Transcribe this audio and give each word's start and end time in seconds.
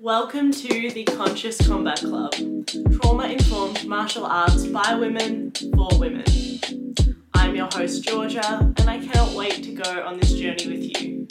Welcome 0.00 0.50
to 0.50 0.90
the 0.90 1.04
Conscious 1.04 1.64
Combat 1.68 2.00
Club, 2.00 2.34
trauma 3.00 3.28
informed 3.28 3.86
martial 3.86 4.26
arts 4.26 4.66
by 4.66 4.96
women 4.96 5.52
for 5.52 5.88
women. 6.00 6.24
I'm 7.32 7.54
your 7.54 7.68
host, 7.72 8.02
Georgia, 8.02 8.74
and 8.76 8.90
I 8.90 8.98
cannot 8.98 9.34
wait 9.34 9.62
to 9.62 9.72
go 9.72 10.02
on 10.02 10.18
this 10.18 10.32
journey 10.32 10.66
with 10.66 11.00
you. 11.00 11.26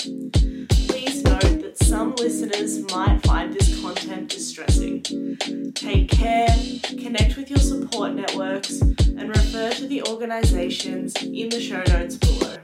Please 0.88 1.22
note 1.26 1.62
that 1.62 1.78
some 1.78 2.16
listeners 2.16 2.90
might 2.90 3.22
find 3.24 3.54
this 3.54 3.82
content 3.82 4.30
distressing. 4.30 5.04
Take 5.76 6.10
care, 6.10 6.48
connect 6.84 7.36
with 7.36 7.50
your 7.50 7.60
support 7.60 8.14
networks, 8.14 8.80
and 8.80 9.28
refer 9.28 9.72
to 9.72 9.88
the 9.88 10.04
organisations 10.04 11.22
in 11.22 11.50
the 11.50 11.60
show 11.60 11.84
notes 11.90 12.16
below. 12.16 12.56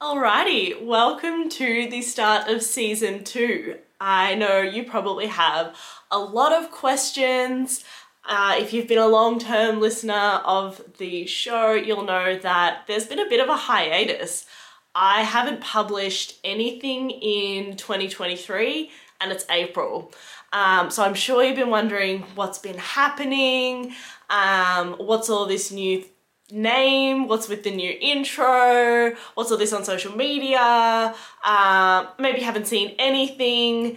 Alrighty, 0.00 0.86
welcome 0.86 1.48
to 1.48 1.88
the 1.90 2.02
start 2.02 2.48
of 2.48 2.62
season 2.62 3.24
two. 3.24 3.78
I 4.00 4.34
know 4.34 4.60
you 4.60 4.84
probably 4.84 5.26
have 5.26 5.76
a 6.10 6.18
lot 6.18 6.52
of 6.52 6.70
questions. 6.70 7.84
Uh, 8.24 8.56
if 8.58 8.72
you've 8.72 8.88
been 8.88 8.98
a 8.98 9.06
long 9.06 9.38
term 9.38 9.80
listener 9.80 10.40
of 10.44 10.80
the 10.98 11.26
show, 11.26 11.72
you'll 11.72 12.04
know 12.04 12.38
that 12.38 12.84
there's 12.86 13.06
been 13.06 13.20
a 13.20 13.28
bit 13.28 13.40
of 13.40 13.48
a 13.48 13.56
hiatus. 13.56 14.46
I 14.94 15.22
haven't 15.22 15.60
published 15.60 16.38
anything 16.42 17.10
in 17.10 17.76
2023 17.76 18.90
and 19.20 19.32
it's 19.32 19.44
April. 19.50 20.12
Um, 20.52 20.90
so 20.90 21.02
I'm 21.02 21.14
sure 21.14 21.42
you've 21.42 21.56
been 21.56 21.70
wondering 21.70 22.22
what's 22.34 22.58
been 22.58 22.78
happening, 22.78 23.92
um, 24.30 24.94
what's 24.94 25.28
all 25.28 25.46
this 25.46 25.70
new 25.70 26.04
name, 26.50 27.28
what's 27.28 27.48
with 27.48 27.64
the 27.64 27.70
new 27.70 27.96
intro, 28.00 29.14
what's 29.34 29.50
all 29.50 29.58
this 29.58 29.72
on 29.72 29.84
social 29.84 30.16
media, 30.16 31.14
uh, 31.44 32.06
maybe 32.18 32.40
haven't 32.40 32.66
seen 32.66 32.94
anything. 32.98 33.96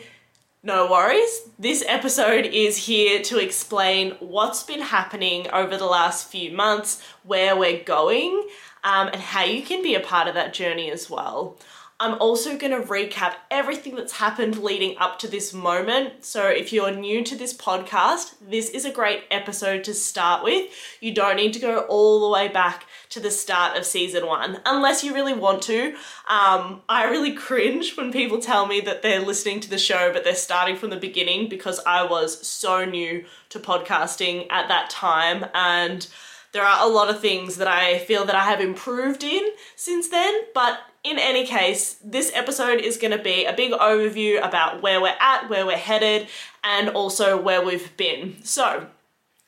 No 0.61 0.91
worries. 0.91 1.41
This 1.57 1.85
episode 1.87 2.45
is 2.45 2.75
here 2.75 3.21
to 3.23 3.37
explain 3.37 4.11
what's 4.19 4.63
been 4.63 4.81
happening 4.81 5.47
over 5.51 5.77
the 5.77 5.85
last 5.85 6.27
few 6.29 6.51
months, 6.51 7.01
where 7.23 7.55
we're 7.55 7.83
going, 7.83 8.45
um, 8.83 9.07
and 9.07 9.21
how 9.21 9.45
you 9.45 9.61
can 9.61 9.81
be 9.81 9.95
a 9.95 10.01
part 10.01 10.27
of 10.27 10.33
that 10.33 10.53
journey 10.53 10.91
as 10.91 11.09
well. 11.09 11.57
I'm 12.01 12.13
also 12.21 12.57
going 12.57 12.71
to 12.71 12.87
recap 12.87 13.35
everything 13.51 13.95
that's 13.95 14.13
happened 14.13 14.57
leading 14.57 14.97
up 14.97 15.19
to 15.19 15.27
this 15.27 15.53
moment. 15.53 16.23
So, 16.23 16.47
if 16.47 16.71
you're 16.71 16.95
new 16.95 17.23
to 17.25 17.35
this 17.35 17.53
podcast, 17.53 18.35
this 18.41 18.69
is 18.69 18.85
a 18.85 18.91
great 18.91 19.23
episode 19.29 19.83
to 19.83 19.93
start 19.93 20.43
with. 20.43 20.71
You 21.01 21.13
don't 21.13 21.35
need 21.35 21.53
to 21.53 21.59
go 21.59 21.79
all 21.81 22.21
the 22.21 22.29
way 22.29 22.47
back 22.47 22.85
to 23.09 23.19
the 23.19 23.31
start 23.31 23.77
of 23.77 23.85
season 23.85 24.25
one 24.25 24.61
unless 24.65 25.03
you 25.03 25.13
really 25.13 25.33
want 25.33 25.61
to. 25.63 25.95
Um, 26.29 26.81
I 26.87 27.05
really 27.09 27.33
cringe 27.33 27.97
when 27.97 28.11
people 28.11 28.39
tell 28.39 28.65
me 28.65 28.81
that 28.81 29.01
they're 29.01 29.19
listening 29.19 29.59
to 29.61 29.69
the 29.69 29.77
show 29.77 30.13
but 30.13 30.23
they're 30.23 30.35
starting 30.35 30.75
from 30.75 30.91
the 30.91 30.97
beginning 30.97 31.49
because 31.49 31.79
I 31.85 32.03
was 32.03 32.45
so 32.45 32.85
new 32.85 33.25
to 33.49 33.59
podcasting 33.59 34.45
at 34.51 34.67
that 34.67 34.89
time 34.89 35.45
and 35.53 36.07
there 36.51 36.63
are 36.63 36.87
a 36.87 36.91
lot 36.91 37.09
of 37.09 37.19
things 37.19 37.57
that 37.57 37.67
I 37.67 37.99
feel 37.99 38.25
that 38.25 38.35
I 38.35 38.45
have 38.45 38.59
improved 38.59 39.23
in 39.23 39.41
since 39.75 40.07
then, 40.09 40.33
but 40.53 40.79
in 41.03 41.17
any 41.17 41.45
case, 41.45 41.97
this 42.03 42.31
episode 42.33 42.81
is 42.81 42.97
going 42.97 43.15
to 43.17 43.23
be 43.23 43.45
a 43.45 43.53
big 43.53 43.71
overview 43.71 44.45
about 44.45 44.81
where 44.81 45.01
we're 45.01 45.15
at, 45.19 45.49
where 45.49 45.65
we're 45.65 45.77
headed, 45.77 46.27
and 46.63 46.89
also 46.89 47.41
where 47.41 47.63
we've 47.63 47.95
been. 47.95 48.37
So, 48.43 48.87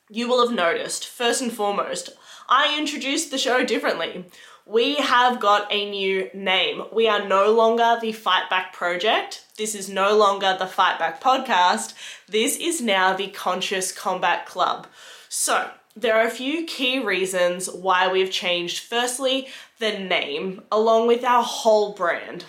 you 0.08 0.28
will 0.28 0.46
have 0.46 0.56
noticed, 0.56 1.06
first 1.06 1.42
and 1.42 1.52
foremost, 1.52 2.10
I 2.48 2.78
introduced 2.78 3.30
the 3.30 3.38
show 3.38 3.64
differently. 3.64 4.24
We 4.64 4.96
have 4.96 5.40
got 5.40 5.72
a 5.72 5.90
new 5.90 6.30
name. 6.32 6.84
We 6.92 7.08
are 7.08 7.26
no 7.26 7.52
longer 7.52 7.98
the 8.00 8.12
Fight 8.12 8.48
Back 8.48 8.72
Project. 8.72 9.44
This 9.56 9.74
is 9.74 9.90
no 9.90 10.16
longer 10.16 10.56
the 10.58 10.66
Fight 10.66 10.98
Back 10.98 11.20
Podcast. 11.20 11.94
This 12.28 12.56
is 12.56 12.80
now 12.80 13.14
the 13.14 13.28
Conscious 13.28 13.92
Combat 13.92 14.46
Club. 14.46 14.86
So, 15.28 15.70
there 15.94 16.14
are 16.14 16.26
a 16.26 16.30
few 16.30 16.64
key 16.64 16.98
reasons 16.98 17.68
why 17.68 18.10
we've 18.10 18.30
changed. 18.30 18.80
Firstly, 18.80 19.48
the 19.82 19.98
name, 19.98 20.62
along 20.70 21.08
with 21.08 21.24
our 21.24 21.42
whole 21.42 21.92
brand. 21.92 22.44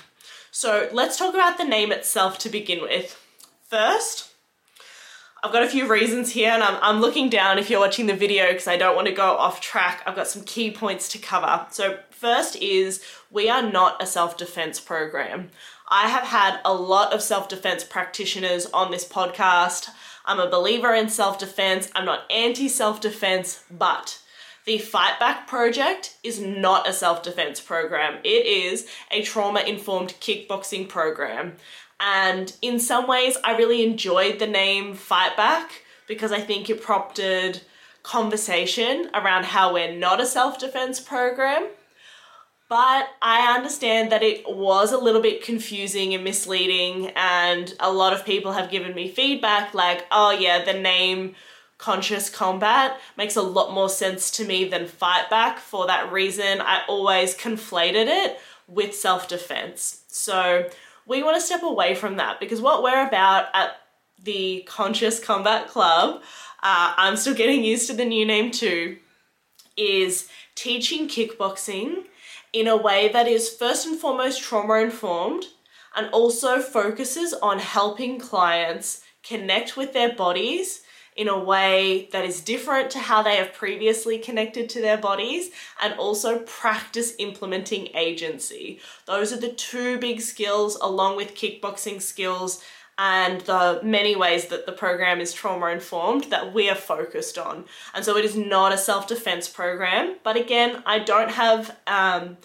So 0.51 0.87
let's 0.93 1.17
talk 1.17 1.33
about 1.33 1.57
the 1.57 1.65
name 1.65 1.91
itself 1.91 2.37
to 2.39 2.49
begin 2.49 2.79
with. 2.81 3.19
First, 3.67 4.29
I've 5.43 5.51
got 5.51 5.63
a 5.63 5.67
few 5.67 5.91
reasons 5.91 6.31
here, 6.31 6.51
and 6.51 6.61
I'm, 6.61 6.77
I'm 6.79 7.01
looking 7.01 7.29
down 7.29 7.57
if 7.57 7.71
you're 7.71 7.79
watching 7.79 8.05
the 8.05 8.15
video 8.15 8.49
because 8.49 8.67
I 8.67 8.77
don't 8.77 8.95
want 8.95 9.07
to 9.07 9.13
go 9.13 9.35
off 9.35 9.59
track. 9.59 10.03
I've 10.05 10.15
got 10.15 10.27
some 10.27 10.43
key 10.43 10.69
points 10.69 11.09
to 11.09 11.17
cover. 11.17 11.65
So, 11.71 11.97
first 12.11 12.55
is 12.57 13.03
we 13.31 13.49
are 13.49 13.63
not 13.63 14.01
a 14.01 14.05
self 14.05 14.37
defense 14.37 14.79
program. 14.79 15.49
I 15.89 16.09
have 16.09 16.25
had 16.25 16.59
a 16.63 16.73
lot 16.73 17.13
of 17.13 17.23
self 17.23 17.49
defense 17.49 17.83
practitioners 17.83 18.67
on 18.67 18.91
this 18.91 19.07
podcast. 19.07 19.89
I'm 20.23 20.39
a 20.39 20.49
believer 20.51 20.93
in 20.93 21.09
self 21.09 21.39
defense. 21.39 21.89
I'm 21.95 22.05
not 22.05 22.31
anti 22.31 22.69
self 22.69 23.01
defense, 23.01 23.63
but 23.71 24.19
the 24.65 24.77
Fight 24.77 25.19
Back 25.19 25.47
Project 25.47 26.17
is 26.23 26.39
not 26.39 26.87
a 26.87 26.93
self 26.93 27.23
defense 27.23 27.59
program, 27.59 28.19
it 28.23 28.45
is 28.45 28.87
a 29.11 29.23
trauma 29.23 29.61
informed 29.61 30.15
kickboxing 30.19 30.87
program. 30.87 31.53
And 31.99 32.55
in 32.61 32.79
some 32.79 33.07
ways, 33.07 33.37
I 33.43 33.55
really 33.55 33.85
enjoyed 33.85 34.39
the 34.39 34.47
name 34.47 34.93
Fight 34.93 35.37
Back 35.37 35.83
because 36.07 36.31
I 36.31 36.41
think 36.41 36.69
it 36.69 36.81
prompted 36.81 37.61
conversation 38.01 39.09
around 39.13 39.45
how 39.45 39.73
we're 39.73 39.95
not 39.95 40.19
a 40.19 40.25
self 40.25 40.59
defense 40.59 40.99
program 40.99 41.67
but 42.73 43.07
I 43.21 43.55
understand 43.55 44.11
that 44.11 44.23
it 44.23 44.49
was 44.49 44.91
a 44.91 44.97
little 44.97 45.21
bit 45.21 45.43
confusing 45.43 46.15
and 46.15 46.23
misleading, 46.23 47.11
and 47.15 47.71
a 47.79 47.91
lot 47.91 48.13
of 48.13 48.25
people 48.25 48.53
have 48.53 48.71
given 48.71 48.95
me 48.95 49.09
feedback 49.09 49.75
like, 49.75 50.07
oh, 50.11 50.31
yeah, 50.31 50.65
the 50.65 50.73
name 50.73 51.35
Conscious 51.83 52.29
Combat 52.29 52.97
makes 53.17 53.35
a 53.35 53.41
lot 53.41 53.73
more 53.73 53.89
sense 53.89 54.31
to 54.31 54.45
me 54.45 54.63
than 54.63 54.87
Fight 54.87 55.29
Back. 55.29 55.59
For 55.59 55.85
that 55.87 56.13
reason, 56.13 56.61
I 56.61 56.81
always 56.87 57.35
conflated 57.35 58.07
it 58.07 58.39
with 58.69 58.95
self 58.95 59.27
defense. 59.27 60.05
So 60.07 60.69
we 61.05 61.23
want 61.23 61.35
to 61.35 61.41
step 61.41 61.61
away 61.61 61.93
from 61.93 62.15
that 62.15 62.39
because 62.39 62.61
what 62.61 62.83
we're 62.83 63.05
about 63.05 63.47
at 63.53 63.81
the 64.23 64.63
Conscious 64.65 65.19
Combat 65.19 65.67
Club, 65.67 66.21
uh, 66.63 66.93
I'm 66.95 67.17
still 67.17 67.33
getting 67.33 67.65
used 67.65 67.87
to 67.87 67.93
the 67.93 68.05
new 68.05 68.25
name 68.25 68.51
too, 68.51 68.95
is 69.75 70.29
teaching 70.55 71.09
kickboxing 71.09 72.05
in 72.53 72.69
a 72.69 72.77
way 72.77 73.09
that 73.11 73.27
is 73.27 73.49
first 73.49 73.85
and 73.85 73.99
foremost 73.99 74.41
trauma 74.41 74.75
informed 74.75 75.47
and 75.97 76.07
also 76.13 76.61
focuses 76.61 77.33
on 77.33 77.59
helping 77.59 78.19
clients 78.19 79.03
connect 79.21 79.75
with 79.75 79.91
their 79.91 80.15
bodies 80.15 80.82
in 81.15 81.27
a 81.27 81.37
way 81.37 82.09
that 82.11 82.25
is 82.25 82.41
different 82.41 82.89
to 82.91 82.99
how 82.99 83.21
they 83.21 83.35
have 83.35 83.53
previously 83.53 84.17
connected 84.17 84.69
to 84.69 84.81
their 84.81 84.97
bodies 84.97 85.51
and 85.81 85.93
also 85.95 86.39
practice 86.39 87.13
implementing 87.19 87.89
agency. 87.95 88.79
Those 89.05 89.31
are 89.31 89.39
the 89.39 89.53
two 89.53 89.99
big 89.99 90.21
skills, 90.21 90.77
along 90.81 91.17
with 91.17 91.35
kickboxing 91.35 92.01
skills 92.01 92.63
and 92.97 93.41
the 93.41 93.79
many 93.83 94.15
ways 94.15 94.47
that 94.47 94.65
the 94.65 94.71
program 94.71 95.19
is 95.19 95.33
trauma 95.33 95.67
informed 95.67 96.25
that 96.25 96.53
we 96.53 96.69
are 96.69 96.75
focused 96.75 97.37
on. 97.37 97.65
And 97.95 98.05
so 98.05 98.17
it 98.17 98.25
is 98.25 98.35
not 98.35 98.71
a 98.71 98.77
self 98.77 99.07
defense 99.07 99.49
program, 99.49 100.17
but 100.23 100.35
again, 100.35 100.83
I 100.85 100.99
don't 100.99 101.31
have 101.31 101.75
um, 101.87 102.37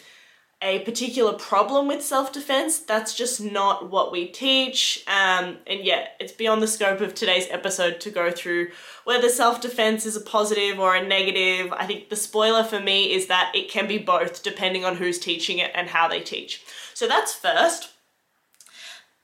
a 0.61 0.81
particular 0.81 1.35
problem 1.35 1.87
with 1.87 2.03
self 2.03 2.33
defense. 2.33 2.81
That's 2.81 3.15
just 3.15 3.41
not 3.41 3.91
what 3.91 4.11
we 4.11 4.27
teach. 4.27 5.05
Um, 5.07 5.59
and 5.67 5.85
yet, 5.85 6.17
it's 6.19 6.33
beyond 6.33 6.63
the 6.63 6.67
scope 6.67 7.01
of 7.01 7.15
today's 7.15 7.47
episode 7.51 8.01
to 8.01 8.11
go 8.11 8.31
through 8.31 8.69
whether 9.05 9.29
self 9.29 9.61
defense 9.61 10.05
is 10.05 10.17
a 10.17 10.21
positive 10.21 10.81
or 10.81 10.97
a 10.97 11.07
negative. 11.07 11.73
I 11.73 11.87
think 11.87 12.09
the 12.09 12.17
spoiler 12.17 12.65
for 12.65 12.81
me 12.81 13.13
is 13.13 13.27
that 13.27 13.53
it 13.55 13.71
can 13.71 13.87
be 13.87 13.99
both 13.99 14.43
depending 14.43 14.85
on 14.85 14.97
who's 14.97 15.19
teaching 15.19 15.59
it 15.59 15.71
and 15.75 15.89
how 15.89 16.09
they 16.09 16.21
teach. 16.21 16.63
So 16.95 17.07
that's 17.07 17.35
first. 17.35 17.91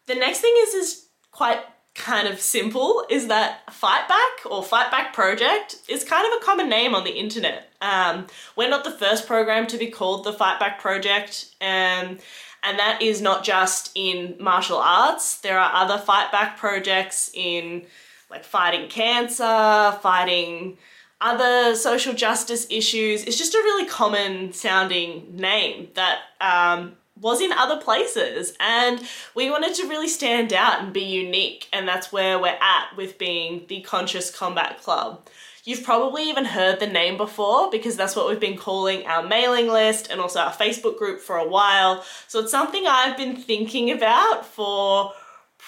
The 0.06 0.14
next 0.14 0.40
thing 0.40 0.54
is 0.58 0.74
is 0.74 1.06
quite 1.32 1.60
kind 1.94 2.26
of 2.26 2.40
simple 2.40 3.04
is 3.08 3.28
that 3.28 3.72
Fight 3.72 4.08
Back 4.08 4.50
or 4.50 4.62
Fight 4.62 4.90
Back 4.90 5.12
Project 5.12 5.76
is 5.88 6.04
kind 6.04 6.26
of 6.26 6.40
a 6.40 6.44
common 6.44 6.68
name 6.68 6.94
on 6.94 7.04
the 7.04 7.12
internet. 7.12 7.72
Um, 7.80 8.26
we're 8.56 8.68
not 8.68 8.84
the 8.84 8.90
first 8.90 9.26
program 9.26 9.66
to 9.68 9.78
be 9.78 9.88
called 9.88 10.24
the 10.24 10.32
Fight 10.32 10.58
Back 10.58 10.80
Project, 10.80 11.54
um, 11.60 12.18
and 12.62 12.78
that 12.78 12.98
is 13.00 13.20
not 13.20 13.44
just 13.44 13.92
in 13.94 14.36
martial 14.40 14.78
arts. 14.78 15.40
There 15.40 15.58
are 15.58 15.72
other 15.72 15.98
Fight 15.98 16.32
Back 16.32 16.56
projects 16.56 17.30
in 17.32 17.86
like 18.30 18.44
fighting 18.44 18.88
cancer, 18.88 19.96
fighting 20.02 20.78
other 21.20 21.76
social 21.76 22.12
justice 22.12 22.66
issues. 22.70 23.22
It's 23.24 23.38
just 23.38 23.54
a 23.54 23.58
really 23.58 23.88
common 23.88 24.52
sounding 24.52 25.36
name 25.36 25.88
that 25.94 26.18
um, 26.40 26.96
was 27.20 27.40
in 27.40 27.52
other 27.52 27.80
places 27.80 28.54
and 28.58 29.00
we 29.34 29.50
wanted 29.50 29.74
to 29.74 29.88
really 29.88 30.08
stand 30.08 30.52
out 30.52 30.82
and 30.82 30.92
be 30.92 31.04
unique 31.04 31.68
and 31.72 31.86
that's 31.86 32.12
where 32.12 32.38
we're 32.38 32.58
at 32.60 32.88
with 32.96 33.18
being 33.18 33.64
the 33.68 33.80
conscious 33.82 34.36
combat 34.36 34.80
club 34.82 35.26
you've 35.64 35.84
probably 35.84 36.28
even 36.28 36.44
heard 36.44 36.80
the 36.80 36.86
name 36.86 37.16
before 37.16 37.70
because 37.70 37.96
that's 37.96 38.16
what 38.16 38.28
we've 38.28 38.40
been 38.40 38.58
calling 38.58 39.06
our 39.06 39.22
mailing 39.22 39.68
list 39.68 40.10
and 40.10 40.20
also 40.20 40.40
our 40.40 40.52
facebook 40.52 40.98
group 40.98 41.20
for 41.20 41.36
a 41.36 41.48
while 41.48 42.04
so 42.26 42.40
it's 42.40 42.50
something 42.50 42.84
i've 42.86 43.16
been 43.16 43.36
thinking 43.36 43.92
about 43.92 44.44
for 44.44 45.12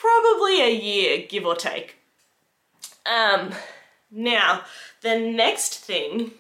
probably 0.01 0.61
a 0.61 0.73
year, 0.73 1.27
give 1.27 1.47
or 1.47 1.55
take. 1.55 1.97
Um, 3.07 3.53
now, 4.11 4.63
the 5.03 5.19
next 5.19 5.79
thing 5.79 6.33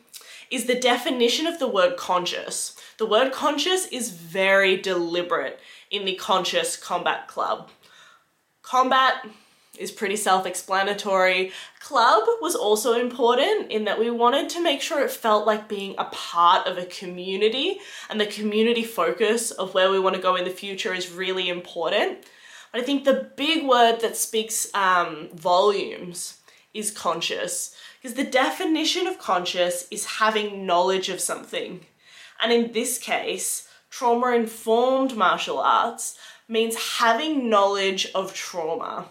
is 0.51 0.67
the 0.67 0.79
definition 0.79 1.47
of 1.47 1.59
the 1.59 1.69
word 1.69 1.97
conscious. 1.97 2.76
The 2.99 3.07
word 3.07 3.33
conscious 3.33 3.87
is 3.87 4.11
very 4.11 4.79
deliberate 4.79 5.61
in 5.91 6.07
the 6.07 6.15
Conscious 6.15 6.79
Combat 6.79 7.29
Club. 7.29 7.69
Combat 8.63 9.27
is 9.79 9.91
pretty 9.91 10.17
self 10.17 10.47
explanatory. 10.47 11.53
Club 11.81 12.25
was 12.41 12.57
also 12.57 12.99
important 12.99 13.71
in 13.71 13.85
that 13.85 13.99
we 13.99 14.11
wanted 14.11 14.49
to 14.49 14.63
make 14.63 14.81
sure 14.81 15.05
it 15.05 15.11
felt 15.11 15.47
like 15.47 15.69
being 15.69 15.95
a 15.99 16.07
part 16.07 16.67
of 16.67 16.79
a 16.79 16.87
community, 16.87 17.79
and 18.09 18.19
the 18.19 18.27
community 18.27 18.83
focus 18.83 19.51
of 19.51 19.75
where 19.75 19.91
we 19.91 20.01
want 20.01 20.17
to 20.17 20.23
go 20.23 20.35
in 20.35 20.45
the 20.45 20.51
future 20.51 20.95
is 20.95 21.13
really 21.13 21.51
important. 21.51 22.25
But 22.73 22.81
I 22.81 22.85
think 22.85 23.05
the 23.05 23.31
big 23.37 23.67
word 23.67 24.01
that 24.01 24.17
speaks 24.17 24.75
um, 24.75 25.29
volumes 25.35 26.39
is 26.73 26.91
conscious, 26.91 27.77
because 28.01 28.17
the 28.17 28.25
definition 28.25 29.07
of 29.07 29.19
conscious 29.19 29.87
is 29.91 30.07
having 30.07 30.65
knowledge 30.65 31.11
of 31.11 31.21
something. 31.21 31.85
And 32.43 32.53
in 32.53 32.73
this 32.73 32.99
case, 32.99 33.69
trauma 33.91 34.33
informed 34.33 35.17
martial 35.17 35.59
arts 35.59 36.19
means 36.49 36.77
having 36.99 37.49
knowledge 37.49 38.09
of 38.15 38.35
trauma. 38.35 39.07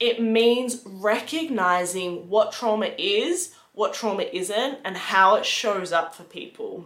It 0.00 0.22
means 0.22 0.82
recognizing 0.84 2.28
what 2.28 2.52
trauma 2.52 2.94
is, 2.98 3.54
what 3.72 3.94
trauma 3.94 4.24
isn't, 4.32 4.78
and 4.84 4.96
how 4.96 5.36
it 5.36 5.44
shows 5.44 5.92
up 5.92 6.14
for 6.14 6.22
people. 6.24 6.84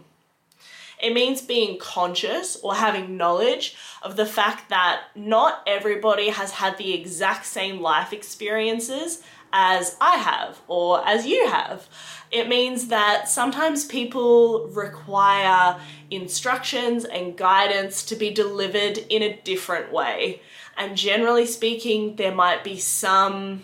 It 1.01 1.13
means 1.13 1.41
being 1.41 1.77
conscious 1.79 2.55
or 2.55 2.75
having 2.75 3.17
knowledge 3.17 3.75
of 4.01 4.15
the 4.15 4.25
fact 4.25 4.69
that 4.69 5.03
not 5.15 5.61
everybody 5.67 6.29
has 6.29 6.51
had 6.51 6.77
the 6.77 6.93
exact 6.93 7.45
same 7.45 7.81
life 7.81 8.13
experiences 8.13 9.21
as 9.53 9.95
I 10.01 10.17
have 10.17 10.59
or 10.67 11.07
as 11.07 11.25
you 11.25 11.47
have. 11.47 11.87
It 12.31 12.49
means 12.49 12.87
that 12.87 13.29
sometimes 13.29 13.85
people 13.85 14.67
require 14.69 15.79
instructions 16.09 17.05
and 17.05 17.37
guidance 17.37 18.03
to 18.05 18.15
be 18.15 18.31
delivered 18.31 18.97
in 18.97 19.21
a 19.21 19.39
different 19.43 19.93
way. 19.93 20.41
And 20.75 20.97
generally 20.97 21.45
speaking, 21.45 22.15
there 22.15 22.33
might 22.33 22.63
be 22.63 22.79
some 22.79 23.61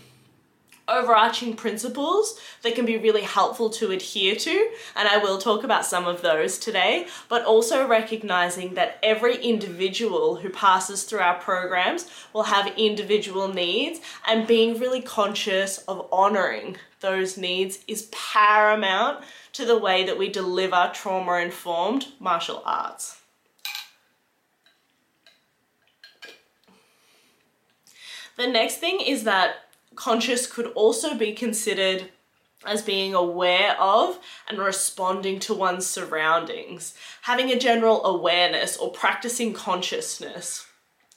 overarching 0.89 1.55
principles 1.55 2.39
that 2.63 2.75
can 2.75 2.85
be 2.85 2.97
really 2.97 3.21
helpful 3.21 3.69
to 3.69 3.91
adhere 3.91 4.35
to, 4.35 4.71
and 4.95 5.07
I 5.07 5.17
will 5.17 5.37
talk 5.37 5.63
about 5.63 5.85
some 5.85 6.07
of 6.07 6.21
those 6.21 6.57
today, 6.57 7.07
but 7.27 7.45
also 7.45 7.87
recognizing 7.87 8.73
that 8.73 8.97
every 9.03 9.37
individual 9.37 10.35
who 10.37 10.49
passes 10.49 11.03
through 11.03 11.19
our 11.19 11.39
programs 11.39 12.09
will 12.33 12.43
have 12.43 12.73
individual 12.77 13.47
needs, 13.47 13.99
and 14.27 14.47
being 14.47 14.79
really 14.79 15.01
conscious 15.01 15.77
of 15.79 16.07
honoring 16.11 16.77
those 17.01 17.37
needs 17.37 17.79
is 17.87 18.09
paramount 18.11 19.23
to 19.53 19.65
the 19.65 19.77
way 19.77 20.03
that 20.03 20.17
we 20.17 20.29
deliver 20.29 20.91
trauma 20.93 21.33
informed 21.35 22.07
martial 22.19 22.61
arts. 22.65 23.17
The 28.35 28.47
next 28.47 28.77
thing 28.77 29.01
is 29.01 29.25
that 29.25 29.68
conscious 29.99 30.47
could 30.47 30.67
also 30.67 31.13
be 31.13 31.33
considered 31.33 32.09
as 32.65 32.81
being 32.81 33.13
aware 33.13 33.79
of 33.79 34.17
and 34.47 34.57
responding 34.57 35.39
to 35.41 35.53
one's 35.53 35.85
surroundings, 35.85 36.95
having 37.23 37.51
a 37.51 37.59
general 37.59 38.05
awareness 38.05 38.77
or 38.77 38.91
practicing 38.91 39.53
consciousness. 39.53 40.65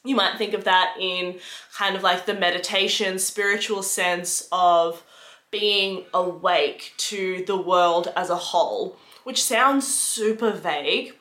You 0.04 0.16
might 0.16 0.36
think 0.36 0.52
of 0.52 0.64
that 0.64 0.96
in 0.98 1.38
kind 1.76 1.94
of 1.94 2.02
like 2.02 2.26
the 2.26 2.34
meditation, 2.34 3.20
spiritual 3.20 3.84
sense 3.84 4.48
of 4.50 5.04
being 5.52 6.04
awake 6.12 6.92
to 6.96 7.44
the 7.46 7.56
world 7.56 8.12
as 8.16 8.30
a 8.30 8.36
whole, 8.36 8.96
which 9.22 9.42
sounds 9.42 9.86
super 9.86 10.50
vague. 10.50 11.14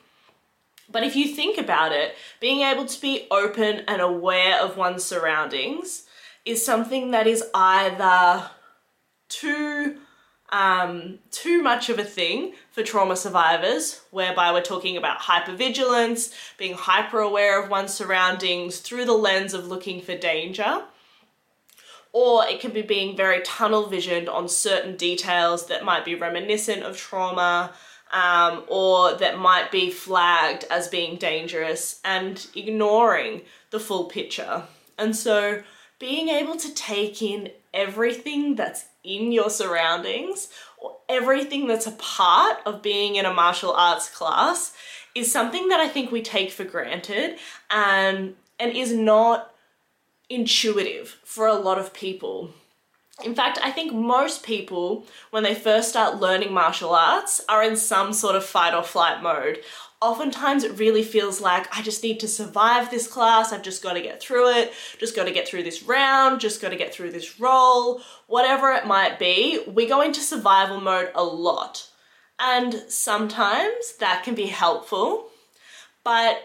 But 0.90 1.04
if 1.04 1.14
you 1.14 1.28
think 1.28 1.58
about 1.58 1.92
it, 1.92 2.16
being 2.40 2.62
able 2.62 2.86
to 2.86 3.00
be 3.00 3.28
open 3.30 3.84
and 3.86 4.02
aware 4.02 4.60
of 4.60 4.76
one's 4.76 5.04
surroundings 5.04 6.01
is 6.44 6.64
something 6.64 7.10
that 7.12 7.26
is 7.26 7.44
either 7.54 8.50
too 9.28 9.98
um, 10.52 11.18
too 11.30 11.62
much 11.62 11.88
of 11.88 11.98
a 11.98 12.04
thing 12.04 12.52
for 12.72 12.82
trauma 12.82 13.16
survivors, 13.16 14.02
whereby 14.10 14.52
we're 14.52 14.60
talking 14.60 14.98
about 14.98 15.20
hypervigilance, 15.20 16.32
being 16.58 16.74
hyper 16.74 17.20
aware 17.20 17.62
of 17.62 17.70
one's 17.70 17.94
surroundings 17.94 18.78
through 18.78 19.06
the 19.06 19.14
lens 19.14 19.54
of 19.54 19.66
looking 19.66 20.02
for 20.02 20.14
danger. 20.14 20.82
Or 22.12 22.44
it 22.46 22.60
can 22.60 22.72
be 22.72 22.82
being 22.82 23.16
very 23.16 23.40
tunnel 23.40 23.86
visioned 23.86 24.28
on 24.28 24.46
certain 24.46 24.96
details 24.96 25.68
that 25.68 25.86
might 25.86 26.04
be 26.04 26.14
reminiscent 26.14 26.82
of 26.82 26.98
trauma 26.98 27.72
um, 28.12 28.64
or 28.68 29.14
that 29.14 29.38
might 29.38 29.72
be 29.72 29.90
flagged 29.90 30.66
as 30.70 30.88
being 30.88 31.16
dangerous 31.16 31.98
and 32.04 32.46
ignoring 32.54 33.40
the 33.70 33.80
full 33.80 34.04
picture. 34.04 34.64
And 34.98 35.16
so 35.16 35.62
being 36.02 36.30
able 36.30 36.56
to 36.56 36.74
take 36.74 37.22
in 37.22 37.48
everything 37.72 38.56
that's 38.56 38.86
in 39.04 39.30
your 39.30 39.48
surroundings 39.48 40.48
or 40.78 40.96
everything 41.08 41.68
that's 41.68 41.86
a 41.86 41.92
part 41.92 42.56
of 42.66 42.82
being 42.82 43.14
in 43.14 43.24
a 43.24 43.32
martial 43.32 43.72
arts 43.72 44.10
class 44.10 44.72
is 45.14 45.30
something 45.30 45.68
that 45.68 45.78
I 45.78 45.86
think 45.86 46.10
we 46.10 46.20
take 46.20 46.50
for 46.50 46.64
granted 46.64 47.38
and 47.70 48.34
and 48.58 48.76
is 48.76 48.92
not 48.92 49.54
intuitive 50.28 51.20
for 51.22 51.46
a 51.46 51.54
lot 51.54 51.78
of 51.78 51.94
people. 51.94 52.50
In 53.24 53.36
fact, 53.36 53.60
I 53.62 53.70
think 53.70 53.92
most 53.92 54.42
people, 54.42 55.06
when 55.30 55.44
they 55.44 55.54
first 55.54 55.90
start 55.90 56.18
learning 56.18 56.52
martial 56.52 56.94
arts, 56.94 57.44
are 57.48 57.62
in 57.62 57.76
some 57.76 58.12
sort 58.12 58.34
of 58.34 58.44
fight 58.44 58.74
or 58.74 58.82
flight 58.82 59.22
mode 59.22 59.60
oftentimes 60.02 60.64
it 60.64 60.78
really 60.78 61.02
feels 61.02 61.40
like 61.40 61.74
I 61.76 61.80
just 61.80 62.02
need 62.02 62.20
to 62.20 62.28
survive 62.28 62.90
this 62.90 63.06
class, 63.06 63.52
I've 63.52 63.62
just 63.62 63.82
got 63.82 63.94
to 63.94 64.02
get 64.02 64.20
through 64.20 64.50
it, 64.50 64.72
just 64.98 65.14
got 65.14 65.24
to 65.24 65.32
get 65.32 65.46
through 65.46 65.62
this 65.62 65.84
round, 65.84 66.40
just 66.40 66.60
got 66.60 66.70
to 66.70 66.76
get 66.76 66.92
through 66.92 67.12
this 67.12 67.38
role, 67.38 68.02
whatever 68.26 68.72
it 68.72 68.86
might 68.86 69.18
be, 69.18 69.62
we 69.66 69.86
go 69.86 70.00
into 70.00 70.20
survival 70.20 70.80
mode 70.80 71.10
a 71.14 71.22
lot. 71.22 71.88
And 72.38 72.74
sometimes 72.88 73.96
that 74.00 74.24
can 74.24 74.34
be 74.34 74.46
helpful, 74.46 75.28
but 76.02 76.42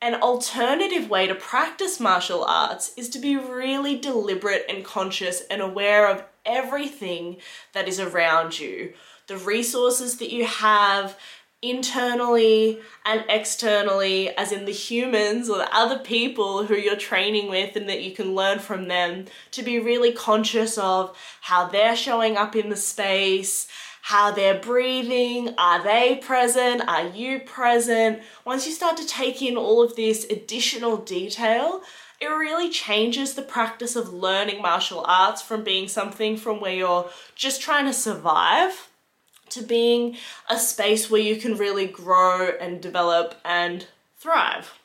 an 0.00 0.14
alternative 0.14 1.08
way 1.10 1.26
to 1.26 1.34
practice 1.34 2.00
martial 2.00 2.44
arts 2.44 2.92
is 2.96 3.08
to 3.10 3.18
be 3.18 3.36
really 3.36 3.98
deliberate 3.98 4.64
and 4.68 4.84
conscious 4.84 5.42
and 5.50 5.60
aware 5.60 6.08
of 6.08 6.24
everything 6.44 7.36
that 7.72 7.88
is 7.88 7.98
around 7.98 8.58
you. 8.58 8.92
The 9.26 9.36
resources 9.36 10.18
that 10.18 10.32
you 10.32 10.46
have, 10.46 11.18
internally 11.62 12.78
and 13.04 13.24
externally, 13.28 14.28
as 14.36 14.52
in 14.52 14.66
the 14.66 14.72
humans 14.72 15.48
or 15.48 15.58
the 15.58 15.74
other 15.74 15.98
people 15.98 16.66
who 16.66 16.76
you're 16.76 16.96
training 16.96 17.48
with, 17.48 17.76
and 17.76 17.88
that 17.88 18.02
you 18.02 18.12
can 18.12 18.34
learn 18.34 18.58
from 18.58 18.88
them 18.88 19.24
to 19.50 19.62
be 19.62 19.78
really 19.78 20.12
conscious 20.12 20.78
of 20.78 21.16
how 21.40 21.66
they're 21.66 21.96
showing 21.96 22.36
up 22.36 22.54
in 22.54 22.68
the 22.68 22.76
space, 22.76 23.68
how 24.02 24.30
they're 24.30 24.60
breathing, 24.60 25.52
are 25.58 25.82
they 25.82 26.16
present, 26.22 26.86
are 26.86 27.08
you 27.08 27.40
present? 27.40 28.22
Once 28.44 28.66
you 28.66 28.72
start 28.72 28.96
to 28.96 29.06
take 29.06 29.42
in 29.42 29.56
all 29.56 29.82
of 29.82 29.96
this 29.96 30.24
additional 30.30 30.96
detail, 30.96 31.80
it 32.20 32.26
really 32.26 32.70
changes 32.70 33.34
the 33.34 33.42
practice 33.42 33.96
of 33.96 34.12
learning 34.12 34.62
martial 34.62 35.04
arts 35.06 35.42
from 35.42 35.64
being 35.64 35.88
something 35.88 36.36
from 36.36 36.60
where 36.60 36.74
you're 36.74 37.10
just 37.34 37.60
trying 37.60 37.86
to 37.86 37.92
survive 37.92 38.88
to 39.50 39.62
being 39.62 40.16
a 40.48 40.58
space 40.58 41.10
where 41.10 41.20
you 41.20 41.36
can 41.36 41.56
really 41.56 41.86
grow 41.86 42.50
and 42.60 42.80
develop 42.80 43.34
and 43.44 43.86
thrive. 44.18 44.78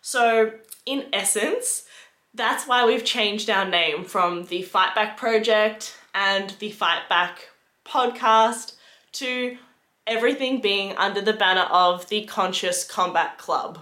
So, 0.00 0.52
in 0.84 1.06
essence, 1.12 1.86
that's 2.34 2.66
why 2.66 2.84
we've 2.84 3.04
changed 3.04 3.50
our 3.50 3.68
name 3.68 4.04
from 4.04 4.46
the 4.46 4.62
Fight 4.62 4.94
Back 4.94 5.16
Project 5.16 5.96
and 6.14 6.50
the 6.58 6.70
Fight 6.70 7.08
Back 7.08 7.50
podcast 7.84 8.74
to 9.12 9.58
everything 10.06 10.60
being 10.60 10.96
under 10.96 11.20
the 11.20 11.32
banner 11.32 11.68
of 11.70 12.08
the 12.08 12.24
Conscious 12.24 12.84
Combat 12.84 13.38
Club. 13.38 13.78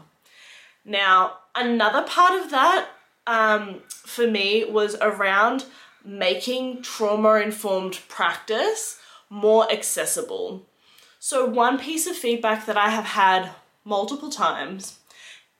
Now, 0.84 1.38
another 1.54 2.02
part 2.02 2.42
of 2.42 2.50
that 2.50 2.88
um, 3.26 3.80
for 3.88 4.26
me 4.26 4.64
was 4.64 4.96
around 5.00 5.64
making 6.04 6.82
trauma 6.82 7.34
informed 7.34 8.00
practice 8.08 8.99
more 9.30 9.70
accessible. 9.70 10.66
So, 11.18 11.46
one 11.46 11.78
piece 11.78 12.06
of 12.06 12.16
feedback 12.16 12.66
that 12.66 12.76
I 12.76 12.90
have 12.90 13.04
had 13.04 13.50
multiple 13.84 14.30
times 14.30 14.98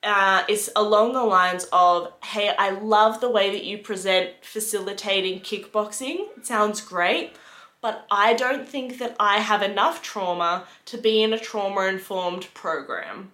uh, 0.03 0.45
is 0.49 0.71
along 0.75 1.13
the 1.13 1.25
lines 1.25 1.67
of 1.73 2.13
Hey, 2.25 2.55
I 2.59 2.71
love 2.71 3.21
the 3.21 3.31
way 3.31 3.51
that 3.51 3.65
you 3.65 3.79
present 3.79 4.31
facilitating 4.43 5.41
kickboxing. 5.41 6.27
It 6.37 6.47
sounds 6.47 6.81
great, 6.81 7.33
but 7.81 8.07
I 8.11 8.35
don't 8.35 8.69
think 8.69 8.99
that 8.99 9.17
I 9.21 9.39
have 9.39 9.63
enough 9.63 10.03
trauma 10.03 10.67
to 10.87 10.99
be 10.99 11.23
in 11.23 11.33
a 11.33 11.39
trauma 11.39 11.83
informed 11.83 12.53
program. 12.55 13.33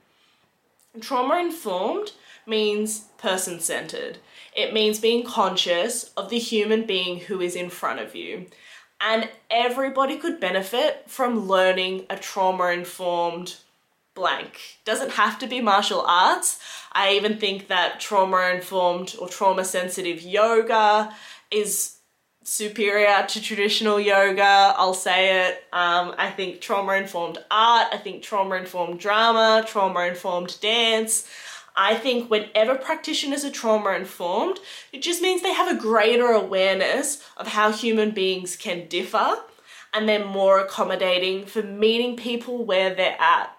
Trauma 1.00 1.38
informed 1.38 2.12
means 2.46 3.00
person 3.18 3.60
centered. 3.60 4.18
It 4.54 4.72
means 4.72 4.98
being 4.98 5.24
conscious 5.24 6.10
of 6.16 6.30
the 6.30 6.38
human 6.38 6.86
being 6.86 7.20
who 7.20 7.40
is 7.40 7.54
in 7.54 7.70
front 7.70 8.00
of 8.00 8.14
you. 8.14 8.46
And 9.00 9.28
everybody 9.50 10.16
could 10.16 10.40
benefit 10.40 11.04
from 11.06 11.46
learning 11.46 12.06
a 12.08 12.16
trauma 12.16 12.68
informed 12.68 13.56
blank. 14.14 14.78
Doesn't 14.84 15.12
have 15.12 15.38
to 15.40 15.46
be 15.46 15.60
martial 15.60 16.00
arts. 16.00 16.58
I 16.92 17.12
even 17.12 17.36
think 17.38 17.68
that 17.68 18.00
trauma 18.00 18.50
informed 18.54 19.14
or 19.20 19.28
trauma 19.28 19.64
sensitive 19.64 20.22
yoga 20.22 21.14
is 21.50 21.96
superior 22.42 23.26
to 23.28 23.42
traditional 23.42 24.00
yoga. 24.00 24.74
I'll 24.76 24.94
say 24.94 25.46
it. 25.46 25.64
Um, 25.72 26.14
I 26.16 26.30
think 26.30 26.60
trauma 26.60 26.94
informed 26.94 27.38
art, 27.50 27.88
I 27.92 27.98
think 27.98 28.22
trauma 28.22 28.54
informed 28.54 29.00
drama, 29.00 29.64
trauma 29.66 30.06
informed 30.06 30.58
dance. 30.60 31.28
I 31.76 31.94
think 31.94 32.30
whenever 32.30 32.74
practitioners 32.74 33.44
are 33.44 33.50
trauma 33.50 33.90
informed, 33.90 34.60
it 34.92 35.02
just 35.02 35.20
means 35.20 35.42
they 35.42 35.52
have 35.52 35.74
a 35.74 35.80
greater 35.80 36.28
awareness 36.28 37.22
of 37.36 37.48
how 37.48 37.70
human 37.70 38.12
beings 38.12 38.56
can 38.56 38.88
differ 38.88 39.36
and 39.92 40.08
they're 40.08 40.24
more 40.24 40.58
accommodating 40.58 41.46
for 41.46 41.62
meeting 41.62 42.16
people 42.16 42.64
where 42.64 42.94
they're 42.94 43.20
at. 43.20 43.50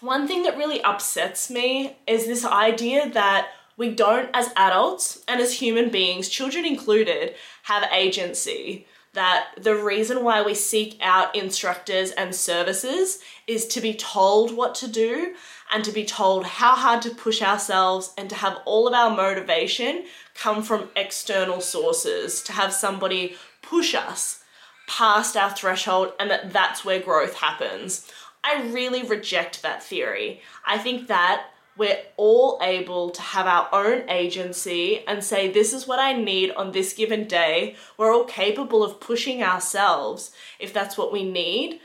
One 0.00 0.26
thing 0.26 0.42
that 0.42 0.56
really 0.56 0.82
upsets 0.82 1.50
me 1.50 1.98
is 2.06 2.26
this 2.26 2.44
idea 2.44 3.08
that 3.10 3.48
we 3.76 3.94
don't, 3.94 4.30
as 4.34 4.50
adults 4.56 5.22
and 5.28 5.40
as 5.40 5.54
human 5.54 5.90
beings, 5.90 6.28
children 6.28 6.64
included, 6.64 7.34
have 7.64 7.88
agency. 7.92 8.86
That 9.14 9.48
the 9.60 9.76
reason 9.76 10.24
why 10.24 10.42
we 10.42 10.54
seek 10.54 10.98
out 11.02 11.36
instructors 11.36 12.12
and 12.12 12.34
services 12.34 13.18
is 13.46 13.66
to 13.68 13.80
be 13.82 13.92
told 13.92 14.56
what 14.56 14.74
to 14.76 14.88
do 14.88 15.34
and 15.72 15.82
to 15.84 15.90
be 15.90 16.04
told 16.04 16.44
how 16.44 16.74
hard 16.74 17.00
to 17.02 17.10
push 17.10 17.40
ourselves 17.40 18.12
and 18.18 18.28
to 18.28 18.36
have 18.36 18.58
all 18.66 18.86
of 18.86 18.92
our 18.92 19.10
motivation 19.10 20.04
come 20.34 20.62
from 20.62 20.90
external 20.94 21.62
sources, 21.62 22.42
to 22.42 22.52
have 22.52 22.72
somebody 22.72 23.34
push 23.62 23.94
us 23.94 24.44
past 24.86 25.36
our 25.36 25.50
threshold 25.50 26.12
and 26.20 26.30
that 26.30 26.52
that's 26.52 26.84
where 26.84 27.00
growth 27.00 27.34
happens. 27.36 28.10
I 28.44 28.62
really 28.64 29.02
reject 29.02 29.62
that 29.62 29.82
theory. 29.82 30.42
I 30.66 30.76
think 30.76 31.08
that 31.08 31.46
we're 31.78 32.02
all 32.18 32.58
able 32.60 33.10
to 33.10 33.22
have 33.22 33.46
our 33.46 33.68
own 33.72 34.08
agency 34.10 35.06
and 35.06 35.24
say, 35.24 35.50
This 35.50 35.72
is 35.72 35.86
what 35.86 35.98
I 35.98 36.12
need 36.12 36.50
on 36.50 36.72
this 36.72 36.92
given 36.92 37.26
day. 37.26 37.76
We're 37.96 38.12
all 38.12 38.24
capable 38.24 38.84
of 38.84 39.00
pushing 39.00 39.42
ourselves 39.42 40.32
if 40.58 40.74
that's 40.74 40.98
what 40.98 41.12
we 41.12 41.24
need. 41.24 41.80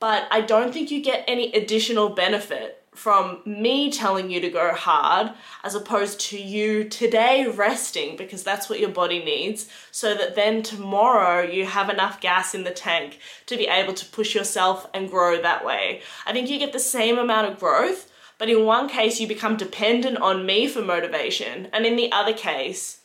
But 0.00 0.26
I 0.30 0.42
don't 0.42 0.72
think 0.72 0.90
you 0.90 1.00
get 1.00 1.24
any 1.26 1.50
additional 1.52 2.10
benefit 2.10 2.81
from 2.94 3.40
me 3.46 3.90
telling 3.90 4.30
you 4.30 4.40
to 4.40 4.50
go 4.50 4.74
hard 4.74 5.32
as 5.64 5.74
opposed 5.74 6.20
to 6.20 6.38
you 6.38 6.84
today 6.84 7.46
resting 7.46 8.16
because 8.16 8.42
that's 8.42 8.68
what 8.68 8.80
your 8.80 8.90
body 8.90 9.24
needs 9.24 9.68
so 9.90 10.14
that 10.14 10.34
then 10.34 10.62
tomorrow 10.62 11.40
you 11.40 11.64
have 11.64 11.88
enough 11.88 12.20
gas 12.20 12.54
in 12.54 12.64
the 12.64 12.70
tank 12.70 13.18
to 13.46 13.56
be 13.56 13.66
able 13.66 13.94
to 13.94 14.04
push 14.06 14.34
yourself 14.34 14.86
and 14.92 15.10
grow 15.10 15.40
that 15.40 15.64
way. 15.64 16.02
I 16.26 16.32
think 16.32 16.50
you 16.50 16.58
get 16.58 16.74
the 16.74 16.78
same 16.78 17.16
amount 17.16 17.50
of 17.50 17.58
growth, 17.58 18.12
but 18.36 18.50
in 18.50 18.66
one 18.66 18.88
case 18.88 19.18
you 19.18 19.26
become 19.26 19.56
dependent 19.56 20.18
on 20.18 20.44
me 20.44 20.68
for 20.68 20.82
motivation, 20.82 21.68
and 21.72 21.86
in 21.86 21.96
the 21.96 22.12
other 22.12 22.34
case 22.34 23.00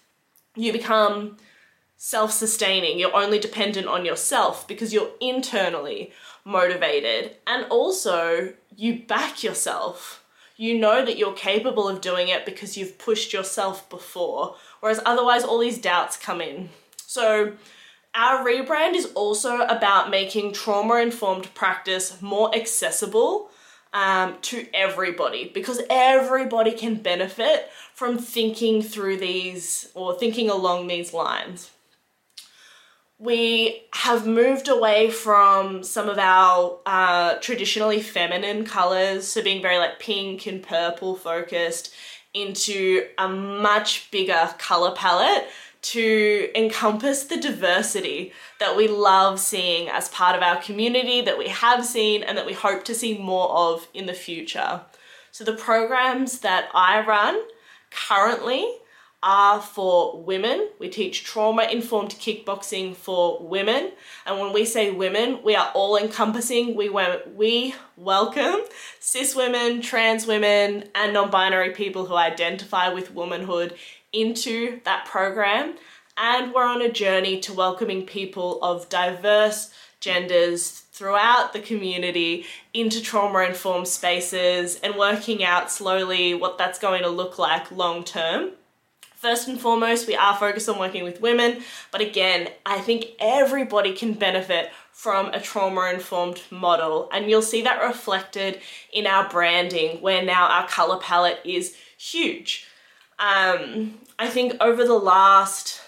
you 0.56 0.74
become 0.74 1.38
self 1.96 2.32
sustaining. 2.32 3.00
You're 3.00 3.16
only 3.16 3.40
dependent 3.40 3.88
on 3.88 4.06
yourself 4.06 4.68
because 4.68 4.94
you're 4.94 5.12
internally 5.20 6.12
motivated 6.46 7.36
and 7.46 7.66
also 7.66 8.54
you 8.78 9.04
back 9.04 9.44
yourself. 9.44 10.24
You 10.56 10.78
know 10.78 11.04
that 11.04 11.18
you're 11.18 11.34
capable 11.34 11.90
of 11.90 12.00
doing 12.00 12.30
it 12.30 12.46
because 12.46 12.78
you've 12.78 12.98
pushed 12.98 13.34
yourself 13.34 13.90
before, 13.90 14.56
whereas 14.80 15.02
otherwise, 15.06 15.44
all 15.44 15.60
these 15.60 15.78
doubts 15.78 16.16
come 16.16 16.40
in. 16.40 16.70
So, 17.06 17.54
our 18.16 18.44
rebrand 18.44 18.96
is 18.96 19.12
also 19.14 19.62
about 19.62 20.10
making 20.10 20.54
trauma 20.54 20.96
informed 20.96 21.54
practice 21.54 22.20
more 22.22 22.56
accessible 22.56 23.52
um, 23.94 24.38
to 24.44 24.66
everybody 24.74 25.52
because 25.54 25.82
everybody 25.90 26.72
can 26.72 26.96
benefit 26.96 27.70
from 27.94 28.18
thinking 28.18 28.82
through 28.82 29.18
these 29.18 29.92
or 29.94 30.18
thinking 30.18 30.50
along 30.50 30.88
these 30.88 31.14
lines 31.14 31.72
we 33.20 33.84
have 33.94 34.28
moved 34.28 34.68
away 34.68 35.10
from 35.10 35.84
some 35.84 36.08
of 36.08 36.20
our 36.20 36.80
uh, 36.86 37.36
traditionally 37.36 38.02
feminine 38.02 38.64
colors, 38.64 39.28
so 39.28 39.42
being 39.42 39.62
very 39.62 39.78
like 39.78 40.00
pink 40.00 40.46
and 40.46 40.62
purple 40.62 41.16
focused, 41.16 41.94
into 42.34 43.08
a 43.18 43.28
much 43.28 44.12
bigger 44.12 44.54
color 44.60 44.92
palette 44.92 45.48
to 45.82 46.50
encompass 46.54 47.24
the 47.24 47.38
diversity 47.38 48.34
that 48.60 48.76
we 48.76 48.88
love 48.88 49.40
seeing 49.40 49.88
as 49.90 50.10
part 50.10 50.36
of 50.36 50.44
our 50.44 50.62
community, 50.62 51.22
that 51.22 51.38
we 51.38 51.48
have 51.48 51.86
seen, 51.86 52.22
and 52.22 52.38
that 52.38 52.46
we 52.46 52.54
hope 52.54 52.84
to 52.84 52.94
see 52.94 53.18
more 53.18 53.50
of 53.50 53.88
in 53.94 54.06
the 54.06 54.14
future. 54.14 54.82
So, 55.32 55.44
the 55.44 55.54
programs 55.54 56.40
that 56.40 56.70
I 56.74 57.04
run 57.06 57.42
currently 57.90 58.68
are 59.28 59.62
for 59.62 60.22
women. 60.22 60.70
We 60.80 60.88
teach 60.88 61.26
trauma 61.26 61.64
informed 61.64 62.12
kickboxing 62.12 62.96
for 62.96 63.46
women. 63.46 63.92
And 64.26 64.40
when 64.40 64.54
we 64.54 64.64
say 64.64 64.90
women, 64.90 65.44
we 65.44 65.54
are 65.54 65.70
all 65.74 65.98
encompassing. 65.98 66.76
We, 66.78 66.90
we 67.36 67.76
welcome 67.98 68.62
cis 69.02 69.36
women, 69.36 69.82
trans 69.82 70.26
women, 70.26 70.86
and 70.96 71.14
non 71.14 71.30
binary 71.30 71.72
people 71.72 72.06
who 72.06 72.16
identify 72.16 72.88
with 72.88 73.14
womanhood 73.14 73.76
into 74.14 74.80
that 74.86 75.04
program. 75.06 75.76
And 76.16 76.54
we're 76.54 76.64
on 76.64 76.82
a 76.82 76.90
journey 76.90 77.42
to 77.42 77.54
welcoming 77.54 78.06
people 78.06 78.64
of 78.64 78.88
diverse 78.88 79.74
genders 80.00 80.70
throughout 80.94 81.52
the 81.52 81.60
community 81.60 82.46
into 82.74 83.02
trauma 83.02 83.42
informed 83.42 83.90
spaces 83.90 84.80
and 84.82 84.96
working 84.96 85.44
out 85.44 85.70
slowly 85.70 86.34
what 86.34 86.58
that's 86.58 86.80
going 86.80 87.02
to 87.02 87.10
look 87.10 87.38
like 87.38 87.70
long 87.72 88.06
term. 88.06 88.52
First 89.18 89.48
and 89.48 89.60
foremost, 89.60 90.08
we 90.08 90.16
are 90.16 90.38
focused 90.38 90.70
on 90.70 90.78
working 90.78 91.04
with 91.04 91.22
women, 91.22 91.64
but 91.92 92.02
again, 92.02 92.50
I 92.68 92.78
think 92.78 93.06
everybody 93.20 93.94
can 93.94 94.14
benefit 94.14 94.70
from 94.92 95.30
a 95.30 95.42
trauma 95.42 95.92
informed 95.92 96.40
model, 96.52 97.10
and 97.12 97.28
you'll 97.28 97.42
see 97.42 97.64
that 97.64 97.84
reflected 97.84 98.60
in 98.94 99.08
our 99.08 99.28
branding, 99.28 100.02
where 100.02 100.24
now 100.24 100.48
our 100.48 100.68
color 100.68 101.00
palette 101.00 101.40
is 101.44 101.76
huge. 101.98 102.68
Um, 103.18 103.98
I 104.20 104.30
think 104.30 104.56
over 104.62 104.86
the 104.86 105.00
last 105.00 105.82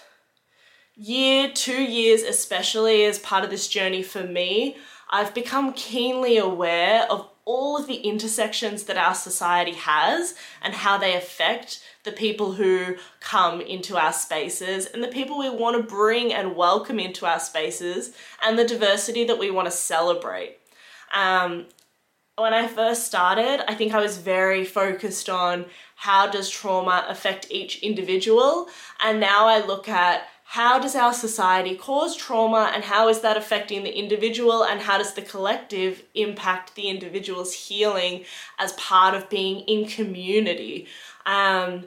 year, 0.96 1.52
two 1.54 1.84
years, 1.84 2.22
especially 2.22 3.04
as 3.04 3.20
part 3.20 3.44
of 3.44 3.50
this 3.50 3.68
journey 3.68 4.02
for 4.02 4.24
me, 4.24 4.76
I've 5.08 5.34
become 5.34 5.72
keenly 5.74 6.36
aware 6.36 7.06
of 7.08 7.28
all 7.44 7.76
of 7.76 7.86
the 7.86 7.96
intersections 7.96 8.84
that 8.84 8.96
our 8.96 9.14
society 9.14 9.74
has 9.74 10.34
and 10.62 10.74
how 10.74 10.98
they 10.98 11.14
affect 11.14 11.80
the 12.04 12.12
people 12.12 12.52
who 12.52 12.96
come 13.20 13.60
into 13.60 13.96
our 13.96 14.12
spaces 14.12 14.86
and 14.86 15.02
the 15.02 15.08
people 15.08 15.38
we 15.38 15.50
want 15.50 15.76
to 15.76 15.82
bring 15.82 16.32
and 16.32 16.56
welcome 16.56 16.98
into 16.98 17.26
our 17.26 17.40
spaces 17.40 18.12
and 18.42 18.58
the 18.58 18.64
diversity 18.64 19.24
that 19.24 19.38
we 19.38 19.50
want 19.50 19.66
to 19.66 19.72
celebrate. 19.72 20.56
Um, 21.12 21.66
when 22.36 22.54
I 22.54 22.66
first 22.68 23.06
started, 23.06 23.62
I 23.68 23.74
think 23.74 23.92
I 23.92 24.00
was 24.00 24.16
very 24.16 24.64
focused 24.64 25.28
on 25.28 25.66
how 25.96 26.26
does 26.26 26.48
trauma 26.48 27.04
affect 27.08 27.48
each 27.50 27.82
individual, 27.82 28.68
and 29.04 29.20
now 29.20 29.46
I 29.46 29.64
look 29.64 29.88
at 29.88 30.22
how 30.50 30.80
does 30.80 30.96
our 30.96 31.14
society 31.14 31.76
cause 31.76 32.16
trauma 32.16 32.72
and 32.74 32.82
how 32.82 33.08
is 33.08 33.20
that 33.20 33.36
affecting 33.36 33.84
the 33.84 33.96
individual 33.96 34.64
and 34.64 34.80
how 34.80 34.98
does 34.98 35.14
the 35.14 35.22
collective 35.22 36.02
impact 36.14 36.74
the 36.74 36.88
individual's 36.88 37.54
healing 37.54 38.24
as 38.58 38.72
part 38.72 39.14
of 39.14 39.30
being 39.30 39.60
in 39.60 39.86
community 39.86 40.88
um, 41.24 41.84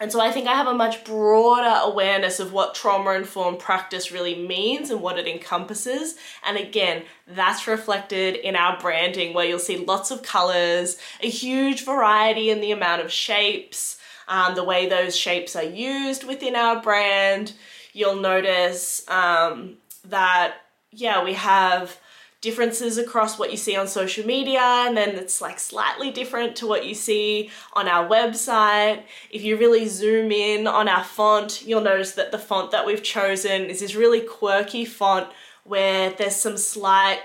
and 0.00 0.12
so 0.12 0.20
I 0.20 0.30
think 0.30 0.46
I 0.46 0.54
have 0.54 0.66
a 0.68 0.74
much 0.74 1.04
broader 1.04 1.80
awareness 1.82 2.38
of 2.38 2.52
what 2.52 2.74
trauma 2.74 3.12
informed 3.12 3.58
practice 3.58 4.12
really 4.12 4.46
means 4.46 4.90
and 4.90 5.00
what 5.00 5.18
it 5.20 5.28
encompasses. 5.28 6.16
And 6.44 6.56
again, 6.56 7.04
that's 7.28 7.68
reflected 7.68 8.34
in 8.34 8.56
our 8.56 8.78
branding, 8.78 9.34
where 9.34 9.46
you'll 9.46 9.60
see 9.60 9.76
lots 9.76 10.10
of 10.10 10.24
colors, 10.24 10.98
a 11.22 11.30
huge 11.30 11.84
variety 11.84 12.50
in 12.50 12.60
the 12.60 12.72
amount 12.72 13.02
of 13.02 13.12
shapes, 13.12 13.98
um, 14.26 14.56
the 14.56 14.64
way 14.64 14.88
those 14.88 15.16
shapes 15.16 15.54
are 15.54 15.62
used 15.62 16.24
within 16.24 16.56
our 16.56 16.82
brand. 16.82 17.52
You'll 17.94 18.20
notice 18.20 19.08
um, 19.08 19.78
that, 20.04 20.56
yeah, 20.90 21.24
we 21.24 21.32
have 21.32 21.98
differences 22.42 22.98
across 22.98 23.38
what 23.38 23.50
you 23.50 23.56
see 23.56 23.74
on 23.74 23.88
social 23.88 24.26
media 24.26 24.60
and 24.60 24.94
then 24.94 25.16
it's 25.16 25.40
like 25.40 25.58
slightly 25.58 26.10
different 26.10 26.54
to 26.56 26.66
what 26.66 26.84
you 26.84 26.94
see 26.94 27.50
on 27.72 27.88
our 27.88 28.06
website. 28.06 29.02
If 29.30 29.42
you 29.42 29.56
really 29.56 29.88
zoom 29.88 30.30
in 30.30 30.66
on 30.66 30.86
our 30.86 31.04
font, 31.04 31.66
you'll 31.66 31.80
notice 31.80 32.12
that 32.12 32.32
the 32.32 32.38
font 32.38 32.70
that 32.72 32.84
we've 32.84 33.02
chosen 33.02 33.62
is 33.62 33.80
this 33.80 33.94
really 33.94 34.20
quirky 34.20 34.84
font 34.84 35.28
where 35.64 36.10
there's 36.10 36.36
some 36.36 36.58
slight 36.58 37.20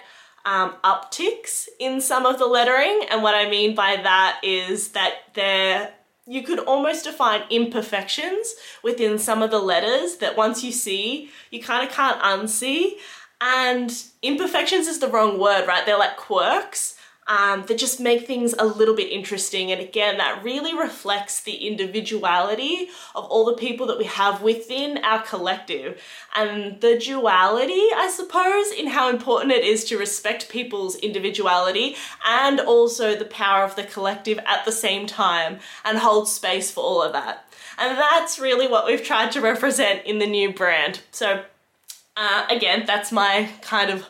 um, 0.46 0.76
upticks 0.86 1.68
in 1.80 2.00
some 2.00 2.26
of 2.26 2.40
the 2.40 2.48
lettering. 2.48 3.06
And 3.12 3.22
what 3.22 3.36
I 3.36 3.50
mean 3.50 3.76
by 3.76 3.98
that 3.98 4.40
is 4.42 4.90
that 4.90 5.16
they're 5.34 5.92
you 6.30 6.44
could 6.44 6.60
almost 6.60 7.06
define 7.06 7.42
imperfections 7.50 8.54
within 8.84 9.18
some 9.18 9.42
of 9.42 9.50
the 9.50 9.58
letters 9.58 10.18
that 10.18 10.38
once 10.38 10.64
you 10.64 10.72
see, 10.72 11.32
you 11.50 11.60
kind 11.60 11.88
of 11.88 11.94
can't 11.94 12.22
unsee. 12.22 12.92
And 13.42 13.92
imperfections 14.22 14.88
is 14.88 15.00
the 15.00 15.08
wrong 15.08 15.40
word, 15.40 15.68
right? 15.68 15.84
They're 15.88 15.98
like 15.98 16.18
quirks 16.18 16.99
um, 17.30 17.64
that 17.68 17.78
just 17.78 18.00
make 18.00 18.26
things 18.26 18.56
a 18.58 18.66
little 18.66 18.96
bit 18.96 19.12
interesting. 19.12 19.72
And 19.72 19.80
again, 19.80 20.18
that 20.18 20.44
really 20.44 20.76
reflects 20.76 21.42
the 21.42 21.68
individuality 21.68 22.90
of 23.14 23.24
all 23.26 23.46
the 23.46 23.54
people 23.54 23.86
that 23.88 24.00
we 24.00 24.06
have 24.06 24.42
within 24.42 24.98
our 25.04 25.22
collective 25.22 26.02
and 26.36 26.82
the 26.82 26.98
duality, 26.98 27.86
I 27.96 28.12
suppose, 28.14 28.72
in 28.72 28.88
how 28.88 29.10
important 29.10 29.52
it 29.52 29.64
is 29.64 29.86
to 29.86 29.98
respect 29.98 30.50
people's 30.50 30.96
individuality 30.96 31.96
and 32.26 32.60
also 32.60 33.16
the 33.16 33.26
power 33.26 33.64
of 33.64 33.76
the 33.76 33.84
collective 33.84 34.40
at 34.48 34.66
the 34.66 34.72
same 34.72 35.06
time 35.06 35.60
and 35.86 36.00
hold 36.00 36.28
space 36.28 36.72
for 36.72 36.84
all 36.84 37.04
of 37.04 37.14
that. 37.14 37.46
And 37.78 37.96
that's 37.96 38.40
really 38.40 38.68
what 38.68 38.88
we've 38.88 39.04
tried 39.04 39.32
to 39.34 39.42
represent 39.42 40.04
in 40.06 40.18
the 40.18 40.28
new 40.28 40.52
brand. 40.52 41.02
So, 41.12 41.44
uh, 42.18 42.48
again, 42.50 42.86
that's 42.88 43.12
my 43.12 43.50
kind 43.62 43.92
of 43.92 44.08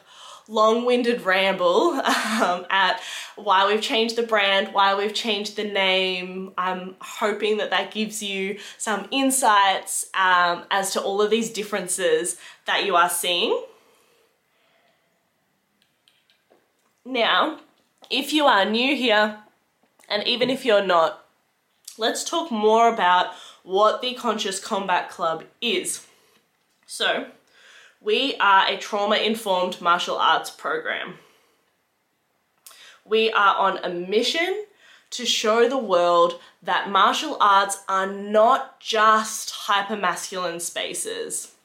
long-winded 0.49 1.21
ramble 1.21 1.91
um, 2.41 2.65
at 2.69 2.99
why 3.35 3.67
we've 3.67 3.81
changed 3.81 4.15
the 4.15 4.23
brand, 4.23 4.73
why 4.73 4.95
we've 4.95 5.13
changed 5.13 5.55
the 5.55 5.63
name. 5.63 6.51
I'm 6.57 6.95
hoping 6.99 7.57
that 7.57 7.69
that 7.69 7.91
gives 7.91 8.21
you 8.21 8.59
some 8.77 9.07
insights 9.11 10.09
um, 10.13 10.63
as 10.71 10.91
to 10.93 11.01
all 11.01 11.21
of 11.21 11.29
these 11.29 11.51
differences 11.51 12.37
that 12.65 12.85
you 12.85 12.95
are 12.95 13.09
seeing. 13.09 13.63
Now, 17.05 17.59
if 18.09 18.33
you 18.33 18.45
are 18.45 18.65
new 18.65 18.95
here, 18.95 19.37
and 20.09 20.27
even 20.27 20.49
if 20.49 20.65
you're 20.65 20.85
not, 20.85 21.25
let's 21.97 22.23
talk 22.23 22.51
more 22.51 22.91
about 22.91 23.33
what 23.63 24.01
the 24.01 24.15
Conscious 24.15 24.59
Combat 24.59 25.09
Club 25.09 25.43
is. 25.61 26.05
So, 26.85 27.27
we 28.01 28.35
are 28.39 28.67
a 28.67 28.77
trauma 28.77 29.17
informed 29.17 29.81
martial 29.81 30.17
arts 30.17 30.49
program. 30.49 31.15
We 33.05 33.31
are 33.31 33.55
on 33.55 33.77
a 33.83 33.89
mission 33.89 34.65
to 35.11 35.25
show 35.25 35.67
the 35.67 35.77
world 35.77 36.39
that 36.61 36.89
martial 36.89 37.37
arts 37.41 37.83
are 37.89 38.07
not 38.07 38.79
just 38.79 39.53
hypermasculine 39.67 40.61
spaces. 40.61 41.55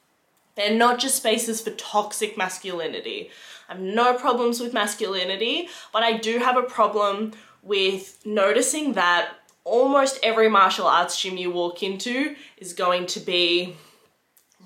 They're 0.57 0.75
not 0.75 0.99
just 0.99 1.17
spaces 1.17 1.61
for 1.61 1.71
toxic 1.71 2.39
masculinity. 2.39 3.31
I 3.69 3.75
have 3.75 3.83
no 3.83 4.15
problems 4.15 4.61
with 4.61 4.73
masculinity, 4.73 5.69
but 5.93 6.03
I 6.03 6.17
do 6.17 6.39
have 6.39 6.57
a 6.57 6.63
problem 6.63 7.33
with 7.63 8.19
noticing 8.25 8.93
that 8.95 9.33
almost 9.65 10.19
every 10.23 10.49
martial 10.49 10.87
arts 10.87 11.21
gym 11.21 11.37
you 11.37 11.51
walk 11.51 11.83
into 11.83 12.37
is 12.59 12.73
going 12.73 13.07
to 13.07 13.21
be 13.21 13.77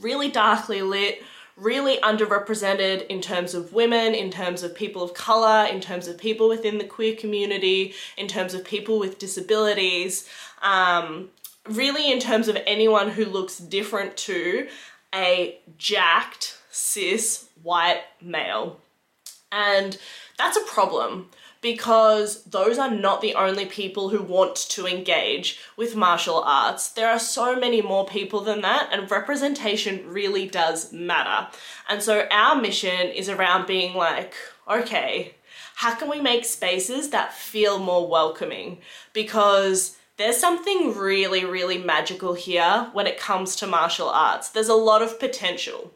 really 0.01 0.31
darkly 0.31 0.83
lit, 0.83 1.23
really 1.61 1.97
underrepresented 1.99 3.07
in 3.09 3.21
terms 3.21 3.55
of 3.55 3.73
women, 3.73 4.15
in 4.15 4.31
terms 4.31 4.63
of 4.63 4.75
people 4.75 5.03
of 5.03 5.15
color, 5.15 5.67
in 5.67 5.81
terms 5.81 6.07
of 6.07 6.17
people 6.17 6.49
within 6.49 6.79
the 6.79 6.85
queer 6.85 7.17
community, 7.17 7.95
in 8.17 8.29
terms 8.29 8.55
of 8.55 8.65
people 8.65 8.99
with 8.99 9.19
disabilities, 9.19 10.29
um, 10.63 11.31
really 11.69 12.11
in 12.11 12.21
terms 12.21 12.49
of 12.49 12.57
anyone 12.67 13.11
who 13.11 13.25
looks 13.25 13.59
different 13.59 14.17
to 14.17 14.69
a 15.15 15.59
jacked 15.77 16.59
cis 16.71 17.49
white 17.63 18.03
male. 18.23 18.81
And 19.51 19.99
that's 20.37 20.57
a 20.57 20.63
problem 20.63 21.31
because 21.61 22.45
those 22.45 22.79
are 22.79 22.91
not 22.91 23.21
the 23.21 23.35
only 23.35 23.67
people 23.67 24.11
who 24.11 24.23
want 24.23 24.57
to 24.57 24.87
engage 24.87 25.59
with 25.77 25.97
martial 25.97 26.43
arts. 26.45 26.89
There 26.91 27.09
are 27.09 27.19
so 27.19 27.57
many 27.57 27.83
more 27.83 28.07
people 28.07 28.41
than 28.41 28.61
that, 28.63 28.89
and 28.93 29.11
representation 29.11 30.09
really 30.09 30.47
does 30.47 30.93
matter. 30.93 31.49
And 31.89 32.03
so, 32.03 32.27
our 32.31 32.61
mission 32.61 33.09
is 33.09 33.29
around 33.29 33.67
being 33.67 33.95
like, 33.95 34.35
okay, 34.69 35.35
how 35.77 35.95
can 35.95 36.09
we 36.09 36.21
make 36.21 36.45
spaces 36.45 37.11
that 37.11 37.33
feel 37.33 37.79
more 37.79 38.09
welcoming? 38.09 38.79
Because 39.13 39.97
there's 40.17 40.37
something 40.37 40.97
really, 40.97 41.45
really 41.45 41.79
magical 41.79 42.35
here 42.35 42.89
when 42.93 43.07
it 43.07 43.19
comes 43.19 43.55
to 43.57 43.67
martial 43.67 44.09
arts. 44.09 44.49
There's 44.49 44.69
a 44.69 44.75
lot 44.75 45.03
of 45.03 45.21
potential 45.21 45.93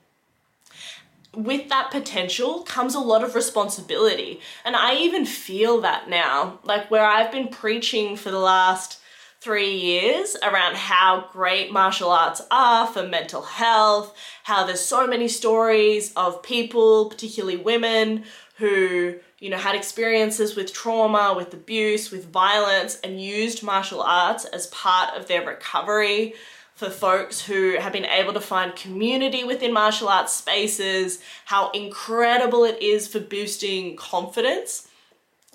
with 1.35 1.69
that 1.71 1.91
potential 1.91 2.63
comes 2.63 2.95
a 2.95 3.01
lot 3.01 3.25
of 3.25 3.35
responsibility. 3.35 4.41
And 4.65 4.77
I 4.77 4.97
even 4.97 5.25
feel 5.25 5.81
that 5.81 6.09
now, 6.09 6.59
like 6.63 6.91
where 6.91 7.07
I've 7.07 7.33
been 7.33 7.49
preaching 7.49 8.17
for 8.17 8.31
the 8.31 8.39
last 8.39 8.99
three 9.41 9.75
years 9.75 10.37
around 10.43 10.77
how 10.77 11.29
great 11.33 11.73
martial 11.73 12.11
arts 12.11 12.41
are 12.51 12.87
for 12.87 13.03
mental 13.03 13.43
health, 13.43 14.17
how 14.45 14.65
there's 14.65 14.81
so 14.81 15.07
many 15.07 15.27
stories 15.27 16.13
of 16.15 16.43
people, 16.43 17.07
particularly 17.07 17.57
women, 17.57 18.25
who 18.57 19.17
you 19.41 19.51
know 19.51 19.57
had 19.57 19.75
experiences 19.75 20.55
with 20.55 20.73
trauma, 20.73 21.35
with 21.37 21.53
abuse, 21.55 22.13
with 22.13 22.31
violence, 22.31 23.01
and 23.03 23.21
used 23.21 23.63
martial 23.65 24.03
arts 24.03 24.45
as 24.45 24.69
part 24.69 25.17
of 25.17 25.27
their 25.27 25.45
recovery 25.45 26.35
for 26.75 26.91
folks 26.91 27.41
who 27.41 27.77
have 27.79 27.93
been 27.93 28.05
able 28.07 28.33
to 28.33 28.41
find 28.41 28.75
community 28.75 29.45
within 29.45 29.73
martial 29.73 30.09
arts 30.09 30.33
spaces, 30.33 31.21
how 31.45 31.71
incredible 31.71 32.65
it 32.65 32.81
is 32.83 33.07
for 33.07 33.21
boosting 33.21 33.97
confidence. 33.97 34.89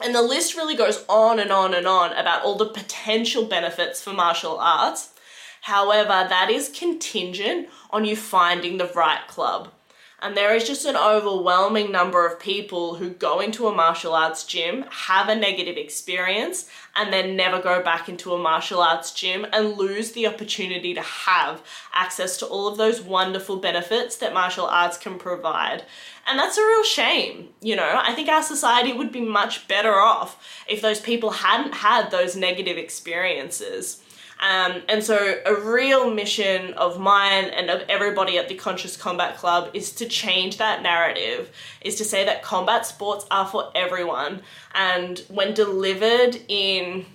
And 0.01 0.13
the 0.13 0.21
list 0.21 0.55
really 0.55 0.75
goes 0.75 1.03
on 1.09 1.39
and 1.39 1.51
on 1.51 1.73
and 1.73 1.87
on 1.87 2.13
about 2.13 2.43
all 2.43 2.55
the 2.55 2.67
potential 2.67 3.45
benefits 3.45 4.01
for 4.01 4.13
martial 4.13 4.57
arts. 4.59 5.13
However, 5.61 6.27
that 6.29 6.49
is 6.49 6.69
contingent 6.69 7.67
on 7.89 8.05
you 8.05 8.15
finding 8.15 8.77
the 8.77 8.91
right 8.93 9.27
club. 9.27 9.71
And 10.19 10.35
there 10.35 10.55
is 10.55 10.65
just 10.65 10.85
an 10.85 10.95
overwhelming 10.95 11.91
number 11.91 12.25
of 12.25 12.39
people 12.39 12.95
who 12.95 13.11
go 13.11 13.39
into 13.39 13.67
a 13.67 13.75
martial 13.75 14.13
arts 14.13 14.43
gym, 14.43 14.83
have 14.89 15.29
a 15.29 15.35
negative 15.35 15.77
experience, 15.77 16.67
and 16.95 17.13
then 17.13 17.35
never 17.35 17.61
go 17.61 17.83
back 17.83 18.09
into 18.09 18.33
a 18.33 18.39
martial 18.39 18.81
arts 18.81 19.11
gym 19.11 19.45
and 19.53 19.77
lose 19.77 20.13
the 20.13 20.25
opportunity 20.25 20.95
to 20.95 21.01
have 21.01 21.61
access 21.93 22.35
to 22.37 22.47
all 22.47 22.67
of 22.67 22.77
those 22.77 22.99
wonderful 22.99 23.57
benefits 23.57 24.17
that 24.17 24.33
martial 24.33 24.65
arts 24.65 24.97
can 24.97 25.19
provide. 25.19 25.83
And 26.25 26.39
that's 26.39 26.57
a 26.57 26.65
real 26.65 26.83
shame, 26.83 27.49
you 27.61 27.75
know. 27.75 28.01
I 28.03 28.15
think 28.15 28.27
our 28.27 28.41
society 28.41 28.93
would 28.93 29.11
be 29.11 29.21
much 29.21 29.67
better 29.67 29.99
off 29.99 30.43
if 30.67 30.81
those 30.81 30.99
people 30.99 31.29
hadn't 31.29 31.75
had 31.75 32.09
those 32.09 32.35
negative 32.35 32.77
experiences. 32.77 34.01
Um, 34.39 34.83
and 34.87 35.03
so, 35.03 35.39
a 35.45 35.55
real 35.55 36.13
mission 36.13 36.73
of 36.75 36.99
mine 36.99 37.45
and 37.45 37.71
of 37.71 37.83
everybody 37.89 38.37
at 38.37 38.47
the 38.47 38.55
Conscious 38.55 38.95
Combat 38.95 39.35
Club 39.37 39.71
is 39.73 39.91
to 39.93 40.07
change 40.07 40.57
that 40.57 40.83
narrative, 40.83 41.51
is 41.81 41.95
to 41.95 42.05
say 42.05 42.23
that 42.25 42.43
combat 42.43 42.85
sports 42.85 43.25
are 43.31 43.47
for 43.47 43.71
everyone. 43.73 44.41
And 44.75 45.19
when 45.29 45.55
delivered 45.55 46.39
in 46.47 47.05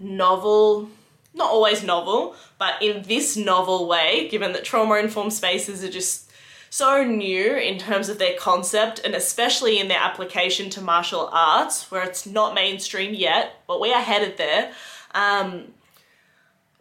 novel, 0.00 0.90
not 1.32 1.50
always 1.50 1.84
novel, 1.84 2.34
but 2.58 2.82
in 2.82 3.02
this 3.02 3.36
novel 3.36 3.86
way, 3.86 4.28
given 4.28 4.52
that 4.52 4.64
trauma 4.64 4.96
informed 4.96 5.32
spaces 5.32 5.84
are 5.84 5.90
just 5.90 6.28
so 6.70 7.04
new 7.04 7.54
in 7.56 7.78
terms 7.78 8.08
of 8.08 8.18
their 8.18 8.36
concept 8.36 9.00
and 9.04 9.14
especially 9.14 9.78
in 9.78 9.88
their 9.88 10.00
application 10.00 10.68
to 10.70 10.80
martial 10.80 11.30
arts, 11.32 11.90
where 11.90 12.02
it's 12.02 12.26
not 12.26 12.54
mainstream 12.54 13.14
yet, 13.14 13.62
but 13.66 13.80
we 13.80 13.92
are 13.92 14.02
headed 14.02 14.36
there. 14.36 14.72
Um, 15.14 15.72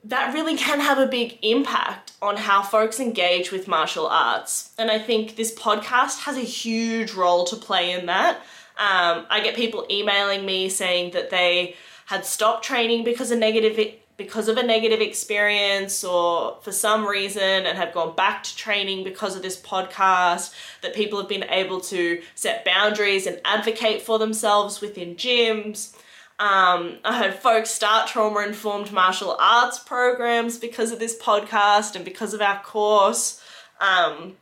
that 0.07 0.33
really 0.33 0.55
can 0.55 0.79
have 0.79 0.97
a 0.97 1.05
big 1.05 1.37
impact 1.41 2.13
on 2.21 2.37
how 2.37 2.63
folks 2.63 2.99
engage 2.99 3.51
with 3.51 3.67
martial 3.67 4.07
arts. 4.07 4.73
And 4.77 4.89
I 4.89 4.99
think 4.99 5.35
this 5.35 5.53
podcast 5.53 6.21
has 6.21 6.37
a 6.37 6.41
huge 6.41 7.13
role 7.13 7.43
to 7.45 7.57
play 7.57 7.91
in 7.91 8.05
that. 8.05 8.37
Um, 8.77 9.25
I 9.29 9.41
get 9.43 9.55
people 9.55 9.85
emailing 9.89 10.45
me 10.45 10.69
saying 10.69 11.11
that 11.11 11.29
they 11.29 11.75
had 12.05 12.25
stopped 12.25 12.63
training 12.63 13.03
because 13.03 13.31
of 13.31 13.39
negative 13.39 13.95
because 14.15 14.47
of 14.47 14.57
a 14.57 14.63
negative 14.63 14.99
experience 14.99 16.03
or 16.03 16.57
for 16.63 16.71
some 16.71 17.05
reason 17.05 17.67
and 17.67 17.77
have 17.77 17.93
gone 17.93 18.15
back 18.15 18.41
to 18.41 18.55
training 18.57 19.03
because 19.03 19.35
of 19.35 19.43
this 19.43 19.61
podcast 19.61 20.55
that 20.81 20.95
people 20.95 21.19
have 21.19 21.29
been 21.29 21.43
able 21.49 21.79
to 21.79 22.19
set 22.33 22.65
boundaries 22.65 23.27
and 23.27 23.39
advocate 23.45 24.01
for 24.01 24.17
themselves 24.17 24.81
within 24.81 25.15
gyms 25.15 25.95
um, 26.39 26.97
I 27.03 27.17
had 27.17 27.39
folks 27.39 27.71
start 27.71 28.07
trauma 28.07 28.41
informed 28.41 28.91
martial 28.91 29.35
arts 29.39 29.79
programs 29.79 30.57
because 30.57 30.91
of 30.91 30.99
this 30.99 31.17
podcast 31.17 31.95
and 31.95 32.05
because 32.05 32.33
of 32.33 32.41
our 32.41 32.61
course. 32.61 33.41
Um, 33.79 34.37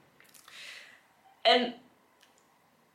and 1.46 1.74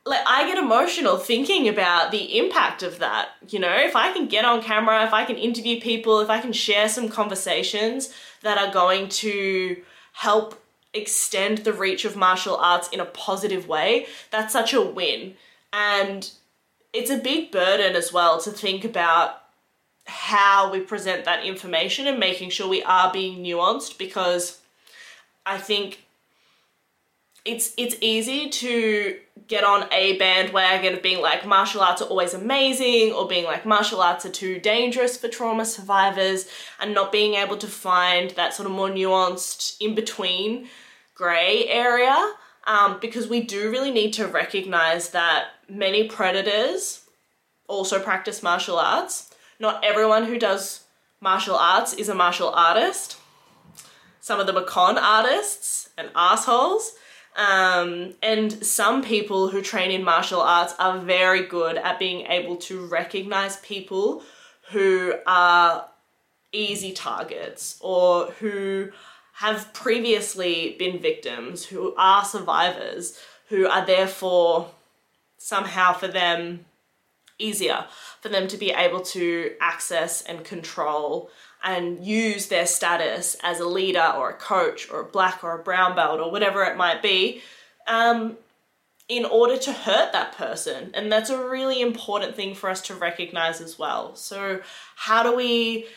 like 0.05 0.23
I 0.27 0.47
get 0.47 0.59
emotional 0.59 1.17
thinking 1.17 1.67
about 1.67 2.11
the 2.11 2.37
impact 2.37 2.83
of 2.83 2.99
that. 2.99 3.29
You 3.49 3.59
know, 3.59 3.75
if 3.75 3.95
I 3.95 4.13
can 4.13 4.27
get 4.27 4.45
on 4.45 4.61
camera, 4.61 5.03
if 5.03 5.13
I 5.13 5.25
can 5.25 5.37
interview 5.37 5.81
people, 5.81 6.19
if 6.19 6.29
I 6.29 6.39
can 6.39 6.53
share 6.53 6.87
some 6.87 7.09
conversations 7.09 8.13
that 8.41 8.59
are 8.59 8.71
going 8.71 9.09
to 9.09 9.81
help 10.13 10.63
extend 10.93 11.59
the 11.59 11.73
reach 11.73 12.05
of 12.05 12.15
martial 12.15 12.57
arts 12.57 12.87
in 12.89 12.99
a 12.99 13.05
positive 13.05 13.67
way, 13.67 14.05
that's 14.29 14.53
such 14.53 14.73
a 14.73 14.81
win. 14.81 15.35
And 15.73 16.29
it's 16.93 17.09
a 17.09 17.17
big 17.17 17.51
burden 17.51 17.95
as 17.95 18.11
well 18.11 18.39
to 18.41 18.51
think 18.51 18.83
about 18.83 19.41
how 20.05 20.71
we 20.71 20.79
present 20.79 21.25
that 21.25 21.45
information 21.45 22.07
and 22.07 22.19
making 22.19 22.49
sure 22.49 22.67
we 22.67 22.83
are 22.83 23.11
being 23.13 23.43
nuanced 23.43 23.97
because 23.97 24.59
I 25.45 25.57
think 25.57 26.03
it's 27.45 27.73
it's 27.77 27.95
easy 28.01 28.49
to 28.49 29.17
get 29.47 29.63
on 29.63 29.87
a 29.91 30.17
bandwagon 30.17 30.93
of 30.93 31.01
being 31.01 31.21
like 31.21 31.45
martial 31.45 31.81
arts 31.81 32.01
are 32.01 32.07
always 32.07 32.33
amazing 32.33 33.11
or 33.13 33.27
being 33.27 33.45
like 33.45 33.65
martial 33.65 34.01
arts 34.01 34.25
are 34.25 34.31
too 34.31 34.59
dangerous 34.59 35.17
for 35.17 35.27
trauma 35.27 35.65
survivors 35.65 36.47
and 36.79 36.93
not 36.93 37.11
being 37.11 37.33
able 37.35 37.57
to 37.57 37.67
find 37.67 38.31
that 38.31 38.53
sort 38.53 38.67
of 38.67 38.71
more 38.71 38.89
nuanced 38.89 39.75
in 39.79 39.95
between 39.95 40.67
gray 41.15 41.65
area 41.67 42.33
um, 42.65 42.99
because 42.99 43.27
we 43.27 43.41
do 43.41 43.71
really 43.71 43.91
need 43.91 44.13
to 44.13 44.27
recognize 44.27 45.09
that 45.09 45.49
many 45.69 46.07
predators 46.07 47.01
also 47.67 47.99
practice 47.99 48.43
martial 48.43 48.77
arts. 48.77 49.33
Not 49.59 49.83
everyone 49.83 50.25
who 50.25 50.37
does 50.37 50.83
martial 51.19 51.55
arts 51.55 51.93
is 51.93 52.09
a 52.09 52.15
martial 52.15 52.49
artist. 52.49 53.17
Some 54.19 54.39
of 54.39 54.47
them 54.47 54.57
are 54.57 54.63
con 54.63 54.97
artists 54.97 55.89
and 55.97 56.09
assholes. 56.15 56.93
Um, 57.35 58.13
and 58.21 58.51
some 58.65 59.01
people 59.03 59.47
who 59.47 59.61
train 59.61 59.89
in 59.91 60.03
martial 60.03 60.41
arts 60.41 60.73
are 60.79 60.99
very 60.99 61.43
good 61.43 61.77
at 61.77 61.97
being 61.97 62.27
able 62.27 62.57
to 62.57 62.85
recognize 62.87 63.57
people 63.57 64.23
who 64.71 65.13
are 65.25 65.87
easy 66.51 66.91
targets 66.91 67.77
or 67.79 68.25
who 68.39 68.89
have 69.41 69.73
previously 69.73 70.75
been 70.77 70.99
victims, 70.99 71.65
who 71.65 71.95
are 71.97 72.23
survivors, 72.23 73.17
who 73.49 73.67
are 73.67 73.83
therefore 73.83 74.69
somehow 75.39 75.93
for 75.93 76.07
them 76.07 76.65
easier 77.39 77.85
for 78.21 78.29
them 78.29 78.47
to 78.47 78.55
be 78.55 78.69
able 78.69 79.01
to 79.01 79.53
access 79.59 80.21
and 80.21 80.45
control 80.45 81.31
and 81.63 82.05
use 82.05 82.49
their 82.49 82.67
status 82.67 83.35
as 83.41 83.59
a 83.59 83.67
leader 83.67 84.13
or 84.15 84.29
a 84.29 84.33
coach 84.35 84.87
or 84.91 85.01
a 85.01 85.05
black 85.05 85.43
or 85.43 85.59
a 85.59 85.63
brown 85.63 85.95
belt 85.95 86.19
or 86.19 86.29
whatever 86.29 86.63
it 86.63 86.77
might 86.77 87.01
be 87.01 87.41
um, 87.87 88.37
in 89.09 89.25
order 89.25 89.57
to 89.57 89.73
hurt 89.73 90.11
that 90.13 90.37
person. 90.37 90.91
And 90.93 91.11
that's 91.11 91.31
a 91.31 91.49
really 91.49 91.81
important 91.81 92.35
thing 92.35 92.53
for 92.53 92.69
us 92.69 92.81
to 92.83 92.93
recognize 92.93 93.59
as 93.59 93.79
well. 93.79 94.15
So, 94.15 94.61
how 94.95 95.23
do 95.23 95.35
we 95.35 95.87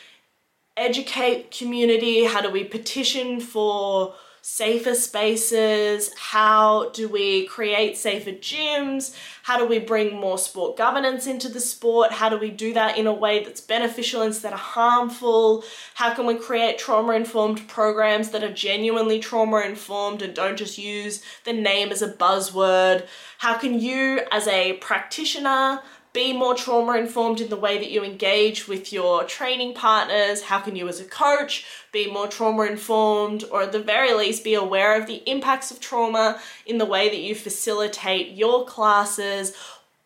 educate 0.77 1.51
community? 1.51 2.25
How 2.25 2.41
do 2.41 2.49
we 2.49 2.63
petition 2.63 3.39
for 3.39 4.15
safer 4.47 4.93
spaces? 4.93 6.11
How 6.19 6.89
do 6.89 7.09
we 7.09 7.47
create 7.47 7.97
safer 7.97 8.29
gyms? 8.29 9.15
How 9.41 9.57
do 9.57 9.65
we 9.65 9.79
bring 9.79 10.15
more 10.15 10.37
sport 10.37 10.77
governance 10.77 11.25
into 11.25 11.49
the 11.49 11.59
sport? 11.59 12.11
How 12.11 12.29
do 12.29 12.37
we 12.37 12.51
do 12.51 12.71
that 12.73 12.95
in 12.95 13.07
a 13.07 13.13
way 13.13 13.43
that's 13.43 13.59
beneficial 13.59 14.21
instead 14.21 14.53
of 14.53 14.59
harmful? 14.59 15.63
How 15.95 16.13
can 16.13 16.27
we 16.27 16.35
create 16.35 16.77
trauma 16.77 17.13
informed 17.13 17.67
programs 17.67 18.29
that 18.29 18.43
are 18.43 18.53
genuinely 18.53 19.19
trauma 19.19 19.61
informed 19.61 20.21
and 20.21 20.35
don't 20.35 20.57
just 20.57 20.77
use 20.77 21.23
the 21.43 21.53
name 21.53 21.89
as 21.89 22.03
a 22.03 22.13
buzzword? 22.13 23.07
How 23.39 23.57
can 23.57 23.79
you, 23.79 24.21
as 24.31 24.47
a 24.47 24.73
practitioner, 24.73 25.81
be 26.15 26.31
more 26.31 26.55
trauma 26.55 26.93
informed 26.93 27.41
in 27.41 27.49
the 27.49 27.57
way 27.57 27.77
that 27.77 27.91
you 27.91 28.01
engage 28.01 28.69
with 28.69 28.93
your 28.93 29.25
training 29.25 29.73
partners? 29.73 30.43
How 30.43 30.59
can 30.59 30.77
you, 30.77 30.87
as 30.87 31.01
a 31.01 31.03
coach, 31.03 31.65
be 31.91 32.09
more 32.09 32.27
trauma 32.27 32.63
informed 32.63 33.43
or 33.51 33.63
at 33.63 33.73
the 33.73 33.81
very 33.81 34.13
least 34.13 34.45
be 34.45 34.53
aware 34.53 34.99
of 34.99 35.07
the 35.07 35.21
impacts 35.29 35.71
of 35.71 35.81
trauma 35.81 36.39
in 36.65 36.77
the 36.77 36.85
way 36.85 37.09
that 37.09 37.19
you 37.19 37.35
facilitate 37.35 38.31
your 38.31 38.65
classes? 38.65 39.53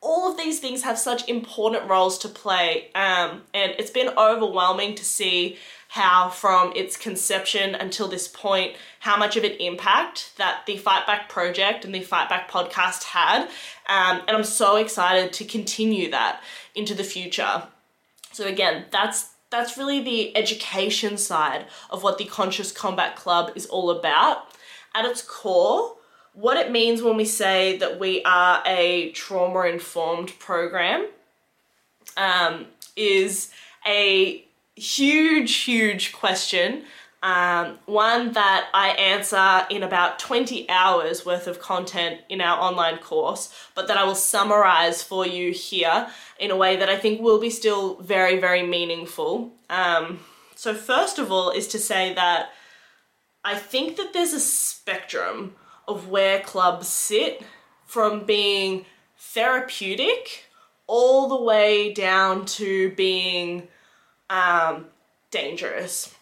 All 0.02 0.32
of 0.32 0.38
these 0.38 0.60
things 0.60 0.82
have 0.82 0.98
such 0.98 1.30
important 1.30 1.88
roles 1.88 2.18
to 2.20 2.28
play, 2.28 2.90
um, 2.96 3.44
and 3.54 3.74
it's 3.78 3.92
been 3.92 4.10
overwhelming 4.18 4.96
to 4.96 5.06
see 5.06 5.58
how 5.90 6.30
from 6.30 6.72
its 6.76 6.96
conception 6.96 7.74
until 7.74 8.08
this 8.08 8.28
point, 8.28 8.76
how 9.00 9.18
much 9.18 9.36
of 9.36 9.44
an 9.44 9.54
impact 9.54 10.32
that 10.38 10.64
the 10.68 10.78
Fight 10.78 11.08
Back 11.08 11.30
project 11.30 11.84
and 11.84 11.94
the 11.94 12.02
Fight 12.02 12.30
Back 12.30 12.50
podcast 12.50 13.04
had. 13.06 13.46
Um, 13.88 14.22
and 14.28 14.38
I'm 14.38 14.44
so 14.44 14.76
excited 14.76 15.34
to 15.34 15.46
continue 15.46 16.12
that 16.12 16.44
into 16.76 16.94
the 16.94 17.04
future. 17.04 17.64
So 18.32 18.46
again, 18.46 18.86
that's 18.92 19.30
that's 19.50 19.80
really 19.80 20.00
the 20.00 20.38
education 20.38 21.18
side 21.18 21.66
of 21.90 22.04
what 22.04 22.20
the 22.20 22.26
Conscious 22.26 22.72
Combat 22.72 23.16
Club 23.16 23.52
is 23.56 23.66
all 23.66 23.90
about. 23.90 24.46
At 24.94 25.06
its 25.06 25.24
core, 25.24 25.96
what 26.34 26.58
it 26.58 26.72
means 26.72 27.02
when 27.02 27.18
we 27.18 27.26
say 27.26 27.78
that 27.78 28.00
we 28.00 28.22
are 28.26 28.62
a 28.64 29.12
trauma 29.14 29.62
informed 29.62 30.38
program 30.38 31.08
um, 32.16 32.68
is 32.96 33.50
a 33.88 34.46
huge, 34.80 35.56
huge 35.56 36.14
question. 36.14 36.86
Um, 37.22 37.80
one 37.86 38.32
that 38.32 38.70
I 38.74 38.90
answer 38.90 39.68
in 39.70 39.84
about 39.84 40.20
20 40.20 40.70
hours 40.70 41.26
worth 41.26 41.48
of 41.48 41.60
content 41.60 42.22
in 42.30 42.40
our 42.40 42.58
online 42.58 42.98
course, 42.98 43.54
but 43.76 43.90
that 43.90 43.98
I 43.98 44.06
will 44.06 44.16
summarize 44.16 45.04
for 45.04 45.28
you 45.28 45.52
here 45.52 46.08
in 46.40 46.50
a 46.50 46.56
way 46.56 46.78
that 46.78 46.88
I 46.88 46.98
think 46.98 47.20
will 47.20 47.40
be 47.40 47.50
still 47.50 47.98
very, 47.98 48.40
very 48.40 48.64
meaningful. 48.64 49.52
Um, 49.70 50.22
so, 50.56 50.74
first 50.74 51.20
of 51.20 51.30
all, 51.30 51.52
is 51.52 51.68
to 51.70 51.80
say 51.80 52.14
that 52.14 52.52
I 53.44 53.56
think 53.56 53.98
that 53.98 54.14
there's 54.14 54.34
a 54.34 54.40
spectrum 54.40 55.56
of 55.88 56.08
where 56.08 56.40
clubs 56.40 56.88
sit 56.88 57.42
from 57.86 58.26
being 58.26 58.86
therapeutic 59.18 60.46
all 60.88 61.28
the 61.28 61.42
way 61.42 61.94
down 61.94 62.46
to 62.46 62.92
being 62.92 63.68
um, 64.30 64.88
dangerous. 65.32 66.14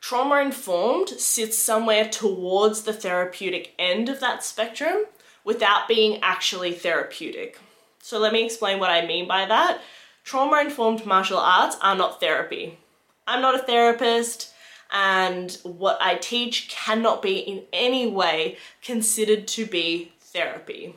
Trauma 0.00 0.42
informed 0.42 1.08
sits 1.08 1.56
somewhere 1.56 2.08
towards 2.08 2.82
the 2.82 2.92
therapeutic 2.92 3.72
end 3.78 4.08
of 4.08 4.20
that 4.20 4.44
spectrum 4.44 5.04
without 5.44 5.88
being 5.88 6.20
actually 6.22 6.72
therapeutic. 6.72 7.58
So, 8.00 8.18
let 8.18 8.32
me 8.34 8.44
explain 8.44 8.78
what 8.78 8.90
I 8.90 9.06
mean 9.06 9.26
by 9.26 9.46
that. 9.46 9.80
Trauma 10.22 10.60
informed 10.60 11.06
martial 11.06 11.38
arts 11.38 11.76
are 11.80 11.96
not 11.96 12.20
therapy. 12.20 12.78
I'm 13.26 13.40
not 13.40 13.54
a 13.54 13.62
therapist, 13.62 14.52
and 14.92 15.56
what 15.62 15.98
I 16.00 16.16
teach 16.16 16.68
cannot 16.68 17.22
be 17.22 17.38
in 17.38 17.62
any 17.72 18.06
way 18.06 18.58
considered 18.82 19.48
to 19.48 19.66
be 19.66 20.12
therapy. 20.20 20.94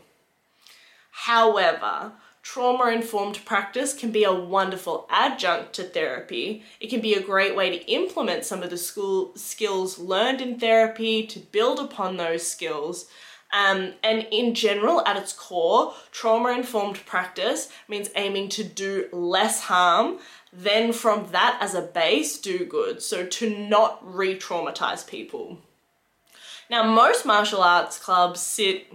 However, 1.12 2.12
trauma 2.48 2.90
informed 2.92 3.44
practice 3.44 3.94
can 3.94 4.10
be 4.10 4.24
a 4.24 4.34
wonderful 4.34 5.06
adjunct 5.10 5.74
to 5.74 5.84
therapy. 5.84 6.64
It 6.80 6.90
can 6.90 7.02
be 7.02 7.14
a 7.14 7.22
great 7.22 7.58
way 7.58 7.70
to 7.78 7.92
implement 7.92 8.46
some 8.46 8.64
of 8.64 8.70
the 8.70 8.78
school 8.78 9.36
skills 9.36 10.00
learned 10.00 10.40
in 10.40 10.58
therapy 10.58 11.28
to 11.28 11.40
build 11.40 11.78
upon 11.78 12.16
those 12.16 12.48
skills. 12.48 13.08
Um, 13.52 13.96
and 14.02 14.26
in 14.32 14.56
general, 14.56 15.06
at 15.06 15.18
its 15.18 15.34
core, 15.34 15.94
trauma 16.14 16.54
informed 16.54 17.06
practice 17.06 17.68
means 17.90 18.10
aiming 18.16 18.48
to 18.52 18.64
do 18.64 19.10
less 19.12 19.64
harm, 19.64 20.20
then 20.54 20.94
from 20.94 21.28
that 21.34 21.58
as 21.60 21.76
a 21.76 21.82
base, 21.82 22.40
do 22.40 22.66
good. 22.66 23.02
So 23.02 23.26
to 23.26 23.58
not 23.68 24.00
re 24.02 24.40
traumatize 24.40 25.06
people. 25.06 25.58
Now, 26.70 26.84
most 26.84 27.26
martial 27.26 27.62
arts 27.62 28.00
clubs 28.00 28.40
sit 28.40 28.88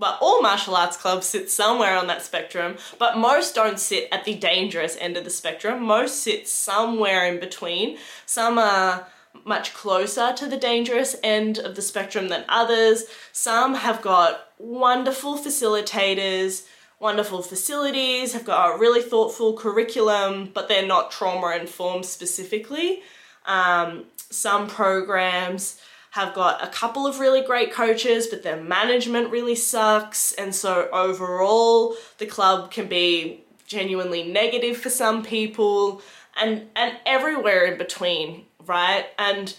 but 0.00 0.18
all 0.20 0.40
martial 0.40 0.74
arts 0.74 0.96
clubs 0.96 1.26
sit 1.26 1.50
somewhere 1.50 1.96
on 1.96 2.06
that 2.08 2.22
spectrum, 2.22 2.76
but 2.98 3.18
most 3.18 3.54
don't 3.54 3.78
sit 3.78 4.08
at 4.10 4.24
the 4.24 4.34
dangerous 4.34 4.96
end 4.98 5.16
of 5.16 5.24
the 5.24 5.30
spectrum. 5.30 5.82
Most 5.82 6.22
sit 6.22 6.48
somewhere 6.48 7.26
in 7.26 7.38
between. 7.38 7.98
Some 8.24 8.58
are 8.58 9.06
much 9.44 9.74
closer 9.74 10.32
to 10.32 10.46
the 10.46 10.56
dangerous 10.56 11.14
end 11.22 11.58
of 11.58 11.76
the 11.76 11.82
spectrum 11.82 12.28
than 12.28 12.44
others. 12.48 13.04
Some 13.30 13.74
have 13.74 14.00
got 14.00 14.48
wonderful 14.58 15.38
facilitators, 15.38 16.66
wonderful 16.98 17.42
facilities, 17.42 18.32
have 18.32 18.44
got 18.44 18.74
a 18.74 18.78
really 18.78 19.02
thoughtful 19.02 19.52
curriculum, 19.54 20.50
but 20.52 20.68
they're 20.68 20.86
not 20.86 21.10
trauma 21.10 21.56
informed 21.56 22.06
specifically. 22.06 23.02
Um, 23.44 24.04
some 24.30 24.66
programs 24.66 25.80
have 26.10 26.34
got 26.34 26.62
a 26.62 26.70
couple 26.70 27.06
of 27.06 27.20
really 27.20 27.42
great 27.42 27.72
coaches, 27.72 28.26
but 28.26 28.42
their 28.42 28.60
management 28.60 29.30
really 29.30 29.54
sucks. 29.54 30.32
And 30.32 30.54
so 30.54 30.88
overall, 30.92 31.94
the 32.18 32.26
club 32.26 32.70
can 32.70 32.88
be 32.88 33.44
genuinely 33.66 34.24
negative 34.24 34.76
for 34.76 34.90
some 34.90 35.22
people 35.22 36.02
and 36.40 36.68
and 36.74 36.96
everywhere 37.06 37.66
in 37.66 37.78
between, 37.78 38.46
right? 38.66 39.06
And 39.18 39.54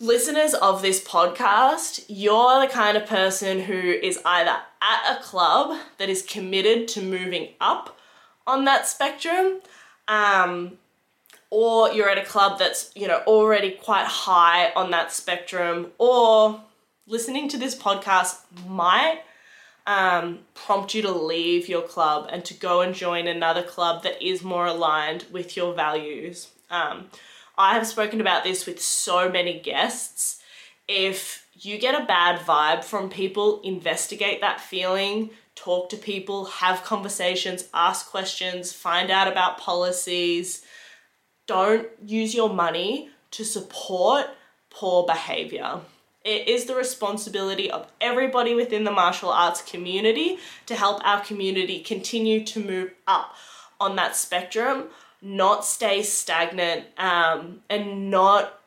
listeners 0.00 0.54
of 0.54 0.80
this 0.80 1.02
podcast, 1.02 2.04
you're 2.08 2.60
the 2.60 2.72
kind 2.72 2.96
of 2.96 3.06
person 3.06 3.60
who 3.60 3.74
is 3.74 4.18
either 4.24 4.56
at 4.80 5.18
a 5.18 5.22
club 5.22 5.78
that 5.98 6.08
is 6.08 6.22
committed 6.22 6.88
to 6.88 7.02
moving 7.02 7.50
up 7.60 7.98
on 8.46 8.64
that 8.64 8.86
spectrum, 8.86 9.60
um, 10.06 10.78
or 11.50 11.90
you're 11.92 12.10
at 12.10 12.18
a 12.18 12.24
club 12.24 12.58
that's, 12.58 12.90
you 12.94 13.08
know, 13.08 13.22
already 13.26 13.70
quite 13.70 14.06
high 14.06 14.70
on 14.76 14.90
that 14.90 15.12
spectrum, 15.12 15.92
or 15.98 16.60
listening 17.06 17.48
to 17.48 17.56
this 17.56 17.74
podcast 17.74 18.40
might 18.66 19.20
um, 19.86 20.40
prompt 20.54 20.94
you 20.94 21.00
to 21.02 21.12
leave 21.12 21.68
your 21.68 21.82
club 21.82 22.28
and 22.30 22.44
to 22.44 22.54
go 22.54 22.82
and 22.82 22.94
join 22.94 23.26
another 23.26 23.62
club 23.62 24.02
that 24.02 24.22
is 24.22 24.42
more 24.42 24.66
aligned 24.66 25.24
with 25.32 25.56
your 25.56 25.72
values. 25.74 26.48
Um, 26.70 27.06
I 27.56 27.74
have 27.74 27.86
spoken 27.86 28.20
about 28.20 28.44
this 28.44 28.66
with 28.66 28.80
so 28.80 29.30
many 29.30 29.58
guests. 29.58 30.42
If 30.86 31.46
you 31.54 31.78
get 31.78 32.00
a 32.00 32.04
bad 32.04 32.40
vibe 32.40 32.84
from 32.84 33.08
people, 33.08 33.60
investigate 33.62 34.42
that 34.42 34.60
feeling, 34.60 35.30
talk 35.54 35.88
to 35.88 35.96
people, 35.96 36.44
have 36.44 36.84
conversations, 36.84 37.64
ask 37.72 38.10
questions, 38.10 38.72
find 38.72 39.10
out 39.10 39.26
about 39.26 39.58
policies. 39.58 40.64
Don't 41.48 41.88
use 42.04 42.34
your 42.34 42.50
money 42.50 43.10
to 43.32 43.44
support 43.44 44.26
poor 44.70 45.04
behavior. 45.04 45.80
It 46.24 46.46
is 46.46 46.66
the 46.66 46.74
responsibility 46.74 47.70
of 47.70 47.90
everybody 48.00 48.54
within 48.54 48.84
the 48.84 48.90
martial 48.90 49.30
arts 49.30 49.62
community 49.62 50.38
to 50.66 50.76
help 50.76 51.00
our 51.04 51.20
community 51.22 51.80
continue 51.80 52.44
to 52.44 52.60
move 52.62 52.92
up 53.06 53.34
on 53.80 53.96
that 53.96 54.14
spectrum, 54.14 54.88
not 55.22 55.64
stay 55.64 56.02
stagnant, 56.02 56.84
um, 56.98 57.62
and 57.70 58.10
not 58.10 58.60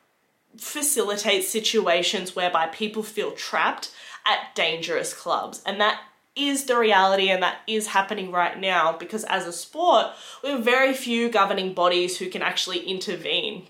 facilitate 0.58 1.44
situations 1.44 2.34
whereby 2.34 2.66
people 2.66 3.02
feel 3.02 3.30
trapped 3.30 3.92
at 4.26 4.54
dangerous 4.54 5.14
clubs. 5.14 5.62
And 5.64 5.80
that 5.80 6.00
is 6.34 6.64
the 6.64 6.78
reality 6.78 7.28
and 7.30 7.42
that 7.42 7.58
is 7.66 7.88
happening 7.88 8.30
right 8.30 8.58
now 8.58 8.96
because 8.96 9.24
as 9.24 9.46
a 9.46 9.52
sport, 9.52 10.06
we 10.42 10.50
have 10.50 10.64
very 10.64 10.94
few 10.94 11.28
governing 11.30 11.74
bodies 11.74 12.18
who 12.18 12.30
can 12.30 12.42
actually 12.42 12.80
intervene. 12.80 13.66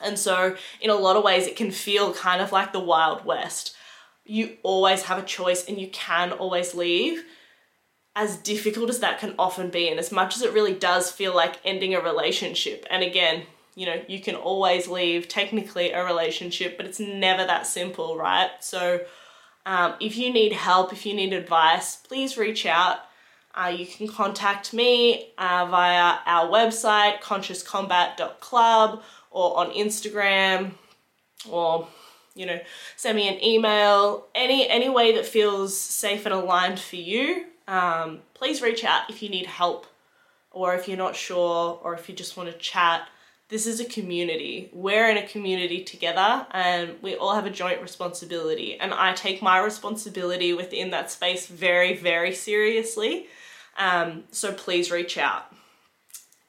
And 0.00 0.18
so, 0.18 0.56
in 0.80 0.90
a 0.90 0.94
lot 0.94 1.16
of 1.16 1.24
ways, 1.24 1.46
it 1.46 1.56
can 1.56 1.70
feel 1.70 2.12
kind 2.12 2.42
of 2.42 2.52
like 2.52 2.72
the 2.72 2.80
Wild 2.80 3.24
West. 3.24 3.74
You 4.24 4.56
always 4.62 5.04
have 5.04 5.18
a 5.18 5.22
choice 5.22 5.64
and 5.66 5.78
you 5.80 5.88
can 5.88 6.32
always 6.32 6.74
leave. 6.74 7.24
As 8.14 8.38
difficult 8.38 8.88
as 8.88 9.00
that 9.00 9.18
can 9.18 9.34
often 9.38 9.68
be, 9.68 9.88
and 9.88 9.98
as 9.98 10.10
much 10.10 10.36
as 10.36 10.42
it 10.42 10.52
really 10.54 10.72
does 10.72 11.12
feel 11.12 11.34
like 11.34 11.60
ending 11.64 11.94
a 11.94 12.00
relationship, 12.00 12.86
and 12.90 13.02
again, 13.02 13.42
you 13.74 13.84
know, 13.84 14.02
you 14.08 14.20
can 14.20 14.34
always 14.34 14.88
leave 14.88 15.28
technically 15.28 15.92
a 15.92 16.02
relationship, 16.02 16.78
but 16.78 16.86
it's 16.86 16.98
never 16.98 17.44
that 17.46 17.66
simple, 17.66 18.16
right? 18.16 18.50
So, 18.60 19.00
um, 19.66 19.94
if 20.00 20.16
you 20.16 20.32
need 20.32 20.52
help, 20.52 20.92
if 20.92 21.04
you 21.04 21.12
need 21.12 21.32
advice, 21.32 21.96
please 21.96 22.38
reach 22.38 22.64
out. 22.64 22.98
Uh, 23.52 23.74
you 23.76 23.84
can 23.84 24.06
contact 24.06 24.72
me 24.72 25.32
uh, 25.38 25.66
via 25.68 26.18
our 26.24 26.48
website, 26.48 27.20
consciouscombat.club, 27.20 29.02
or 29.32 29.58
on 29.58 29.72
Instagram, 29.72 30.70
or 31.50 31.88
you 32.36 32.46
know, 32.46 32.60
send 32.96 33.16
me 33.16 33.28
an 33.28 33.42
email. 33.42 34.26
Any 34.34 34.68
any 34.68 34.88
way 34.88 35.14
that 35.16 35.26
feels 35.26 35.76
safe 35.76 36.26
and 36.26 36.34
aligned 36.34 36.78
for 36.78 36.96
you. 36.96 37.46
Um, 37.66 38.20
please 38.34 38.62
reach 38.62 38.84
out 38.84 39.10
if 39.10 39.20
you 39.20 39.28
need 39.28 39.46
help, 39.46 39.86
or 40.52 40.74
if 40.74 40.86
you're 40.86 40.96
not 40.96 41.16
sure, 41.16 41.80
or 41.82 41.94
if 41.94 42.08
you 42.08 42.14
just 42.14 42.36
want 42.36 42.52
to 42.52 42.58
chat 42.58 43.08
this 43.48 43.66
is 43.66 43.78
a 43.78 43.84
community. 43.84 44.70
We're 44.72 45.08
in 45.08 45.18
a 45.18 45.26
community 45.26 45.84
together 45.84 46.46
and 46.50 46.96
we 47.00 47.14
all 47.14 47.34
have 47.34 47.46
a 47.46 47.50
joint 47.50 47.80
responsibility. 47.80 48.78
And 48.78 48.92
I 48.92 49.12
take 49.12 49.40
my 49.40 49.58
responsibility 49.58 50.52
within 50.52 50.90
that 50.90 51.10
space 51.10 51.46
very, 51.46 51.96
very 51.96 52.34
seriously. 52.34 53.28
Um, 53.78 54.24
so 54.32 54.52
please 54.52 54.90
reach 54.90 55.16
out. 55.16 55.52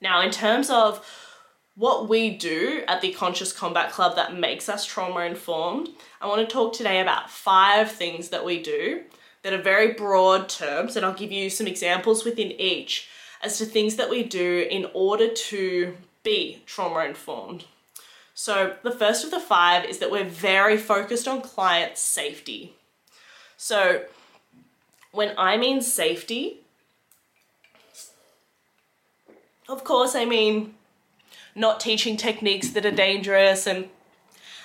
Now, 0.01 0.21
in 0.21 0.31
terms 0.31 0.69
of 0.69 1.05
what 1.75 2.09
we 2.09 2.35
do 2.35 2.83
at 2.87 3.01
the 3.01 3.13
Conscious 3.13 3.53
Combat 3.53 3.91
Club 3.91 4.15
that 4.15 4.35
makes 4.35 4.67
us 4.67 4.85
trauma 4.85 5.21
informed, 5.21 5.89
I 6.19 6.27
want 6.27 6.47
to 6.47 6.51
talk 6.51 6.73
today 6.73 6.99
about 6.99 7.29
five 7.29 7.91
things 7.91 8.29
that 8.29 8.43
we 8.43 8.61
do 8.61 9.03
that 9.43 9.53
are 9.53 9.61
very 9.61 9.93
broad 9.93 10.49
terms, 10.49 10.95
and 10.95 11.05
I'll 11.05 11.13
give 11.13 11.31
you 11.31 11.49
some 11.51 11.67
examples 11.67 12.25
within 12.25 12.51
each 12.59 13.07
as 13.43 13.59
to 13.59 13.65
things 13.65 13.95
that 13.97 14.09
we 14.09 14.23
do 14.23 14.67
in 14.69 14.87
order 14.93 15.31
to 15.31 15.95
be 16.27 16.61
trauma 16.65 17.05
informed. 17.05 17.63
So, 18.33 18.75
the 18.83 18.91
first 18.91 19.23
of 19.23 19.31
the 19.31 19.39
five 19.39 19.85
is 19.85 19.99
that 19.99 20.11
we're 20.11 20.25
very 20.25 20.77
focused 20.77 21.27
on 21.27 21.41
client 21.41 21.97
safety. 21.97 22.75
So, 23.55 24.03
when 25.11 25.33
I 25.37 25.55
mean 25.57 25.81
safety, 25.81 26.59
of 29.69 29.83
course, 29.85 30.15
I 30.15 30.25
mean 30.25 30.75
not 31.55 31.79
teaching 31.79 32.17
techniques 32.17 32.69
that 32.71 32.85
are 32.85 32.91
dangerous 32.91 33.65
and 33.65 33.89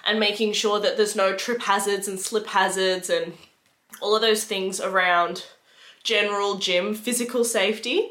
and 0.05 0.19
making 0.19 0.53
sure 0.53 0.81
that 0.81 0.97
there's 0.97 1.15
no 1.15 1.37
trip 1.37 1.63
hazards 1.63 2.09
and 2.09 2.19
slip 2.19 2.49
hazards 2.49 3.09
and 3.09 3.35
all 4.01 4.17
of 4.17 4.21
those 4.21 4.43
things 4.43 4.81
around 4.81 5.45
general 6.03 6.57
gym 6.57 6.93
physical 6.93 7.45
safety. 7.45 8.11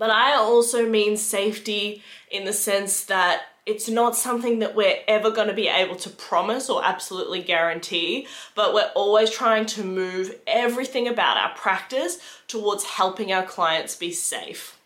But 0.00 0.08
I 0.08 0.34
also 0.34 0.88
mean 0.88 1.18
safety 1.18 2.02
in 2.30 2.46
the 2.46 2.54
sense 2.54 3.04
that 3.04 3.42
it's 3.66 3.86
not 3.86 4.16
something 4.16 4.60
that 4.60 4.74
we're 4.74 4.96
ever 5.06 5.30
going 5.30 5.48
to 5.48 5.54
be 5.54 5.68
able 5.68 5.96
to 5.96 6.08
promise 6.08 6.70
or 6.70 6.82
absolutely 6.82 7.42
guarantee, 7.42 8.26
but 8.54 8.72
we're 8.72 8.90
always 8.94 9.30
trying 9.30 9.66
to 9.66 9.84
move 9.84 10.34
everything 10.46 11.06
about 11.06 11.36
our 11.36 11.54
practice 11.54 12.18
towards 12.48 12.84
helping 12.84 13.30
our 13.30 13.42
clients 13.42 13.94
be 13.94 14.10
safe. 14.10 14.78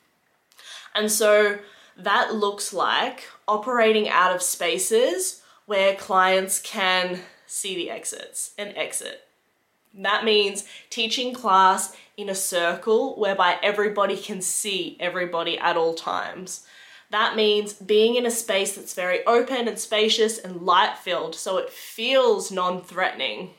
And 0.97 1.13
so 1.13 1.61
that 1.97 2.35
looks 2.35 2.73
like 2.73 3.23
operating 3.47 4.09
out 4.09 4.35
of 4.35 4.43
spaces 4.43 5.43
where 5.67 5.95
clients 5.95 6.61
can 6.61 7.21
see 7.47 7.77
the 7.77 7.89
exits 7.89 8.51
and 8.59 8.77
exit. 8.77 9.21
That 9.97 10.25
means 10.25 10.65
teaching 10.91 11.33
class 11.33 11.95
in 12.17 12.29
a 12.29 12.35
circle 12.35 13.15
whereby 13.17 13.59
everybody 13.63 14.17
can 14.17 14.41
see 14.41 14.97
everybody 15.01 15.59
at 15.59 15.77
all 15.77 15.95
times. 15.95 16.67
That 17.11 17.37
means 17.37 17.73
being 17.75 18.17
in 18.17 18.27
a 18.27 18.31
space 18.31 18.75
that's 18.75 18.95
very 18.95 19.25
open 19.25 19.69
and 19.69 19.79
spacious 19.79 20.39
and 20.39 20.63
light 20.63 20.99
filled 20.99 21.37
so 21.37 21.59
it 21.59 21.71
feels 21.71 22.51
non 22.51 22.83
threatening. 22.83 23.51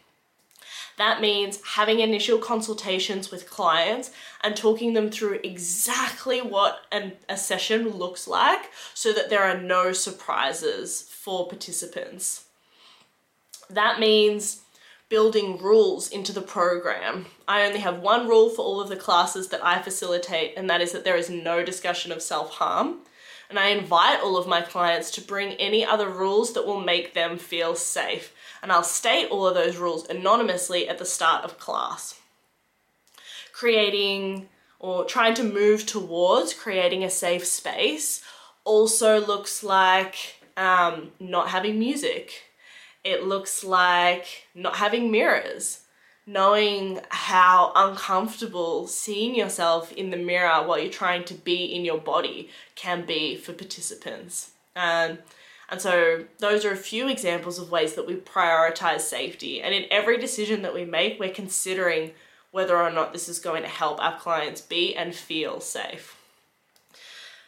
That 0.97 1.19
means 1.19 1.59
having 1.75 1.99
initial 1.99 2.37
consultations 2.37 3.29
with 3.29 3.49
clients 3.49 4.11
and 4.41 4.55
talking 4.55 4.93
them 4.93 5.09
through 5.09 5.39
exactly 5.43 6.41
what 6.41 6.81
an, 6.91 7.13
a 7.27 7.37
session 7.37 7.89
looks 7.89 8.27
like 8.27 8.71
so 8.93 9.11
that 9.11 9.29
there 9.29 9.43
are 9.43 9.59
no 9.59 9.91
surprises 9.91 11.01
for 11.01 11.47
participants. 11.47 12.45
That 13.69 13.99
means 13.99 14.61
building 15.09 15.57
rules 15.57 16.09
into 16.09 16.33
the 16.33 16.41
program. 16.41 17.27
I 17.47 17.65
only 17.65 17.79
have 17.79 17.99
one 17.99 18.27
rule 18.27 18.49
for 18.49 18.63
all 18.63 18.81
of 18.81 18.89
the 18.89 18.95
classes 18.95 19.49
that 19.49 19.63
I 19.63 19.81
facilitate, 19.81 20.53
and 20.57 20.69
that 20.69 20.81
is 20.81 20.91
that 20.91 21.03
there 21.03 21.15
is 21.15 21.29
no 21.29 21.63
discussion 21.63 22.11
of 22.11 22.21
self 22.21 22.51
harm. 22.51 22.99
And 23.49 23.59
I 23.59 23.67
invite 23.67 24.21
all 24.21 24.37
of 24.37 24.47
my 24.47 24.61
clients 24.61 25.11
to 25.11 25.21
bring 25.21 25.53
any 25.53 25.85
other 25.85 26.09
rules 26.09 26.53
that 26.53 26.65
will 26.65 26.79
make 26.79 27.13
them 27.13 27.37
feel 27.37 27.75
safe. 27.75 28.33
And 28.63 28.71
I'll 28.71 28.83
state 28.83 29.29
all 29.29 29.45
of 29.45 29.53
those 29.53 29.77
rules 29.77 30.09
anonymously 30.09 30.89
at 30.89 30.97
the 30.97 31.05
start 31.05 31.45
of 31.45 31.59
class. 31.59 32.19
Creating 33.53 34.49
or 34.79 35.05
trying 35.05 35.35
to 35.35 35.43
move 35.43 35.85
towards 35.85 36.55
creating 36.55 37.03
a 37.03 37.09
safe 37.09 37.45
space 37.45 38.23
also 38.63 39.23
looks 39.23 39.63
like 39.63 40.37
um, 40.57 41.11
not 41.19 41.49
having 41.49 41.77
music 41.77 42.45
it 43.05 43.23
looks 43.23 43.63
like 43.63 44.47
not 44.55 44.77
having 44.77 45.11
mirrors, 45.11 45.81
knowing 46.25 46.99
how 47.09 47.71
uncomfortable 47.75 48.87
seeing 48.87 49.35
yourself 49.35 49.93
in 49.93 50.09
the 50.09 50.17
mirror 50.17 50.67
while 50.67 50.79
you're 50.79 50.91
trying 50.91 51.23
to 51.23 51.35
be 51.35 51.65
in 51.65 51.85
your 51.85 51.99
body 51.99 52.49
can 52.73 53.05
be 53.05 53.37
for 53.37 53.53
participants. 53.53 54.51
Um, 54.75 55.19
and 55.69 55.79
so 55.79 56.25
those 56.39 56.65
are 56.65 56.71
a 56.71 56.77
few 56.77 57.07
examples 57.07 57.59
of 57.59 57.71
ways 57.71 57.93
that 57.93 58.07
we 58.07 58.15
prioritize 58.15 59.01
safety. 59.01 59.61
And 59.61 59.73
in 59.73 59.85
every 59.91 60.17
decision 60.17 60.63
that 60.63 60.73
we 60.73 60.83
make, 60.83 61.19
we're 61.19 61.29
considering 61.29 62.11
whether 62.49 62.75
or 62.75 62.89
not 62.89 63.13
this 63.13 63.29
is 63.29 63.37
going 63.37 63.61
to 63.61 63.69
help 63.69 64.01
our 64.01 64.17
clients 64.17 64.61
be 64.61 64.95
and 64.95 65.13
feel 65.13 65.59
safe. 65.59 66.17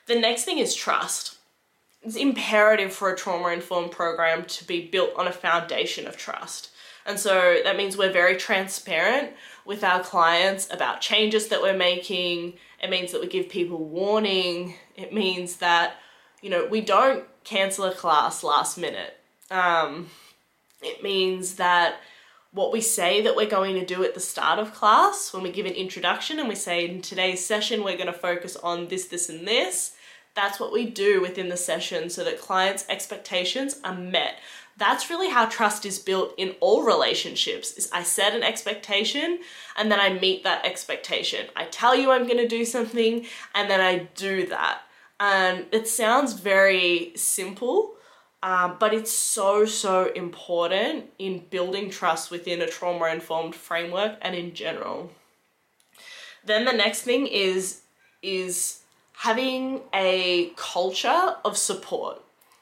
The 0.06 0.20
next 0.20 0.46
thing 0.46 0.60
is 0.60 0.76
trust 0.76 1.37
it's 2.02 2.16
imperative 2.16 2.94
for 2.94 3.12
a 3.12 3.16
trauma 3.16 3.50
informed 3.50 3.92
program 3.92 4.46
to 4.46 4.66
be 4.66 4.88
built 4.88 5.12
on 5.18 5.28
a 5.28 5.32
foundation 5.32 6.08
of 6.08 6.18
trust. 6.18 6.70
And 7.06 7.20
so 7.20 7.60
that 7.64 7.78
means 7.78 7.98
we're 7.98 8.12
very 8.12 8.36
transparent 8.36 9.32
with 9.66 9.84
our 9.84 10.02
clients 10.02 10.68
about 10.72 11.02
changes 11.02 11.48
that 11.48 11.62
we're 11.62 11.78
making. 11.78 12.54
It 12.82 12.90
means 12.90 13.12
that 13.12 13.22
we 13.22 13.28
give 13.28 13.50
people 13.50 13.84
warning. 13.84 14.76
It 14.96 15.14
means 15.14 15.58
that, 15.58 15.96
you 16.42 16.50
know, 16.50 16.66
we 16.66 16.82
don't 16.82 17.24
cancel 17.44 17.86
a 17.86 17.94
class 17.94 18.44
last 18.44 18.78
minute. 18.78 19.14
Um, 19.50 20.10
it 20.82 21.02
means 21.02 21.56
that 21.56 21.96
what 22.52 22.74
we 22.74 22.82
say 22.82 23.22
that 23.22 23.36
we're 23.36 23.46
going 23.46 23.76
to 23.76 23.86
do 23.86 24.04
at 24.04 24.14
the 24.14 24.20
start 24.20 24.60
of 24.60 24.74
class, 24.74 25.34
when 25.34 25.44
we 25.44 25.52
give 25.52 25.66
an 25.66 25.74
introduction 25.74 26.40
and 26.40 26.50
we 26.50 26.56
say 26.56 26.88
in 26.90 27.02
today's 27.02 27.46
session 27.46 27.84
we're 27.84 27.98
going 27.98 28.08
to 28.08 28.14
focus 28.14 28.56
on 28.58 28.88
this, 28.88 29.08
this, 29.08 29.30
and 29.30 29.48
this, 29.48 29.94
that's 30.38 30.60
what 30.60 30.72
we 30.72 30.86
do 30.86 31.20
within 31.20 31.50
the 31.50 31.58
session 31.58 32.12
so 32.12 32.24
that 32.24 32.40
clients' 32.40 32.86
expectations 32.88 33.80
are 33.84 33.96
met. 33.96 34.36
That's 34.78 35.10
really 35.10 35.32
how 35.32 35.48
trust 35.48 35.84
is 35.84 35.98
built 35.98 36.36
in 36.38 36.56
all 36.60 36.84
relationships. 36.84 37.72
Is 37.72 37.90
I 37.92 38.04
set 38.04 38.36
an 38.36 38.44
expectation 38.44 39.40
and 39.76 39.92
then 39.92 40.00
I 40.00 40.14
meet 40.14 40.44
that 40.44 40.64
expectation. 40.64 41.48
I 41.56 41.66
tell 41.66 41.96
you 41.96 42.12
I'm 42.12 42.28
going 42.28 42.38
to 42.38 42.48
do 42.48 42.66
something 42.66 43.26
and 43.56 43.68
then 43.68 43.82
I 43.82 44.10
do 44.14 44.46
that. 44.46 44.82
And 45.20 45.66
it 45.72 45.88
sounds 45.88 46.34
very 46.34 47.14
simple, 47.16 47.96
um, 48.44 48.78
but 48.80 48.94
it's 48.94 49.12
so, 49.12 49.66
so 49.66 50.12
important 50.12 51.06
in 51.18 51.46
building 51.50 51.90
trust 51.90 52.30
within 52.30 52.62
a 52.62 52.68
trauma 52.68 53.08
informed 53.08 53.56
framework 53.56 54.20
and 54.22 54.36
in 54.36 54.54
general. 54.54 55.10
Then 56.46 56.66
the 56.66 56.74
next 56.74 57.02
thing 57.02 57.26
is 57.26 57.82
is 58.22 58.82
having 59.18 59.82
a 59.94 60.52
culture 60.56 61.36
of 61.44 61.58
support, 61.58 62.22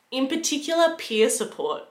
in 0.10 0.28
particular 0.28 0.96
peer 0.98 1.30
support. 1.30 1.84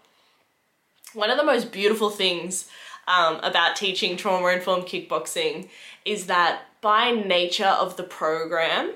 One 1.12 1.30
of 1.30 1.36
the 1.36 1.44
most 1.44 1.70
beautiful 1.70 2.08
things 2.08 2.66
um, 3.06 3.40
about 3.42 3.76
teaching 3.76 4.16
trauma 4.16 4.48
informed 4.48 4.84
kickboxing 4.86 5.68
is 6.06 6.26
that 6.26 6.62
by 6.80 7.10
nature 7.10 7.66
of 7.66 7.96
the 7.98 8.02
program, 8.02 8.92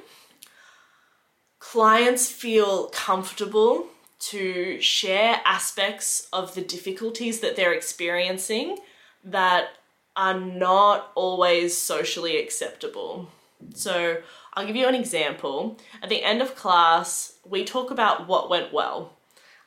clients 1.58 2.30
feel 2.30 2.88
comfortable 2.88 3.88
to 4.20 4.80
share 4.80 5.40
aspects 5.44 6.28
of 6.32 6.54
the 6.54 6.62
difficulties 6.62 7.40
that 7.40 7.56
they're 7.56 7.74
experiencing 7.74 8.78
that 9.22 9.68
are 10.16 10.40
not 10.40 11.12
always 11.14 11.76
socially 11.76 12.38
acceptable. 12.38 13.28
So, 13.74 14.18
I'll 14.58 14.66
give 14.66 14.74
you 14.74 14.88
an 14.88 14.94
example. 14.96 15.78
At 16.02 16.08
the 16.08 16.24
end 16.24 16.42
of 16.42 16.56
class, 16.56 17.34
we 17.48 17.64
talk 17.64 17.92
about 17.92 18.26
what 18.26 18.50
went 18.50 18.72
well. 18.72 19.12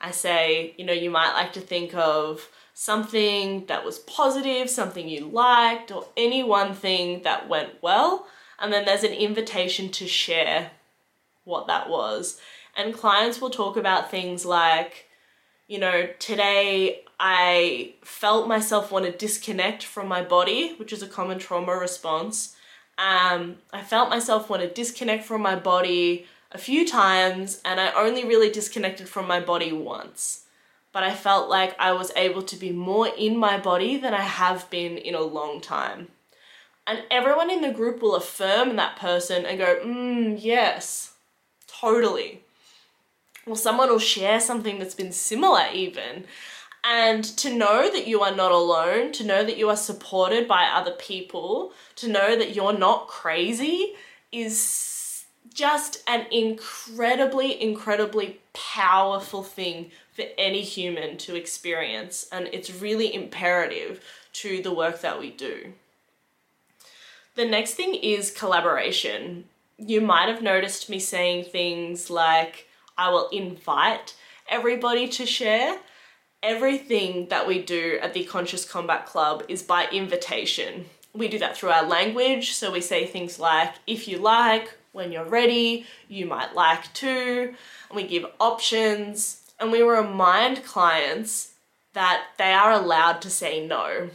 I 0.02 0.12
say, 0.12 0.76
you 0.78 0.84
know, 0.84 0.92
you 0.92 1.10
might 1.10 1.32
like 1.32 1.54
to 1.54 1.62
think 1.62 1.96
of 1.96 2.50
something 2.74 3.68
that 3.68 3.86
was 3.86 4.00
positive, 4.00 4.70
something 4.70 5.08
you 5.08 5.30
liked, 5.30 5.94
or 5.94 6.08
any 6.18 6.44
one 6.44 6.74
thing 6.74 7.22
that 7.22 7.48
went 7.48 7.82
well. 7.82 8.28
And 8.60 8.74
then 8.74 8.84
there's 8.84 9.06
an 9.06 9.14
invitation 9.14 9.92
to 9.92 10.08
share 10.08 10.72
what 11.46 11.68
that 11.68 11.90
was. 11.90 12.42
And 12.76 12.94
clients 12.94 13.40
will 13.40 13.50
talk 13.50 13.78
about 13.78 14.12
things 14.12 14.46
like, 14.46 15.06
you 15.70 15.80
know, 15.80 16.10
today 16.20 17.06
I 17.18 17.94
felt 18.04 18.46
myself 18.46 18.92
want 18.92 19.06
to 19.06 19.12
disconnect 19.14 19.84
from 19.86 20.10
my 20.10 20.22
body, 20.22 20.76
which 20.76 20.92
is 20.92 21.02
a 21.02 21.08
common 21.08 21.40
trauma 21.40 21.78
response. 21.78 22.58
Um, 22.98 23.58
I 23.74 23.82
felt 23.82 24.10
myself 24.10 24.50
want 24.50 24.62
to 24.62 24.70
disconnect 24.70 25.24
from 25.24 25.42
my 25.42 25.56
body 25.56 26.26
a 26.52 26.58
few 26.58 26.88
times, 26.88 27.62
and 27.64 27.80
I 27.80 27.92
only 27.94 28.26
really 28.26 28.52
disconnected 28.52 29.08
from 29.08 29.28
my 29.28 29.40
body 29.40 29.72
once. 29.72 30.46
But 30.94 31.04
I 31.04 31.14
felt 31.14 31.50
like 31.50 31.80
I 31.80 31.94
was 31.94 32.12
able 32.16 32.44
to 32.44 32.56
be 32.58 32.72
more 32.72 33.08
in 33.08 33.38
my 33.38 33.58
body 33.58 33.98
than 33.98 34.14
I 34.14 34.22
have 34.22 34.70
been 34.70 34.98
in 34.98 35.16
a 35.16 35.22
long 35.22 35.62
time. 35.62 36.10
And 36.86 37.04
everyone 37.10 37.50
in 37.50 37.62
the 37.62 37.72
group 37.72 38.02
will 38.02 38.16
affirm 38.16 38.76
that 38.76 38.98
person 38.98 39.46
and 39.46 39.58
go, 39.58 39.80
mm, 39.84 40.38
yes, 40.38 41.14
totally. 41.68 42.44
Or 43.46 43.56
someone 43.56 43.90
will 43.90 44.00
share 44.00 44.40
something 44.40 44.80
that's 44.80 44.96
been 44.96 45.14
similar, 45.14 45.66
even. 45.74 46.26
And 46.84 47.24
to 47.24 47.54
know 47.54 47.92
that 47.92 48.08
you 48.08 48.22
are 48.22 48.36
not 48.36 48.52
alone, 48.52 49.12
to 49.14 49.24
know 49.24 49.44
that 49.44 49.58
you 49.58 49.70
are 49.70 49.78
supported 49.78 50.48
by 50.48 50.66
other 50.66 50.92
people, 50.92 51.74
to 51.98 52.08
know 52.08 52.36
that 52.36 52.56
you're 52.56 52.78
not 52.78 53.08
crazy 53.08 53.94
is 54.32 55.26
just 55.54 56.02
an 56.08 56.26
incredibly, 56.32 57.62
incredibly 57.62 58.40
powerful 58.54 59.44
thing 59.44 59.92
for 60.14 60.26
any 60.38 60.62
human 60.62 61.18
to 61.18 61.36
experience. 61.36 62.28
And 62.32 62.50
it's 62.52 62.74
really 62.82 63.14
imperative 63.14 64.04
to 64.34 64.62
the 64.62 64.74
work 64.74 65.02
that 65.02 65.20
we 65.20 65.30
do. 65.30 65.74
The 67.36 67.46
next 67.46 67.76
thing 67.76 67.96
is 67.96 68.32
collaboration. 68.32 69.46
You 69.78 70.02
might 70.02 70.30
have 70.30 70.42
noticed 70.42 70.90
me 70.90 71.00
saying 71.00 71.46
things 71.46 72.10
like, 72.10 72.68
I 72.98 73.10
will 73.10 73.30
invite 73.30 74.16
everybody 74.50 75.08
to 75.10 75.26
share 75.26 75.78
everything 76.44 77.28
that 77.30 77.48
we 77.48 77.62
do 77.62 78.00
at 78.02 78.14
the 78.14 78.24
Conscious 78.24 78.66
Combat 78.66 79.06
Club 79.06 79.44
is 79.48 79.62
by 79.62 79.88
invitation. 79.92 80.86
We 81.14 81.28
do 81.28 81.38
that 81.40 81.56
through 81.56 81.70
our 81.70 81.86
language, 81.86 82.54
so 82.54 82.72
we 82.72 82.82
say 82.82 83.06
things 83.06 83.40
like, 83.40 83.74
if 83.86 84.08
you 84.08 84.18
like, 84.18 84.74
when 84.92 85.12
you're 85.12 85.26
ready, 85.26 85.86
you 86.08 86.26
might 86.26 86.56
like 86.56 86.94
to, 86.96 87.54
and 87.90 87.96
we 87.96 88.04
give 88.04 88.26
options, 88.40 89.42
and 89.60 89.72
we 89.72 89.82
remind 89.82 90.66
clients 90.66 91.54
that 91.94 92.24
they 92.38 92.54
are 92.54 92.72
allowed 92.72 93.22
to 93.22 93.30
say 93.30 93.66
no. 93.66 94.10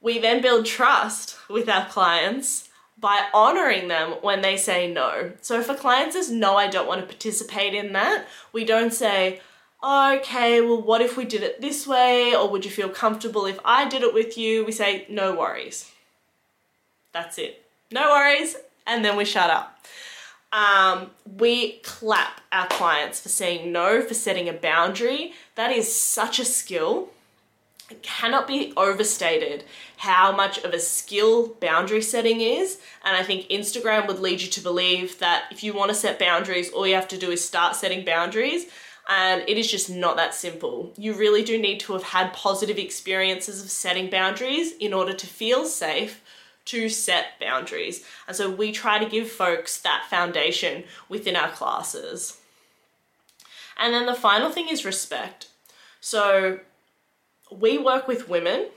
We 0.00 0.18
then 0.18 0.42
build 0.42 0.66
trust 0.66 1.36
with 1.48 1.68
our 1.68 1.86
clients 1.86 2.68
by 2.98 3.26
honoring 3.32 3.88
them 3.88 4.12
when 4.22 4.40
they 4.40 4.56
say 4.56 4.90
no. 4.90 5.32
So 5.40 5.60
if 5.60 5.68
a 5.68 5.74
client 5.74 6.14
says, 6.14 6.30
no, 6.30 6.56
I 6.56 6.68
don't 6.68 6.88
want 6.88 7.00
to 7.02 7.06
participate 7.06 7.74
in 7.74 7.92
that, 7.92 8.26
we 8.52 8.64
don't 8.64 8.92
say, 8.92 9.40
okay, 9.84 10.60
well, 10.60 10.80
what 10.80 11.00
if 11.00 11.16
we 11.16 11.24
did 11.24 11.42
it 11.42 11.60
this 11.60 11.86
way? 11.86 12.34
Or 12.34 12.48
would 12.50 12.64
you 12.64 12.70
feel 12.70 12.88
comfortable 12.88 13.46
if 13.46 13.58
I 13.64 13.88
did 13.88 14.02
it 14.02 14.14
with 14.14 14.38
you? 14.38 14.64
We 14.64 14.72
say, 14.72 15.06
no 15.08 15.34
worries. 15.34 15.90
That's 17.12 17.38
it. 17.38 17.64
No 17.92 18.10
worries. 18.10 18.56
And 18.86 19.04
then 19.04 19.16
we 19.16 19.24
shut 19.24 19.50
up. 19.50 19.78
Um, 20.52 21.10
we 21.38 21.78
clap 21.78 22.40
our 22.52 22.68
clients 22.68 23.20
for 23.20 23.28
saying 23.28 23.72
no, 23.72 24.02
for 24.02 24.14
setting 24.14 24.48
a 24.48 24.52
boundary. 24.52 25.32
That 25.56 25.72
is 25.72 25.92
such 25.92 26.38
a 26.38 26.44
skill. 26.44 27.10
It 27.90 28.02
cannot 28.02 28.46
be 28.46 28.72
overstated 28.76 29.64
how 29.98 30.34
much 30.34 30.58
of 30.58 30.72
a 30.72 30.78
skill 30.78 31.48
boundary 31.60 32.02
setting 32.02 32.40
is. 32.40 32.78
And 33.04 33.16
I 33.16 33.22
think 33.22 33.48
Instagram 33.48 34.06
would 34.06 34.20
lead 34.20 34.40
you 34.40 34.48
to 34.48 34.60
believe 34.60 35.18
that 35.18 35.44
if 35.50 35.62
you 35.62 35.74
want 35.74 35.90
to 35.90 35.94
set 35.94 36.18
boundaries, 36.18 36.70
all 36.70 36.86
you 36.86 36.94
have 36.94 37.08
to 37.08 37.18
do 37.18 37.30
is 37.30 37.44
start 37.44 37.76
setting 37.76 38.04
boundaries 38.04 38.66
and 39.08 39.42
it 39.46 39.58
is 39.58 39.70
just 39.70 39.90
not 39.90 40.16
that 40.16 40.34
simple. 40.34 40.92
You 40.96 41.14
really 41.14 41.44
do 41.44 41.58
need 41.58 41.80
to 41.80 41.92
have 41.92 42.02
had 42.02 42.32
positive 42.32 42.78
experiences 42.78 43.62
of 43.62 43.70
setting 43.70 44.08
boundaries 44.08 44.72
in 44.80 44.94
order 44.94 45.12
to 45.12 45.26
feel 45.26 45.66
safe 45.66 46.22
to 46.66 46.88
set 46.88 47.38
boundaries. 47.38 48.04
And 48.26 48.36
so 48.36 48.50
we 48.50 48.72
try 48.72 48.98
to 48.98 49.10
give 49.10 49.30
folks 49.30 49.78
that 49.82 50.06
foundation 50.08 50.84
within 51.08 51.36
our 51.36 51.50
classes. 51.50 52.38
And 53.78 53.92
then 53.92 54.06
the 54.06 54.14
final 54.14 54.50
thing 54.50 54.68
is 54.68 54.84
respect. 54.84 55.48
So 56.00 56.60
we 57.50 57.76
work 57.76 58.08
with 58.08 58.28
women 58.28 58.68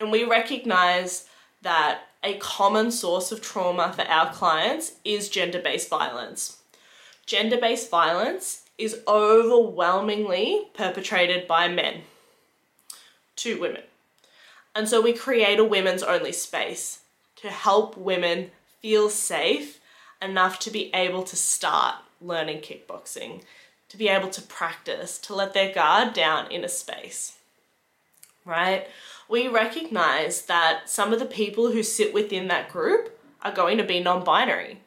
and 0.00 0.10
we 0.10 0.24
recognize 0.24 1.28
that 1.62 2.02
a 2.24 2.36
common 2.38 2.90
source 2.90 3.30
of 3.30 3.40
trauma 3.40 3.92
for 3.94 4.02
our 4.02 4.32
clients 4.32 4.92
is 5.04 5.28
gender 5.28 5.60
based 5.60 5.88
violence. 5.88 6.58
Gender 7.26 7.58
based 7.58 7.90
violence 7.90 8.62
is 8.80 9.00
overwhelmingly 9.06 10.68
perpetrated 10.74 11.46
by 11.46 11.68
men 11.68 12.02
to 13.36 13.60
women. 13.60 13.82
And 14.74 14.88
so 14.88 15.00
we 15.00 15.12
create 15.12 15.58
a 15.58 15.64
women's 15.64 16.02
only 16.02 16.32
space 16.32 17.00
to 17.36 17.48
help 17.48 17.96
women 17.96 18.50
feel 18.80 19.08
safe 19.08 19.80
enough 20.22 20.58
to 20.60 20.70
be 20.70 20.90
able 20.94 21.22
to 21.24 21.36
start 21.36 21.96
learning 22.20 22.58
kickboxing, 22.58 23.42
to 23.88 23.96
be 23.96 24.08
able 24.08 24.28
to 24.28 24.42
practice, 24.42 25.18
to 25.18 25.34
let 25.34 25.54
their 25.54 25.72
guard 25.72 26.12
down 26.12 26.50
in 26.50 26.64
a 26.64 26.68
space. 26.68 27.38
Right? 28.44 28.86
We 29.28 29.48
recognize 29.48 30.42
that 30.42 30.88
some 30.88 31.12
of 31.12 31.18
the 31.18 31.26
people 31.26 31.72
who 31.72 31.82
sit 31.82 32.12
within 32.12 32.48
that 32.48 32.70
group 32.70 33.18
are 33.42 33.52
going 33.52 33.78
to 33.78 33.84
be 33.84 34.00
non 34.00 34.24
binary. 34.24 34.78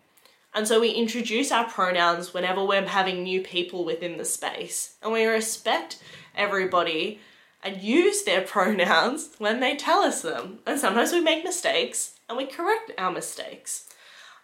And 0.55 0.67
so 0.67 0.79
we 0.79 0.91
introduce 0.91 1.51
our 1.51 1.67
pronouns 1.67 2.33
whenever 2.33 2.63
we're 2.63 2.85
having 2.85 3.23
new 3.23 3.41
people 3.41 3.85
within 3.85 4.17
the 4.17 4.25
space. 4.25 4.95
And 5.01 5.11
we 5.11 5.25
respect 5.25 6.01
everybody 6.35 7.19
and 7.63 7.81
use 7.81 8.23
their 8.23 8.41
pronouns 8.45 9.29
when 9.39 9.59
they 9.59 9.75
tell 9.75 10.01
us 10.01 10.21
them. 10.21 10.59
And 10.65 10.79
sometimes 10.79 11.11
we 11.11 11.21
make 11.21 11.43
mistakes 11.43 12.15
and 12.29 12.37
we 12.37 12.45
correct 12.45 12.91
our 12.97 13.11
mistakes. 13.11 13.89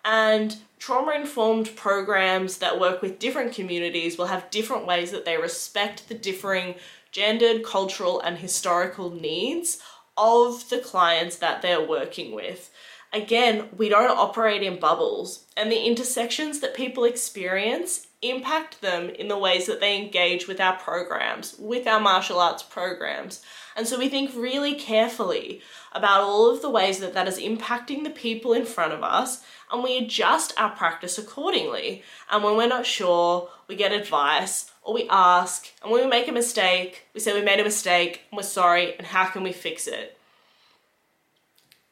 And 0.03 0.57
trauma 0.79 1.11
informed 1.11 1.75
programs 1.75 2.57
that 2.59 2.79
work 2.79 3.01
with 3.01 3.19
different 3.19 3.53
communities 3.53 4.17
will 4.17 4.27
have 4.27 4.49
different 4.49 4.85
ways 4.87 5.11
that 5.11 5.25
they 5.25 5.37
respect 5.37 6.07
the 6.07 6.15
differing 6.15 6.75
gendered, 7.11 7.63
cultural, 7.63 8.19
and 8.21 8.37
historical 8.37 9.09
needs 9.09 9.81
of 10.17 10.69
the 10.69 10.79
clients 10.79 11.37
that 11.37 11.61
they're 11.61 11.85
working 11.85 12.33
with. 12.33 12.71
Again, 13.11 13.69
we 13.75 13.89
don't 13.89 14.17
operate 14.17 14.61
in 14.61 14.79
bubbles, 14.79 15.45
and 15.57 15.71
the 15.71 15.83
intersections 15.83 16.59
that 16.59 16.75
people 16.75 17.05
experience 17.05 18.05
impact 18.21 18.81
them 18.81 19.09
in 19.09 19.29
the 19.29 19.37
ways 19.37 19.65
that 19.65 19.79
they 19.79 19.97
engage 19.97 20.47
with 20.47 20.59
our 20.59 20.77
programs, 20.77 21.55
with 21.57 21.87
our 21.87 21.99
martial 21.99 22.39
arts 22.39 22.61
programs. 22.61 23.41
And 23.75 23.87
so 23.87 23.97
we 23.97 24.09
think 24.09 24.35
really 24.35 24.75
carefully 24.75 25.61
about 25.91 26.21
all 26.21 26.51
of 26.51 26.61
the 26.61 26.69
ways 26.69 26.99
that 26.99 27.13
that 27.13 27.27
is 27.27 27.39
impacting 27.39 28.03
the 28.03 28.09
people 28.11 28.53
in 28.53 28.65
front 28.65 28.93
of 28.93 29.03
us, 29.03 29.43
and 29.71 29.83
we 29.83 29.97
adjust 29.97 30.53
our 30.57 30.69
practice 30.69 31.17
accordingly. 31.17 32.03
And 32.29 32.43
when 32.43 32.57
we're 32.57 32.67
not 32.67 32.85
sure, 32.85 33.49
we 33.67 33.75
get 33.75 33.91
advice 33.91 34.69
or 34.83 34.93
we 34.93 35.07
ask, 35.09 35.67
and 35.81 35.91
when 35.91 36.03
we 36.03 36.09
make 36.09 36.27
a 36.27 36.31
mistake, 36.31 37.05
we 37.13 37.19
say 37.19 37.33
we 37.33 37.43
made 37.43 37.59
a 37.59 37.63
mistake 37.63 38.21
and 38.29 38.37
we're 38.37 38.43
sorry, 38.43 38.95
and 38.97 39.07
how 39.07 39.25
can 39.25 39.41
we 39.41 39.51
fix 39.51 39.87
it? 39.87 40.18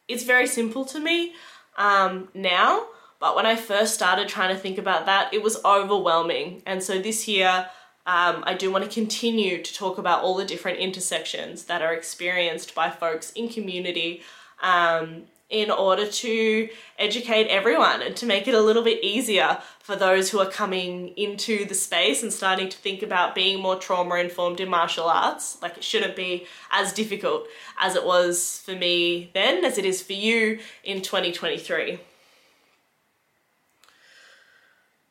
It's 0.08 0.24
very 0.24 0.46
simple 0.46 0.84
to 0.86 0.98
me 0.98 1.34
um, 1.76 2.28
now, 2.34 2.86
but 3.20 3.36
when 3.36 3.46
I 3.46 3.56
first 3.56 3.94
started 3.94 4.28
trying 4.28 4.54
to 4.54 4.60
think 4.60 4.78
about 4.78 5.06
that, 5.06 5.32
it 5.32 5.42
was 5.42 5.62
overwhelming. 5.64 6.62
And 6.66 6.82
so 6.82 6.98
this 6.98 7.28
year, 7.28 7.68
um, 8.06 8.42
I 8.46 8.54
do 8.54 8.72
want 8.72 8.84
to 8.84 8.90
continue 8.90 9.62
to 9.62 9.74
talk 9.74 9.98
about 9.98 10.22
all 10.22 10.34
the 10.34 10.44
different 10.44 10.78
intersections 10.78 11.64
that 11.64 11.82
are 11.82 11.92
experienced 11.92 12.74
by 12.74 12.88
folks 12.88 13.32
in 13.32 13.48
community 13.48 14.22
um, 14.62 15.24
in 15.50 15.70
order 15.70 16.06
to 16.06 16.68
educate 16.98 17.46
everyone 17.46 18.02
and 18.02 18.14
to 18.16 18.26
make 18.26 18.46
it 18.46 18.54
a 18.54 18.60
little 18.60 18.82
bit 18.82 19.02
easier 19.02 19.58
for 19.80 19.96
those 19.96 20.30
who 20.30 20.38
are 20.38 20.50
coming 20.50 21.08
into 21.16 21.64
the 21.64 21.74
space 21.74 22.22
and 22.22 22.32
starting 22.32 22.68
to 22.68 22.76
think 22.76 23.02
about 23.02 23.34
being 23.34 23.60
more 23.60 23.76
trauma 23.76 24.16
informed 24.16 24.60
in 24.60 24.68
martial 24.68 25.06
arts. 25.06 25.56
Like 25.62 25.78
it 25.78 25.84
shouldn't 25.84 26.16
be 26.16 26.46
as 26.70 26.92
difficult 26.92 27.46
as 27.78 27.96
it 27.96 28.04
was 28.04 28.60
for 28.64 28.72
me 28.72 29.30
then 29.32 29.64
as 29.64 29.78
it 29.78 29.86
is 29.86 30.02
for 30.02 30.12
you 30.12 30.58
in 30.84 31.00
2023. 31.00 31.98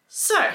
So, 0.08 0.52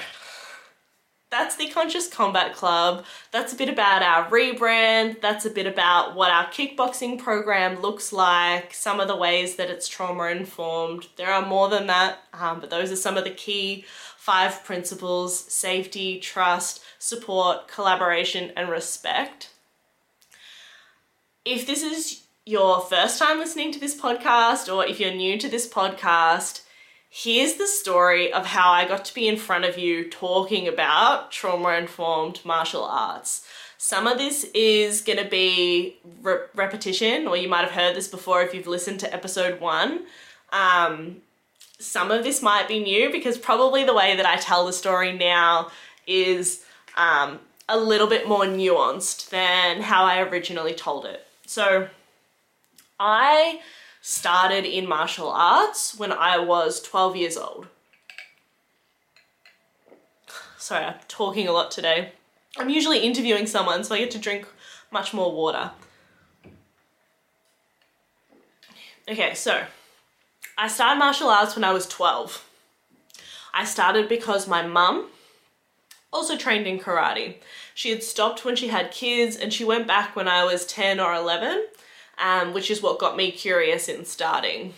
that's 1.33 1.55
the 1.55 1.67
Conscious 1.67 2.07
Combat 2.07 2.53
Club. 2.53 3.05
That's 3.31 3.53
a 3.53 3.55
bit 3.55 3.67
about 3.67 4.03
our 4.03 4.29
rebrand. 4.29 5.19
That's 5.19 5.45
a 5.45 5.49
bit 5.49 5.65
about 5.65 6.15
what 6.15 6.29
our 6.29 6.45
kickboxing 6.45 7.17
program 7.17 7.81
looks 7.81 8.13
like, 8.13 8.71
some 8.71 8.99
of 8.99 9.07
the 9.07 9.15
ways 9.15 9.55
that 9.55 9.71
it's 9.71 9.87
trauma 9.87 10.25
informed. 10.25 11.07
There 11.17 11.31
are 11.31 11.43
more 11.43 11.69
than 11.69 11.87
that, 11.87 12.19
um, 12.33 12.59
but 12.59 12.69
those 12.69 12.91
are 12.91 12.95
some 12.95 13.17
of 13.17 13.23
the 13.23 13.31
key 13.31 13.83
five 14.15 14.63
principles 14.63 15.37
safety, 15.51 16.19
trust, 16.19 16.81
support, 16.99 17.67
collaboration, 17.67 18.51
and 18.55 18.69
respect. 18.69 19.49
If 21.45 21.65
this 21.65 21.81
is 21.81 22.23
your 22.45 22.79
first 22.81 23.17
time 23.17 23.39
listening 23.39 23.71
to 23.71 23.79
this 23.79 23.99
podcast, 23.99 24.71
or 24.71 24.85
if 24.85 24.99
you're 24.99 25.15
new 25.15 25.39
to 25.39 25.49
this 25.49 25.67
podcast, 25.67 26.61
here's 27.15 27.53
the 27.53 27.67
story 27.67 28.33
of 28.33 28.43
how 28.43 28.71
I 28.71 28.87
got 28.87 29.05
to 29.05 29.13
be 29.13 29.27
in 29.27 29.37
front 29.37 29.65
of 29.65 29.77
you 29.77 30.09
talking 30.09 30.67
about 30.67 31.31
trauma 31.31 31.73
informed 31.73 32.39
martial 32.43 32.83
arts. 32.83 33.45
Some 33.77 34.07
of 34.07 34.17
this 34.17 34.45
is 34.55 35.01
going 35.01 35.19
to 35.19 35.29
be 35.29 35.97
re- 36.23 36.47
repetition, 36.55 37.27
or 37.27 37.37
you 37.37 37.47
might 37.47 37.65
have 37.65 37.71
heard 37.71 37.95
this 37.95 38.07
before 38.07 38.41
if 38.41 38.55
you've 38.55 38.65
listened 38.65 38.99
to 39.01 39.13
episode 39.13 39.61
one. 39.61 40.05
Um, 40.51 41.17
some 41.77 42.09
of 42.09 42.23
this 42.23 42.41
might 42.41 42.67
be 42.67 42.79
new 42.79 43.11
because 43.11 43.37
probably 43.37 43.83
the 43.83 43.93
way 43.93 44.15
that 44.15 44.25
I 44.25 44.37
tell 44.37 44.65
the 44.65 44.73
story 44.73 45.15
now 45.15 45.69
is 46.07 46.65
um, 46.97 47.39
a 47.69 47.77
little 47.77 48.07
bit 48.07 48.27
more 48.27 48.45
nuanced 48.45 49.29
than 49.29 49.83
how 49.83 50.03
I 50.03 50.21
originally 50.21 50.73
told 50.73 51.05
it. 51.05 51.27
So, 51.45 51.89
I 52.99 53.59
started 54.05 54.65
in 54.65 54.85
martial 54.85 55.29
arts 55.29 55.97
when 55.97 56.11
I 56.11 56.37
was 56.37 56.81
12 56.81 57.15
years 57.15 57.37
old. 57.37 57.67
Sorry, 60.57 60.83
I'm 60.83 60.95
talking 61.07 61.47
a 61.47 61.53
lot 61.53 61.71
today. 61.71 62.11
I'm 62.57 62.69
usually 62.69 62.99
interviewing 62.99 63.47
someone, 63.47 63.81
so 63.85 63.95
I 63.95 63.99
get 63.99 64.11
to 64.11 64.19
drink 64.19 64.45
much 64.91 65.13
more 65.13 65.31
water. 65.31 65.71
Okay, 69.09 69.33
so 69.35 69.63
I 70.57 70.67
started 70.67 70.99
martial 70.99 71.29
arts 71.29 71.55
when 71.55 71.63
I 71.63 71.71
was 71.71 71.87
12. 71.87 72.45
I 73.53 73.63
started 73.63 74.09
because 74.09 74.49
my 74.49 74.67
mum 74.67 75.07
also 76.11 76.35
trained 76.35 76.67
in 76.67 76.77
karate. 76.77 77.35
She 77.73 77.89
had 77.89 78.03
stopped 78.03 78.43
when 78.43 78.57
she 78.57 78.67
had 78.67 78.91
kids 78.91 79.37
and 79.37 79.53
she 79.53 79.63
went 79.63 79.87
back 79.87 80.13
when 80.13 80.27
I 80.27 80.43
was 80.43 80.65
10 80.65 80.99
or 80.99 81.13
11 81.13 81.67
um, 82.23 82.53
which 82.53 82.71
is 82.71 82.81
what 82.81 82.99
got 82.99 83.17
me 83.17 83.31
curious 83.31 83.89
in 83.89 84.05
starting. 84.05 84.73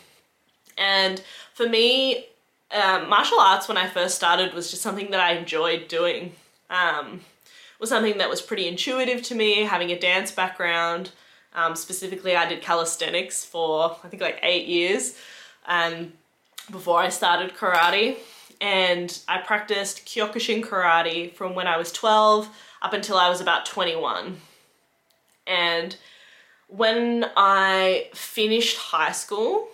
And 0.78 1.22
for 1.54 1.70
me, 1.70 2.26
um, 2.72 3.08
martial 3.08 3.40
arts 3.40 3.68
when 3.68 3.78
I 3.78 3.88
first 3.88 4.16
started 4.16 4.54
was 4.54 4.72
just 4.72 4.82
something 4.82 5.12
that 5.12 5.20
I 5.20 5.34
enjoyed 5.34 5.88
doing. 5.88 6.34
Um, 6.72 7.22
was 7.80 7.90
something 7.90 8.18
that 8.18 8.30
was 8.30 8.42
pretty 8.42 8.68
intuitive 8.68 9.22
to 9.24 9.36
me, 9.36 9.62
having 9.62 9.92
a 9.92 10.00
dance 10.00 10.32
background. 10.32 11.12
Um, 11.54 11.76
specifically, 11.76 12.36
I 12.36 12.50
did 12.50 12.64
calisthenics 12.64 13.46
for 13.46 13.96
I 14.04 14.08
think 14.08 14.24
like 14.24 14.40
eight 14.42 14.66
years, 14.66 15.16
and 15.68 16.14
before 16.72 17.00
I 17.00 17.10
started 17.10 17.56
karate. 17.56 18.18
And 18.60 19.20
I 19.28 19.40
practiced 19.40 20.06
Kyokushin 20.06 20.64
karate 20.64 21.34
from 21.34 21.56
when 21.56 21.68
I 21.68 21.78
was 21.78 21.92
12 21.92 22.50
up 22.82 22.94
until 22.94 23.18
I 23.18 23.30
was 23.30 23.42
about 23.42 23.66
21. 23.66 24.38
And 25.46 25.98
when 26.68 27.26
I 27.36 28.10
finished 28.14 28.78
high 28.78 29.12
school, 29.12 29.68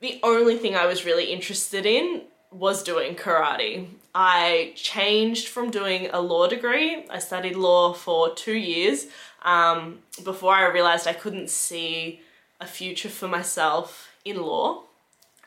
the 0.00 0.20
only 0.22 0.56
thing 0.56 0.76
I 0.76 0.86
was 0.86 1.04
really 1.04 1.32
interested 1.32 1.86
in 1.86 2.22
was 2.50 2.82
doing 2.82 3.14
karate. 3.14 3.88
I 4.14 4.72
changed 4.74 5.48
from 5.48 5.70
doing 5.70 6.08
a 6.12 6.20
law 6.20 6.46
degree. 6.46 7.04
I 7.10 7.18
studied 7.18 7.56
law 7.56 7.92
for 7.92 8.34
two 8.34 8.56
years 8.56 9.06
um, 9.42 9.98
before 10.24 10.54
I 10.54 10.66
realized 10.68 11.06
I 11.06 11.12
couldn't 11.12 11.50
see 11.50 12.20
a 12.60 12.66
future 12.66 13.08
for 13.08 13.28
myself 13.28 14.08
in 14.24 14.40
law. 14.40 14.82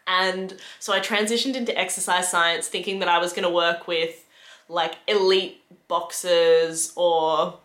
And 0.07 0.57
so 0.79 0.93
I 0.93 0.99
transitioned 0.99 1.55
into 1.55 1.77
exercise 1.77 2.29
science 2.29 2.67
thinking 2.67 2.99
that 2.99 3.09
I 3.09 3.19
was 3.19 3.33
going 3.33 3.43
to 3.43 3.49
work 3.49 3.87
with 3.87 4.25
like 4.67 4.95
elite 5.07 5.61
boxers 5.87 6.93
or 6.95 7.59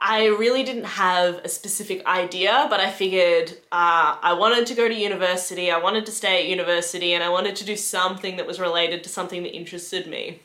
I 0.00 0.26
really 0.26 0.62
didn't 0.64 0.84
have 0.84 1.36
a 1.44 1.48
specific 1.48 2.04
idea, 2.06 2.66
but 2.68 2.78
I 2.78 2.90
figured 2.90 3.52
uh, 3.72 4.16
I 4.20 4.34
wanted 4.34 4.66
to 4.66 4.74
go 4.74 4.86
to 4.86 4.94
university, 4.94 5.70
I 5.70 5.78
wanted 5.78 6.04
to 6.06 6.12
stay 6.12 6.42
at 6.42 6.48
university, 6.48 7.14
and 7.14 7.24
I 7.24 7.30
wanted 7.30 7.56
to 7.56 7.64
do 7.64 7.76
something 7.76 8.36
that 8.36 8.46
was 8.46 8.60
related 8.60 9.02
to 9.04 9.08
something 9.08 9.42
that 9.44 9.54
interested 9.54 10.06
me. 10.06 10.40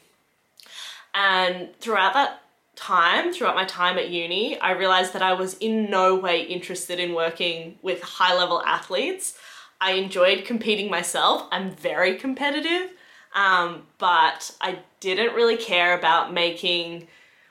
And 1.14 1.76
throughout 1.80 2.14
that 2.14 2.42
time, 2.76 3.34
throughout 3.34 3.56
my 3.56 3.66
time 3.66 3.98
at 3.98 4.10
uni, 4.10 4.58
I 4.60 4.72
realized 4.72 5.12
that 5.14 5.22
I 5.22 5.34
was 5.34 5.56
in 5.56 5.90
no 5.90 6.16
way 6.16 6.44
interested 6.44 7.00
in 7.00 7.14
working 7.14 7.78
with 7.82 8.02
high 8.02 8.34
level 8.34 8.64
athletes. 8.66 9.38
I 9.82 9.92
enjoyed 9.94 10.46
competing 10.46 10.90
myself, 10.90 11.48
I'm 11.52 11.72
very 11.72 12.16
competitive, 12.16 12.92
um, 13.36 13.84
but 13.98 14.52
I 14.62 14.80
didn't 15.00 15.36
really 15.36 15.58
care 15.58 15.98
about 15.98 16.34
making 16.34 17.08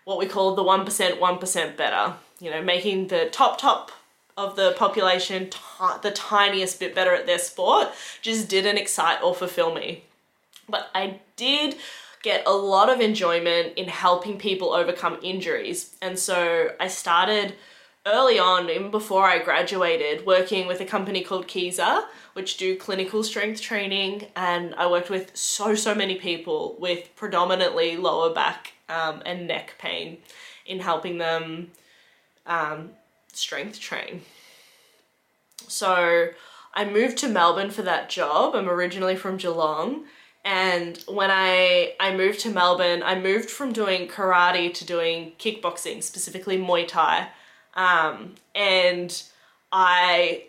what 0.08 0.16
we 0.16 0.24
call 0.24 0.54
the 0.54 0.64
1% 0.64 1.18
1% 1.18 1.76
better. 1.76 2.14
You 2.40 2.50
know, 2.50 2.62
making 2.62 3.08
the 3.08 3.28
top 3.30 3.60
top 3.60 3.92
of 4.38 4.56
the 4.56 4.72
population 4.78 5.50
the 6.02 6.10
tiniest 6.12 6.80
bit 6.80 6.94
better 6.94 7.12
at 7.12 7.26
their 7.26 7.38
sport 7.38 7.88
just 8.22 8.48
didn't 8.48 8.78
excite 8.78 9.22
or 9.22 9.34
fulfill 9.34 9.74
me. 9.74 10.04
But 10.66 10.88
I 10.94 11.20
did 11.36 11.76
get 12.22 12.42
a 12.46 12.52
lot 12.52 12.88
of 12.88 13.00
enjoyment 13.02 13.76
in 13.76 13.88
helping 13.88 14.38
people 14.38 14.72
overcome 14.72 15.18
injuries. 15.22 15.94
And 16.00 16.18
so 16.18 16.70
I 16.80 16.88
started 16.88 17.56
early 18.06 18.38
on, 18.38 18.70
even 18.70 18.90
before 18.90 19.24
I 19.24 19.40
graduated, 19.40 20.24
working 20.24 20.66
with 20.66 20.80
a 20.80 20.86
company 20.86 21.22
called 21.22 21.48
Kieser, 21.48 22.04
which 22.32 22.56
do 22.56 22.78
clinical 22.78 23.22
strength 23.22 23.60
training. 23.60 24.28
And 24.34 24.74
I 24.76 24.90
worked 24.90 25.10
with 25.10 25.36
so, 25.36 25.74
so 25.74 25.94
many 25.94 26.14
people 26.14 26.76
with 26.78 27.14
predominantly 27.14 27.98
lower 27.98 28.32
back 28.32 28.72
um, 28.88 29.22
and 29.24 29.46
neck 29.46 29.74
pain 29.78 30.18
in 30.66 30.80
helping 30.80 31.18
them 31.18 31.70
um, 32.46 32.90
strength 33.32 33.80
train. 33.80 34.22
So 35.66 36.28
I 36.74 36.84
moved 36.84 37.18
to 37.18 37.28
Melbourne 37.28 37.70
for 37.70 37.82
that 37.82 38.08
job. 38.08 38.54
I'm 38.54 38.68
originally 38.68 39.16
from 39.16 39.36
Geelong. 39.36 40.04
And 40.44 41.02
when 41.08 41.30
I, 41.30 41.94
I 42.00 42.16
moved 42.16 42.40
to 42.40 42.50
Melbourne, 42.50 43.02
I 43.02 43.18
moved 43.18 43.50
from 43.50 43.72
doing 43.72 44.08
karate 44.08 44.72
to 44.74 44.84
doing 44.84 45.32
kickboxing, 45.38 46.02
specifically 46.02 46.56
Muay 46.56 46.86
Thai. 46.86 47.28
Um, 47.74 48.36
and 48.54 49.22
I 49.70 50.44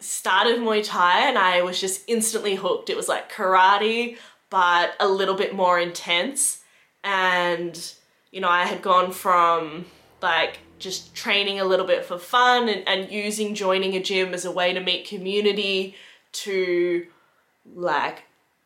started 0.00 0.60
Muay 0.60 0.82
Thai 0.84 1.28
and 1.28 1.38
I 1.38 1.62
was 1.62 1.80
just 1.80 2.02
instantly 2.06 2.54
hooked. 2.54 2.88
It 2.88 2.96
was 2.96 3.08
like 3.08 3.30
karate, 3.30 4.16
but 4.48 4.94
a 5.00 5.08
little 5.08 5.34
bit 5.34 5.54
more 5.54 5.78
intense 5.78 6.62
and 7.06 7.94
you 8.32 8.40
know 8.40 8.48
I 8.48 8.64
had 8.64 8.82
gone 8.82 9.12
from 9.12 9.86
like 10.20 10.58
just 10.78 11.14
training 11.14 11.58
a 11.60 11.64
little 11.64 11.86
bit 11.86 12.04
for 12.04 12.18
fun 12.18 12.68
and, 12.68 12.86
and 12.86 13.10
using 13.10 13.54
joining 13.54 13.94
a 13.94 14.02
gym 14.02 14.34
as 14.34 14.44
a 14.44 14.50
way 14.50 14.74
to 14.74 14.80
meet 14.80 15.08
community 15.08 15.94
to 16.32 17.06
like 17.74 18.24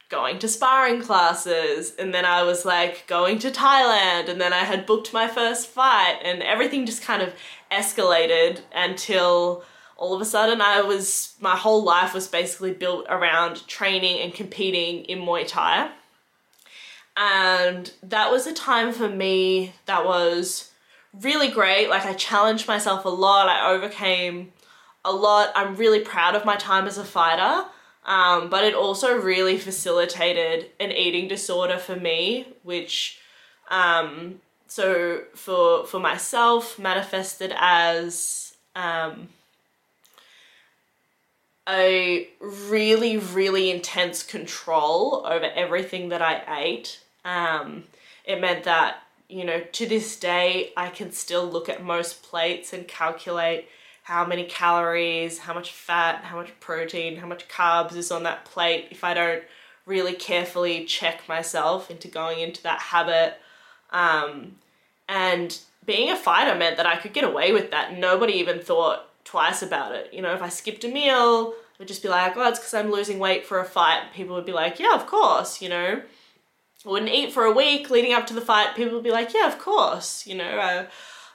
going 0.09 0.41
to 0.41 0.49
sparring 0.49 1.01
classes. 1.01 1.95
And 1.97 2.13
then 2.13 2.25
I 2.25 2.43
was 2.43 2.65
like 2.65 3.07
going 3.07 3.39
to 3.41 3.51
Thailand. 3.51 4.29
And 4.29 4.41
then 4.41 4.53
I 4.53 4.65
had 4.65 4.87
booked 4.87 5.13
my 5.13 5.29
first 5.29 5.69
fight 5.69 6.19
and 6.25 6.43
everything 6.43 6.85
just 6.85 7.03
kind 7.03 7.23
of 7.23 7.33
escalated 7.71 8.63
until 8.75 9.63
all 9.97 10.13
of 10.13 10.21
a 10.21 10.25
sudden 10.25 10.61
I 10.61 10.81
was 10.81 11.37
my 11.41 11.57
whole 11.57 11.85
life 11.85 12.13
was 12.13 12.27
basically 12.27 12.73
built 12.73 13.07
around 13.09 13.69
training 13.69 14.19
and 14.21 14.35
competing 14.35 15.05
in 15.05 15.21
Muay 15.21 15.47
Thai 15.47 15.93
And 17.23 17.93
that 18.03 18.31
was 18.31 18.47
a 18.47 18.55
time 18.55 18.93
for 18.93 19.07
me 19.07 19.75
that 19.85 20.07
was 20.07 20.73
really 21.13 21.49
great. 21.49 21.91
Like 21.91 22.07
I 22.07 22.15
challenged 22.15 22.67
myself 22.67 23.05
a 23.05 23.11
lot. 23.11 23.47
I 23.47 23.73
overcame 23.73 24.55
a 25.05 25.13
lot. 25.13 25.53
I'm 25.55 25.77
really 25.77 26.01
proud 26.01 26.35
of 26.35 26.47
my 26.47 26.57
time 26.57 26.87
as 26.87 26.97
a 26.97 27.05
fighter. 27.05 27.69
Um, 28.07 28.49
but 28.49 28.65
it 28.65 28.75
also 28.75 29.15
really 29.15 29.59
facilitated 29.59 30.71
an 30.81 30.93
eating 30.93 31.29
disorder 31.29 31.77
for 31.77 31.95
me, 31.95 32.47
which 32.63 33.19
um, 33.71 34.41
so 34.67 35.25
for 35.35 35.85
for 35.87 36.01
myself 36.01 36.79
manifested 36.79 37.53
as 37.55 38.55
um, 38.75 39.29
a 41.69 42.29
really 42.41 43.19
really 43.19 43.71
intense 43.71 44.23
control 44.23 45.23
over 45.27 45.51
everything 45.55 46.09
that 46.09 46.23
I 46.23 46.43
ate. 46.63 47.01
Um, 47.25 47.85
it 48.25 48.41
meant 48.41 48.65
that 48.65 49.03
you 49.29 49.45
know 49.45 49.61
to 49.61 49.87
this 49.87 50.19
day 50.19 50.73
I 50.77 50.89
can 50.89 51.13
still 51.13 51.47
look 51.47 51.69
at 51.69 51.83
most 51.83 52.23
plates 52.23 52.73
and 52.73 52.87
calculate 52.89 53.69
how 54.03 54.27
many 54.27 54.45
calories, 54.45 55.39
how 55.39 55.55
much 55.55 55.73
fat, 55.73 56.25
how 56.25 56.37
much 56.37 56.51
protein, 56.59 57.17
how 57.17 57.27
much 57.27 57.49
carbs 57.49 57.95
is 57.95 58.11
on 58.11 58.25
that 58.25 58.45
plate 58.45 58.89
if 58.91 59.05
I 59.05 59.15
don't 59.15 59.43
really 59.87 60.15
carefully 60.15 60.85
check 60.85 61.29
myself 61.29 61.91
into 61.91 62.09
going 62.09 62.41
into 62.41 62.63
that 62.63 62.81
habit. 62.81 63.35
Um, 63.91 64.57
and 65.09 65.59
being 65.85 66.11
a 66.11 66.17
fighter 66.17 66.57
meant 66.57 66.77
that 66.77 66.87
I 66.87 66.97
could 66.97 67.13
get 67.13 67.25
away 67.25 67.53
with 67.53 67.71
that. 67.71 67.99
Nobody 67.99 68.35
even 68.35 68.61
thought 68.61 69.07
twice 69.25 69.63
about 69.63 69.95
it. 69.95 70.13
You 70.13 70.23
know, 70.23 70.35
if 70.35 70.43
I 70.43 70.49
skipped 70.49 70.85
a 70.85 70.89
meal, 70.89 71.51
it 71.51 71.79
would 71.79 71.89
just 71.89 72.03
be 72.03 72.09
like, 72.09 72.37
oh, 72.37 72.49
it's 72.49 72.59
because 72.59 72.75
I'm 72.75 72.91
losing 72.91 73.19
weight 73.19 73.47
for 73.47 73.59
a 73.59 73.65
fight. 73.65 74.13
People 74.15 74.35
would 74.37 74.47
be 74.47 74.53
like, 74.53 74.79
yeah, 74.79 74.95
of 74.95 75.07
course, 75.07 75.61
you 75.63 75.69
know. 75.69 76.03
I 76.85 76.89
wouldn't 76.89 77.13
eat 77.13 77.33
for 77.33 77.45
a 77.45 77.53
week 77.53 77.91
leading 77.91 78.13
up 78.13 78.27
to 78.29 78.35
the 78.35 78.41
fight. 78.41 78.75
People 78.75 78.95
would 78.95 79.05
be 79.05 79.11
like, 79.11 79.35
yeah, 79.35 79.47
of 79.47 79.59
course, 79.59 80.27
you 80.27 80.35
know. 80.35 80.59
Uh, 80.59 80.87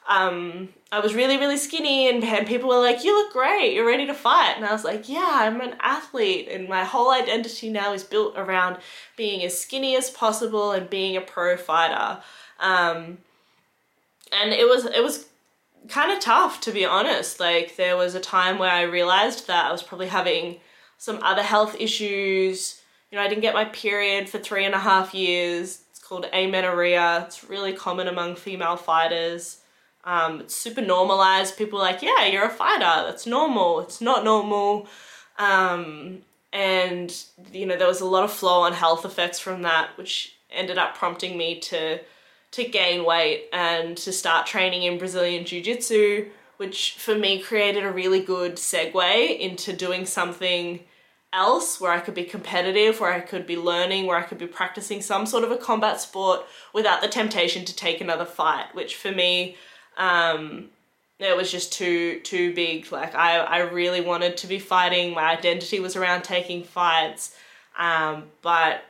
um, 0.08 0.70
I 0.91 1.00
was 1.00 1.16
really, 1.16 1.38
really 1.38 1.58
skinny, 1.58 2.08
and, 2.08 2.24
and 2.24 2.46
people 2.46 2.70
were 2.70 2.80
like, 2.80 3.04
You 3.04 3.16
look 3.16 3.34
great, 3.34 3.74
you're 3.74 3.88
ready 3.88 4.06
to 4.06 4.14
fight. 4.14 4.54
And 4.56 4.66
I 4.66 4.72
was 4.72 4.84
like, 4.84 5.10
Yeah, 5.10 5.30
I'm 5.32 5.62
an 5.62 5.76
athlete, 5.80 6.48
and 6.50 6.70
my 6.70 6.84
whole 6.84 7.12
identity 7.12 7.70
now 7.70 7.93
is 7.93 8.04
built 8.04 8.36
around 8.38 8.78
being 9.18 9.43
as 9.43 9.60
skinny 9.60 9.96
as 9.96 10.10
possible 10.10 10.72
and 10.72 10.89
being 10.89 11.18
a 11.18 11.22
pro 11.22 11.58
fighter. 11.58 12.22
Um, 12.60 13.18
and 14.32 14.52
it 14.52 14.68
was, 14.68 14.86
it 14.86 15.04
was 15.04 15.26
kind 15.88 16.12
of 16.12 16.20
tough 16.20 16.62
to 16.62 16.72
be 16.72 16.86
honest. 16.86 17.39
Like, 17.39 17.76
there 17.76 17.98
was 17.98 18.14
a 18.14 18.20
time 18.20 18.60
where 18.60 18.72
I 18.72 18.84
realized 18.84 19.48
that 19.48 19.66
I 19.66 19.72
was 19.72 19.84
probably 19.84 20.08
having 20.08 20.60
some 20.98 21.20
other 21.24 21.43
health 21.43 21.76
issues. 21.80 22.82
You 23.16 23.22
know, 23.22 23.28
I 23.28 23.30
didn't 23.30 23.43
get 23.43 23.53
my 23.53 23.63
period 23.63 24.28
for 24.28 24.39
three 24.39 24.66
and 24.66 24.76
a 24.76 24.78
half 24.78 25.13
years. 25.13 25.84
It's 25.89 25.99
called 25.99 26.28
amenorrhea. 26.34 27.24
It's 27.26 27.45
really 27.45 27.72
common 27.72 28.09
among 28.09 28.36
female 28.36 28.76
fighters. 28.76 29.61
Um, 30.03 30.41
it's 30.41 30.53
super 30.53 30.82
normalized. 30.82 31.55
People 31.55 31.80
are 31.80 31.84
like, 31.84 32.01
yeah, 32.01 32.26
you're 32.26 32.43
a 32.43 32.49
fighter. 32.49 33.07
That's 33.07 33.26
normal. 33.26 33.80
It's 33.80 34.01
not 34.01 34.26
normal. 34.26 34.89
Um, 35.39 36.24
and, 36.51 37.16
you 37.53 37.66
know, 37.66 37.78
there 37.78 37.88
was 37.88 38.01
a 38.01 38.05
lot 38.05 38.26
of 38.26 38.34
flow 38.34 38.63
on 38.63 38.74
health 38.74 39.05
effects 39.05 39.39
from 39.39 39.61
that, 39.61 39.97
which 39.97 40.36
ended 40.51 40.78
up 40.78 40.97
prompting 40.97 41.38
me 41.38 41.61
to 41.61 42.01
to 42.51 42.63
gain 42.66 43.05
weight 43.05 43.45
and 43.53 43.95
to 43.99 44.11
start 44.11 44.45
training 44.45 44.84
in 44.84 44.97
Brazilian 44.97 45.45
Jiu-Jitsu, 45.45 46.32
which 46.57 46.97
for 46.99 47.16
me 47.16 47.39
created 47.39 47.86
a 47.86 47.91
really 47.93 48.20
good 48.20 48.57
segue 48.57 49.39
into 49.39 49.72
doing 49.72 50.05
something 50.05 50.82
else 51.36 51.82
where 51.82 51.92
I 51.92 52.00
could 52.00 52.14
be 52.16 52.24
competitive, 52.24 53.00
where 53.00 53.12
I 53.12 53.20
could 53.20 53.46
be 53.46 53.58
learning, 53.58 54.06
where 54.06 54.18
I 54.18 54.24
could 54.24 54.38
be 54.38 54.48
practicing 54.48 55.02
some 55.02 55.26
sort 55.26 55.44
of 55.44 55.52
a 55.52 55.58
combat 55.58 56.00
sport 56.00 56.46
without 56.74 57.02
the 57.02 57.08
temptation 57.08 57.66
to 57.66 57.76
take 57.76 58.02
another 58.02 58.26
fight, 58.26 58.74
which 58.74 58.96
for 58.96 59.12
me 59.12 59.58
um, 59.98 60.70
it 61.20 61.36
was 61.36 61.52
just 61.52 61.74
too 61.74 62.20
too 62.22 62.54
big. 62.54 62.92
Like 62.92 63.16
I, 63.16 63.38
I 63.38 63.58
really 63.60 64.02
wanted 64.02 64.38
to 64.38 64.48
be 64.48 64.60
fighting. 64.60 65.14
My 65.14 65.38
identity 65.38 65.80
was 65.80 65.96
around 65.96 66.24
taking 66.24 66.64
fights, 66.64 67.36
um, 67.78 68.26
but 68.42 68.84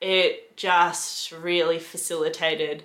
it 0.00 0.56
just 0.56 1.32
really 1.32 1.78
facilitated 1.78 2.82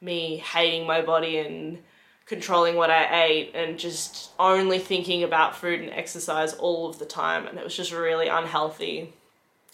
me 0.00 0.36
hating 0.38 0.86
my 0.86 1.00
body 1.00 1.38
and 1.38 1.78
controlling 2.26 2.74
what 2.74 2.90
I 2.90 3.24
ate 3.24 3.52
and 3.54 3.78
just 3.78 4.30
only 4.38 4.78
thinking 4.78 5.22
about 5.22 5.56
food 5.56 5.80
and 5.80 5.90
exercise 5.90 6.54
all 6.54 6.88
of 6.88 6.98
the 6.98 7.06
time 7.06 7.46
and 7.46 7.56
it 7.56 7.64
was 7.64 7.76
just 7.76 7.92
really 7.92 8.28
unhealthy. 8.28 9.12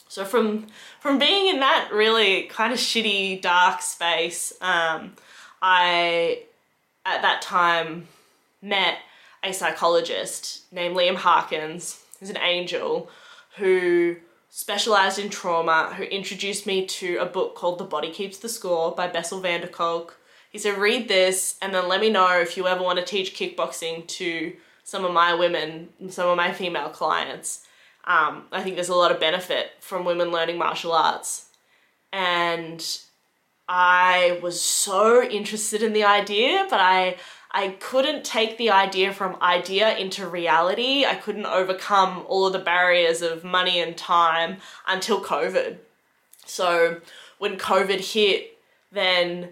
So 0.09 0.27
from 0.27 0.67
from 1.01 1.19
being 1.19 1.49
in 1.49 1.61
that 1.61 1.89
really 1.91 2.43
kind 2.45 2.73
of 2.73 2.79
shitty 2.79 3.41
dark 3.41 3.81
space, 3.81 4.53
um, 4.61 5.13
I 5.63 6.43
at 7.07 7.23
that 7.23 7.41
time 7.41 8.09
met 8.61 8.99
a 9.43 9.53
psychologist 9.53 10.71
named 10.71 10.95
Liam 10.95 11.17
Harkins, 11.17 12.05
who's 12.21 12.29
an 12.29 12.37
angel, 12.37 13.11
who 13.57 14.17
specialized 14.51 15.19
in 15.19 15.31
trauma, 15.31 15.95
who 15.97 16.05
introduced 16.05 16.67
me 16.67 16.85
to 16.85 17.17
a 17.17 17.25
book 17.25 17.55
called 17.55 17.79
The 17.79 17.85
Body 17.85 18.11
Keeps 18.11 18.37
the 18.37 18.51
Score 18.51 18.93
by 18.93 19.09
Bessel 19.09 19.41
van 19.41 19.63
der 19.63 19.69
Kolk. 19.69 20.19
He 20.53 20.59
said, 20.59 20.79
read 20.79 21.09
this 21.09 21.57
and 21.63 21.75
then 21.75 21.89
let 21.89 22.01
me 22.01 22.11
know 22.11 22.39
if 22.39 22.57
you 22.57 22.67
ever 22.67 22.83
want 22.83 22.99
to 22.99 23.05
teach 23.05 23.35
kickboxing 23.35 24.07
to 24.07 24.53
some 24.85 25.05
of 25.05 25.13
my 25.13 25.33
women, 25.35 25.89
some 26.11 26.29
of 26.29 26.37
my 26.37 26.53
female 26.53 26.91
clients. 26.91 27.67
Um, 28.05 28.45
I 28.53 28.63
think 28.63 28.75
there's 28.75 28.89
a 28.89 28.95
lot 28.95 29.13
of 29.13 29.21
benefit 29.21 29.71
from 29.81 30.05
women 30.05 30.31
learning 30.31 30.59
martial 30.59 30.93
arts. 30.93 31.47
And 32.13 32.85
I 33.69 34.39
was 34.43 34.61
so 34.61 35.23
interested 35.23 35.83
in 35.83 35.93
the 35.95 36.05
idea, 36.05 36.67
but 36.69 36.81
I 36.81 37.17
I 37.55 37.69
couldn't 37.81 38.25
take 38.25 38.57
the 38.57 38.71
idea 38.71 39.13
from 39.13 39.37
idea 39.43 39.97
into 39.97 40.27
reality. 40.27 41.05
I 41.05 41.17
couldn't 41.17 41.47
overcome 41.47 42.25
all 42.27 42.47
of 42.47 42.55
the 42.55 42.59
barriers 42.59 43.21
of 43.21 43.45
money 43.45 43.79
and 43.79 43.97
time 43.97 44.57
until 44.89 45.23
COVID. 45.23 45.77
So 46.47 47.01
when 47.39 47.59
COVID 47.59 48.13
hit, 48.13 48.59
then 48.91 49.51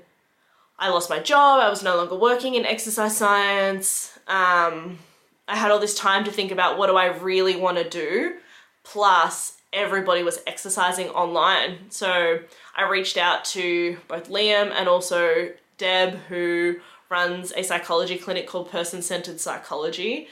I 0.80 0.88
lost 0.88 1.10
my 1.10 1.18
job. 1.18 1.60
I 1.60 1.68
was 1.68 1.82
no 1.82 1.96
longer 1.96 2.16
working 2.16 2.54
in 2.54 2.64
exercise 2.64 3.16
science. 3.16 4.18
Um, 4.26 4.98
I 5.46 5.56
had 5.56 5.70
all 5.70 5.78
this 5.78 5.94
time 5.94 6.24
to 6.24 6.32
think 6.32 6.50
about 6.50 6.78
what 6.78 6.86
do 6.86 6.96
I 6.96 7.06
really 7.06 7.54
want 7.54 7.76
to 7.76 7.88
do. 7.88 8.36
Plus, 8.82 9.58
everybody 9.74 10.22
was 10.22 10.40
exercising 10.46 11.10
online. 11.10 11.90
So 11.90 12.40
I 12.74 12.88
reached 12.88 13.18
out 13.18 13.44
to 13.46 13.98
both 14.08 14.30
Liam 14.30 14.72
and 14.72 14.88
also 14.88 15.50
Deb, 15.76 16.14
who 16.28 16.76
runs 17.10 17.52
a 17.52 17.62
psychology 17.62 18.16
clinic 18.16 18.46
called 18.46 18.70
Person 18.70 19.02
Centered 19.02 19.38
Psychology, 19.38 20.28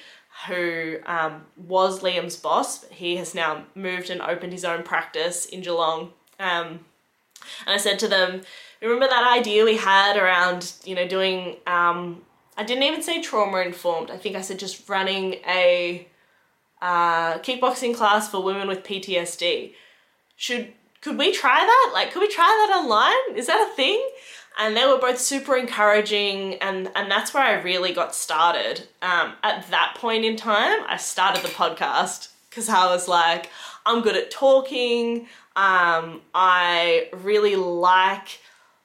who 0.47 0.97
um, 1.05 1.45
was 1.57 2.01
Liam's 2.01 2.37
boss, 2.37 2.79
but 2.79 2.93
he 2.93 3.17
has 3.17 3.35
now 3.35 3.65
moved 3.75 4.09
and 4.09 4.23
opened 4.23 4.53
his 4.53 4.65
own 4.65 4.83
practice 4.83 5.45
in 5.45 5.61
Geelong. 5.61 6.13
Um, 6.41 6.81
and 7.67 7.75
I 7.75 7.77
said 7.77 7.99
to 8.01 8.09
them, 8.09 8.43
remember 8.83 9.09
that 9.09 9.37
idea 9.39 9.65
we 9.65 9.77
had 9.77 10.17
around, 10.17 10.73
you 10.85 10.95
know, 10.95 11.07
doing, 11.07 11.57
um, 11.67 12.23
I 12.57 12.65
didn't 12.65 12.85
even 12.85 13.03
say 13.03 13.21
trauma 13.21 13.59
informed. 13.59 14.11
I 14.11 14.17
think 14.17 14.37
I 14.37 14.41
said 14.41 14.59
just 14.59 14.89
running 14.89 15.35
a 15.47 16.07
uh, 16.81 17.39
kickboxing 17.39 17.95
class 17.95 18.29
for 18.29 18.43
women 18.43 18.69
with 18.69 18.85
PTSD. 18.85 19.75
Should 20.37 20.73
could 21.01 21.17
we 21.17 21.33
try 21.33 21.61
that? 21.61 21.91
Like, 21.95 22.13
could 22.13 22.21
we 22.21 22.29
try 22.29 22.45
that 22.45 22.77
online? 22.77 23.37
Is 23.37 23.47
that 23.47 23.69
a 23.71 23.77
thing? 23.77 24.05
And 24.59 24.77
they 24.77 24.85
were 24.85 24.99
both 24.99 25.19
super 25.19 25.57
encouraging, 25.57 26.55
and 26.57 26.91
and 26.97 27.11
that's 27.11 27.33
where 27.33 27.45
I 27.45 27.63
really 27.63 27.93
got 27.93 28.15
started. 28.15 28.89
Um, 29.03 29.35
at 29.45 29.69
that 29.71 29.95
point 29.97 30.25
in 30.25 30.37
time, 30.37 30.81
I 30.89 30.97
started 30.97 31.45
the 31.45 31.49
podcast 31.49 32.33
because 32.51 32.69
I 32.69 32.87
was 32.87 33.07
like, 33.07 33.51
I'm 33.87 34.03
good 34.03 34.17
at 34.17 34.33
talking. 34.33 35.29
Um, 35.55 36.23
I 36.35 37.09
really 37.13 37.55
like 37.55 38.41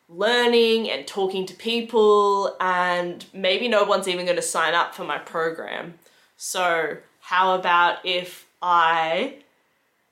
learning 0.10 0.90
and 0.90 1.08
talking 1.08 1.46
to 1.46 1.54
people, 1.56 2.56
and 2.60 3.26
maybe 3.34 3.68
no 3.68 3.84
one's 3.84 4.08
even 4.08 4.26
going 4.26 4.36
to 4.36 4.42
sign 4.42 4.74
up 4.74 4.94
for 4.94 5.04
my 5.04 5.18
program. 5.18 5.96
So 6.38 6.98
how 7.22 7.56
about 7.56 8.06
if 8.06 8.48
I, 8.62 9.36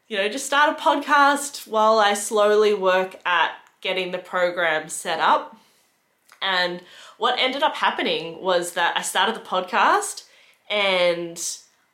you 0.08 0.18
know, 0.18 0.30
just 0.30 0.46
start 0.46 0.78
a 0.78 0.82
podcast 0.82 1.68
while 1.68 2.00
I 2.00 2.14
slowly 2.14 2.74
work 2.74 3.20
at 3.26 3.52
getting 3.82 4.12
the 4.12 4.18
program 4.18 4.90
set 4.90 5.20
up? 5.20 5.58
And 6.42 6.82
what 7.18 7.38
ended 7.38 7.64
up 7.64 7.76
happening 7.76 8.42
was 8.42 8.74
that 8.74 8.98
I 8.98 9.02
started 9.02 9.36
the 9.36 9.42
podcast 9.42 10.24
and 10.70 11.40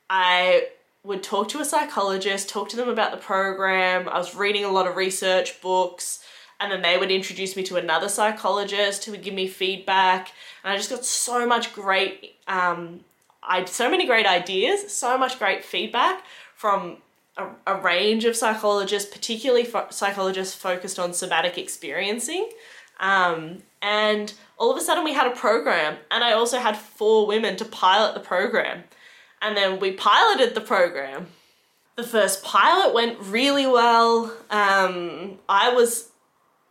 I 0.10 0.68
would 1.04 1.24
talk 1.24 1.50
to 1.50 1.60
a 1.60 1.66
psychologist, 1.66 2.50
talk 2.50 2.70
to 2.70 2.78
them 2.78 2.90
about 2.90 3.12
the 3.12 3.18
program. 3.18 4.08
I 4.08 4.18
was 4.18 4.36
reading 4.36 4.64
a 4.64 4.72
lot 4.72 4.88
of 4.88 4.96
research 4.96 5.62
books, 5.62 6.24
and 6.60 6.72
then 6.72 6.82
they 6.82 6.98
would 6.98 7.12
introduce 7.12 7.56
me 7.56 7.64
to 7.64 7.78
another 7.78 8.10
psychologist 8.10 9.06
who 9.06 9.12
would 9.12 9.24
give 9.24 9.34
me 9.34 9.48
feedback. 9.48 10.32
And 10.64 10.74
I 10.74 10.78
just 10.78 10.90
got 10.90 11.06
so 11.06 11.46
much 11.46 11.74
great 11.74 12.36
um, 12.48 13.02
I 13.48 13.64
so 13.66 13.90
many 13.90 14.06
great 14.06 14.26
ideas, 14.26 14.94
so 14.94 15.18
much 15.18 15.40
great 15.40 15.64
feedback 15.64 16.24
from 16.56 16.98
a, 17.38 17.48
a 17.66 17.82
range 17.82 18.26
of 18.26 18.36
psychologists, 18.36 19.12
particularly 19.12 19.64
fo- 19.64 19.88
psychologists 19.90 20.56
focused 20.56 21.00
on 21.00 21.14
somatic 21.14 21.58
experiencing. 21.58 22.50
Um, 23.00 23.64
and 23.82 24.34
all 24.58 24.72
of 24.72 24.78
a 24.78 24.82
sudden, 24.82 25.04
we 25.04 25.14
had 25.14 25.28
a 25.28 25.36
program, 25.36 25.98
and 26.12 26.24
I 26.24 26.34
also 26.34 26.60
had 26.60 26.76
four 26.76 27.26
women 27.28 27.56
to 27.58 27.66
pilot 27.66 28.16
the 28.16 28.20
program. 28.20 28.84
And 29.42 29.56
then 29.56 29.80
we 29.80 29.92
piloted 29.92 30.56
the 30.56 30.62
program. 30.62 31.28
The 31.96 32.04
first 32.04 32.44
pilot 32.44 32.94
went 32.94 33.20
really 33.20 33.68
well. 33.68 34.36
Um, 34.50 35.40
I 35.48 35.70
was 35.74 36.10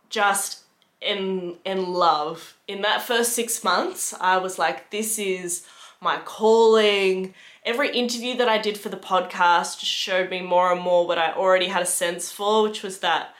just 0.09 0.63
in 1.01 1.57
in 1.65 1.93
love. 1.93 2.57
In 2.67 2.81
that 2.81 3.01
first 3.01 3.33
six 3.33 3.63
months, 3.63 4.13
I 4.19 4.37
was 4.37 4.57
like, 4.57 4.91
this 4.91 5.19
is 5.19 5.65
my 6.01 6.17
calling. 6.25 7.33
Every 7.65 7.89
interview 7.91 8.37
that 8.37 8.47
I 8.47 8.57
did 8.57 8.77
for 8.77 8.89
the 8.89 8.97
podcast 8.97 9.79
showed 9.81 10.29
me 10.29 10.41
more 10.41 10.71
and 10.71 10.81
more 10.81 11.05
what 11.05 11.17
I 11.17 11.33
already 11.33 11.67
had 11.67 11.81
a 11.81 11.87
sense 11.87 12.31
for, 12.31 12.63
which 12.63 12.81
was 12.83 12.99
that 12.99 13.33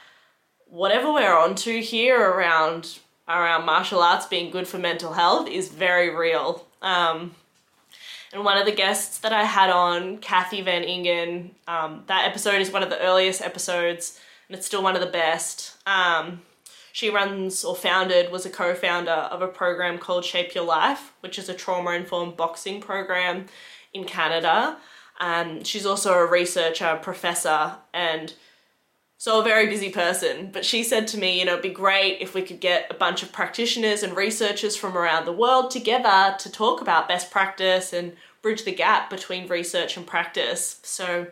whatever 0.69 1.11
we're 1.11 1.37
onto 1.37 1.81
here 1.81 2.19
around 2.19 2.99
around 3.27 3.65
martial 3.65 4.01
arts 4.01 4.25
being 4.25 4.51
good 4.51 4.67
for 4.67 4.77
mental 4.77 5.13
health 5.13 5.47
is 5.49 5.69
very 5.69 6.15
real. 6.15 6.65
Um, 6.81 7.35
and 8.33 8.43
one 8.43 8.57
of 8.57 8.65
the 8.65 8.71
guests 8.71 9.19
that 9.19 9.33
I 9.33 9.43
had 9.43 9.69
on, 9.69 10.17
Cathy 10.17 10.61
Van 10.61 10.83
Ingen, 10.83 11.51
um, 11.67 12.03
that 12.07 12.25
episode 12.25 12.61
is 12.61 12.71
one 12.71 12.83
of 12.83 12.89
the 12.89 12.99
earliest 13.01 13.41
episodes, 13.41 14.19
and 14.47 14.57
it's 14.57 14.65
still 14.65 14.83
one 14.83 14.95
of 14.95 15.01
the 15.01 15.07
best. 15.07 15.75
Um, 15.85 16.41
she 16.97 17.11
runs 17.11 17.63
or 17.63 17.75
founded, 17.75 18.31
was 18.31 18.47
a 18.47 18.49
co 18.49 18.73
founder 18.73 19.11
of 19.11 19.43
a 19.43 19.47
program 19.47 19.99
called 19.99 20.25
Shape 20.25 20.55
Your 20.55 20.63
Life, 20.63 21.13
which 21.19 21.37
is 21.37 21.47
a 21.47 21.53
trauma 21.53 21.91
informed 21.91 22.35
boxing 22.35 22.81
program 22.81 23.45
in 23.93 24.03
Canada. 24.03 24.79
And 25.19 25.67
she's 25.67 25.85
also 25.85 26.15
a 26.15 26.25
researcher, 26.25 26.97
professor, 26.99 27.75
and 27.93 28.33
so 29.19 29.39
a 29.39 29.43
very 29.43 29.67
busy 29.67 29.91
person. 29.91 30.49
But 30.51 30.65
she 30.65 30.83
said 30.83 31.05
to 31.09 31.19
me, 31.19 31.37
you 31.37 31.45
know, 31.45 31.51
it'd 31.51 31.61
be 31.61 31.69
great 31.69 32.17
if 32.19 32.33
we 32.33 32.41
could 32.41 32.59
get 32.59 32.87
a 32.89 32.95
bunch 32.95 33.21
of 33.21 33.31
practitioners 33.31 34.01
and 34.01 34.17
researchers 34.17 34.75
from 34.75 34.97
around 34.97 35.25
the 35.25 35.31
world 35.31 35.69
together 35.69 36.35
to 36.39 36.51
talk 36.51 36.81
about 36.81 37.07
best 37.07 37.29
practice 37.29 37.93
and 37.93 38.13
bridge 38.41 38.63
the 38.63 38.73
gap 38.73 39.11
between 39.11 39.47
research 39.47 39.97
and 39.97 40.07
practice. 40.07 40.79
So 40.81 41.27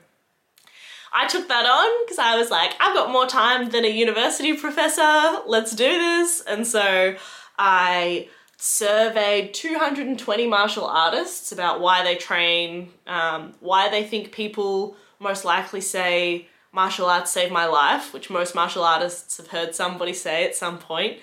I 1.17 1.27
took 1.27 1.47
that 1.47 1.65
on 1.65 2.05
because 2.05 2.19
I 2.19 2.35
was 2.35 2.51
like, 2.51 2.71
I've 2.79 2.93
got 2.93 3.09
more 3.09 3.25
time 3.25 3.69
than 3.69 3.85
a 3.85 3.89
university 3.89 4.53
professor. 4.53 5.39
Let's 5.47 5.73
do 5.73 5.87
this. 5.87 6.41
And 6.41 6.67
so 6.67 7.15
I 7.57 8.27
surveyed 8.57 9.53
220 9.53 10.47
martial 10.47 10.85
artists 10.85 11.53
about 11.53 11.79
why 11.79 12.03
they 12.03 12.15
train, 12.15 12.89
um, 13.07 13.53
why 13.61 13.89
they 13.89 14.03
think 14.03 14.33
people 14.33 14.97
most 15.19 15.45
likely 15.45 15.79
say 15.79 16.49
martial 16.73 17.05
arts 17.05 17.31
saved 17.31 17.53
my 17.53 17.65
life, 17.65 18.13
which 18.13 18.29
most 18.29 18.53
martial 18.53 18.83
artists 18.83 19.37
have 19.37 19.47
heard 19.47 19.73
somebody 19.73 20.11
say 20.11 20.43
at 20.43 20.53
some 20.53 20.77
point. 20.77 21.13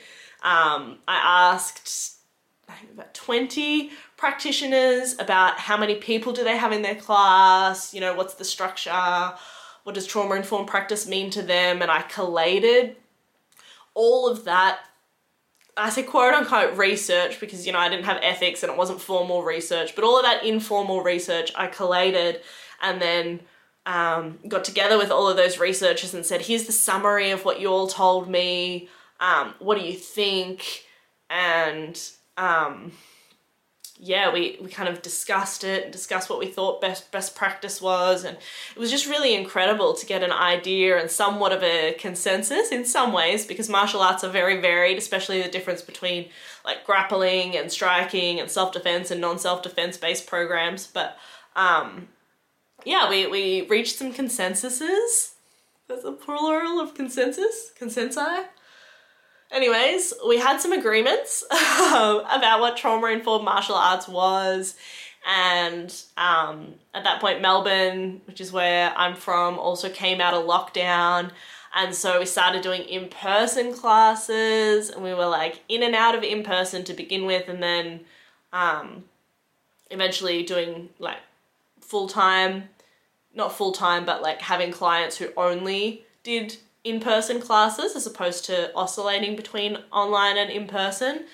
Um, 0.42 0.98
I 1.06 1.52
asked 1.52 2.16
I 2.66 2.74
about 2.92 3.12
20 3.12 3.90
practitioners 4.16 5.14
about 5.18 5.58
how 5.58 5.76
many 5.76 5.96
people 5.96 6.32
do 6.32 6.44
they 6.44 6.56
have 6.56 6.72
in 6.72 6.80
their 6.80 6.94
class, 6.94 7.92
you 7.92 8.00
know, 8.00 8.14
what's 8.14 8.34
the 8.34 8.44
structure, 8.44 9.34
what 9.84 9.94
does 9.94 10.06
trauma 10.06 10.34
informed 10.34 10.68
practice 10.68 11.06
mean 11.06 11.30
to 11.30 11.42
them? 11.42 11.82
And 11.82 11.90
I 11.90 12.02
collated 12.02 12.96
all 13.94 14.28
of 14.28 14.44
that. 14.44 14.80
I 15.76 15.90
say 15.90 16.02
quote 16.02 16.34
unquote 16.34 16.76
research 16.76 17.40
because 17.40 17.66
you 17.66 17.72
know 17.72 17.78
I 17.78 17.88
didn't 17.88 18.04
have 18.04 18.18
ethics 18.22 18.62
and 18.62 18.70
it 18.70 18.78
wasn't 18.78 19.00
formal 19.00 19.42
research, 19.42 19.94
but 19.94 20.04
all 20.04 20.18
of 20.18 20.24
that 20.24 20.44
informal 20.44 21.02
research 21.02 21.50
I 21.56 21.66
collated 21.66 22.40
and 22.82 23.00
then 23.00 23.40
um, 23.86 24.38
got 24.46 24.64
together 24.64 24.98
with 24.98 25.10
all 25.10 25.28
of 25.28 25.36
those 25.36 25.58
researchers 25.58 26.14
and 26.14 26.24
said, 26.24 26.42
here's 26.42 26.66
the 26.66 26.72
summary 26.72 27.30
of 27.30 27.44
what 27.44 27.60
you 27.60 27.68
all 27.68 27.88
told 27.88 28.28
me. 28.28 28.88
Um, 29.18 29.54
what 29.58 29.78
do 29.78 29.84
you 29.84 29.94
think? 29.94 30.84
And 31.30 31.98
um, 32.36 32.92
yeah, 34.04 34.32
we, 34.32 34.58
we 34.60 34.68
kind 34.68 34.88
of 34.88 35.00
discussed 35.00 35.62
it 35.62 35.84
and 35.84 35.92
discussed 35.92 36.28
what 36.28 36.40
we 36.40 36.48
thought 36.48 36.80
best 36.80 37.12
best 37.12 37.36
practice 37.36 37.80
was, 37.80 38.24
and 38.24 38.36
it 38.74 38.78
was 38.78 38.90
just 38.90 39.06
really 39.06 39.32
incredible 39.32 39.94
to 39.94 40.04
get 40.04 40.24
an 40.24 40.32
idea 40.32 41.00
and 41.00 41.08
somewhat 41.08 41.52
of 41.52 41.62
a 41.62 41.94
consensus 42.00 42.72
in 42.72 42.84
some 42.84 43.12
ways 43.12 43.46
because 43.46 43.68
martial 43.68 44.00
arts 44.00 44.24
are 44.24 44.28
very 44.28 44.60
varied, 44.60 44.98
especially 44.98 45.40
the 45.40 45.48
difference 45.48 45.82
between 45.82 46.28
like 46.64 46.84
grappling 46.84 47.56
and 47.56 47.70
striking 47.70 48.40
and 48.40 48.50
self 48.50 48.72
defense 48.72 49.12
and 49.12 49.20
non 49.20 49.38
self 49.38 49.62
defense 49.62 49.96
based 49.96 50.26
programs. 50.26 50.88
But 50.88 51.16
um, 51.54 52.08
yeah, 52.84 53.08
we 53.08 53.28
we 53.28 53.68
reached 53.68 53.94
some 53.94 54.12
consensuses. 54.12 55.34
That's 55.86 56.04
a 56.04 56.10
plural 56.10 56.80
of 56.80 56.94
consensus, 56.94 57.70
consensi. 57.78 58.46
Anyways, 59.52 60.14
we 60.26 60.38
had 60.38 60.60
some 60.60 60.72
agreements 60.72 61.44
about 61.50 62.60
what 62.60 62.76
trauma 62.76 63.08
informed 63.08 63.44
martial 63.44 63.74
arts 63.74 64.08
was. 64.08 64.74
And 65.28 65.94
um, 66.16 66.74
at 66.94 67.04
that 67.04 67.20
point, 67.20 67.42
Melbourne, 67.42 68.22
which 68.24 68.40
is 68.40 68.50
where 68.50 68.92
I'm 68.96 69.14
from, 69.14 69.58
also 69.58 69.90
came 69.90 70.20
out 70.20 70.34
of 70.34 70.46
lockdown. 70.46 71.30
And 71.74 71.94
so 71.94 72.18
we 72.18 72.26
started 72.26 72.62
doing 72.62 72.82
in 72.82 73.08
person 73.08 73.72
classes, 73.72 74.90
and 74.90 75.02
we 75.02 75.14
were 75.14 75.26
like 75.26 75.60
in 75.68 75.82
and 75.82 75.94
out 75.94 76.14
of 76.14 76.22
in 76.22 76.42
person 76.42 76.82
to 76.84 76.92
begin 76.92 77.24
with, 77.24 77.48
and 77.48 77.62
then 77.62 78.00
um, 78.52 79.04
eventually 79.90 80.42
doing 80.42 80.90
like 80.98 81.18
full 81.80 82.08
time, 82.08 82.64
not 83.34 83.52
full 83.52 83.72
time, 83.72 84.04
but 84.04 84.22
like 84.22 84.42
having 84.42 84.70
clients 84.70 85.16
who 85.16 85.28
only 85.36 86.04
did 86.22 86.56
in 86.84 87.00
person 87.00 87.40
classes 87.40 87.94
as 87.94 88.06
opposed 88.06 88.44
to 88.46 88.74
oscillating 88.74 89.36
between 89.36 89.78
online 89.92 90.36
and 90.36 90.50
in 90.50 90.66
person. 90.66 91.24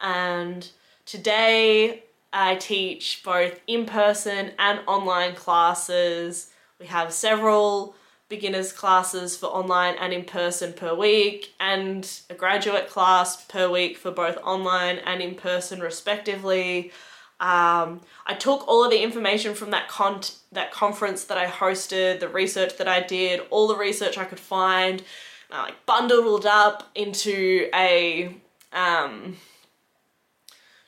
And 0.00 0.68
today 1.04 2.04
I 2.32 2.56
teach 2.56 3.22
both 3.24 3.60
in 3.66 3.86
person 3.86 4.52
and 4.58 4.80
online 4.86 5.34
classes. 5.34 6.50
We 6.78 6.86
have 6.86 7.12
several 7.12 7.94
beginners 8.28 8.72
classes 8.72 9.36
for 9.36 9.46
online 9.46 9.94
and 10.00 10.12
in 10.12 10.24
person 10.24 10.72
per 10.72 10.92
week, 10.94 11.54
and 11.60 12.20
a 12.28 12.34
graduate 12.34 12.88
class 12.90 13.44
per 13.44 13.70
week 13.70 13.96
for 13.96 14.10
both 14.10 14.36
online 14.38 14.98
and 14.98 15.22
in 15.22 15.36
person, 15.36 15.80
respectively. 15.80 16.90
Um, 17.38 18.00
I 18.26 18.34
took 18.34 18.66
all 18.66 18.84
of 18.84 18.90
the 18.90 19.02
information 19.02 19.54
from 19.54 19.70
that 19.70 19.88
con 19.88 20.20
that 20.52 20.72
conference 20.72 21.24
that 21.24 21.36
I 21.36 21.46
hosted, 21.46 22.20
the 22.20 22.28
research 22.28 22.78
that 22.78 22.88
I 22.88 23.00
did, 23.00 23.40
all 23.50 23.68
the 23.68 23.76
research 23.76 24.16
I 24.16 24.24
could 24.24 24.40
find, 24.40 25.02
I 25.50 25.64
like 25.64 25.86
bundled 25.86 26.44
it 26.44 26.46
up 26.46 26.90
into 26.94 27.68
a 27.74 28.34
um, 28.72 29.36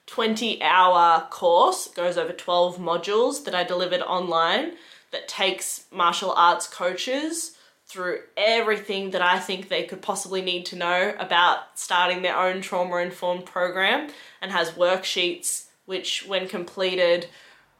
20 0.06 0.62
hour 0.62 1.26
course. 1.30 1.86
It 1.86 1.94
goes 1.94 2.16
over 2.16 2.32
12 2.32 2.78
modules 2.78 3.44
that 3.44 3.54
I 3.54 3.62
delivered 3.62 4.00
online 4.02 4.72
that 5.12 5.28
takes 5.28 5.84
martial 5.92 6.32
arts 6.32 6.66
coaches 6.66 7.56
through 7.86 8.20
everything 8.36 9.12
that 9.12 9.22
I 9.22 9.38
think 9.38 9.68
they 9.68 9.84
could 9.84 10.02
possibly 10.02 10.42
need 10.42 10.66
to 10.66 10.76
know 10.76 11.14
about 11.18 11.78
starting 11.78 12.22
their 12.22 12.36
own 12.36 12.60
trauma 12.60 12.96
informed 12.96 13.46
program 13.46 14.10
and 14.42 14.50
has 14.50 14.72
worksheets 14.72 15.67
which, 15.88 16.26
when 16.26 16.46
completed, 16.46 17.26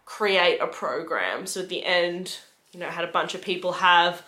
create 0.07 0.59
a 0.61 0.67
program. 0.67 1.47
So 1.47 1.61
at 1.61 1.69
the 1.69 1.85
end, 1.85 2.39
you 2.73 2.81
know, 2.81 2.89
had 2.89 3.05
a 3.05 3.13
bunch 3.13 3.35
of 3.35 3.43
people 3.43 3.73
have 3.73 4.25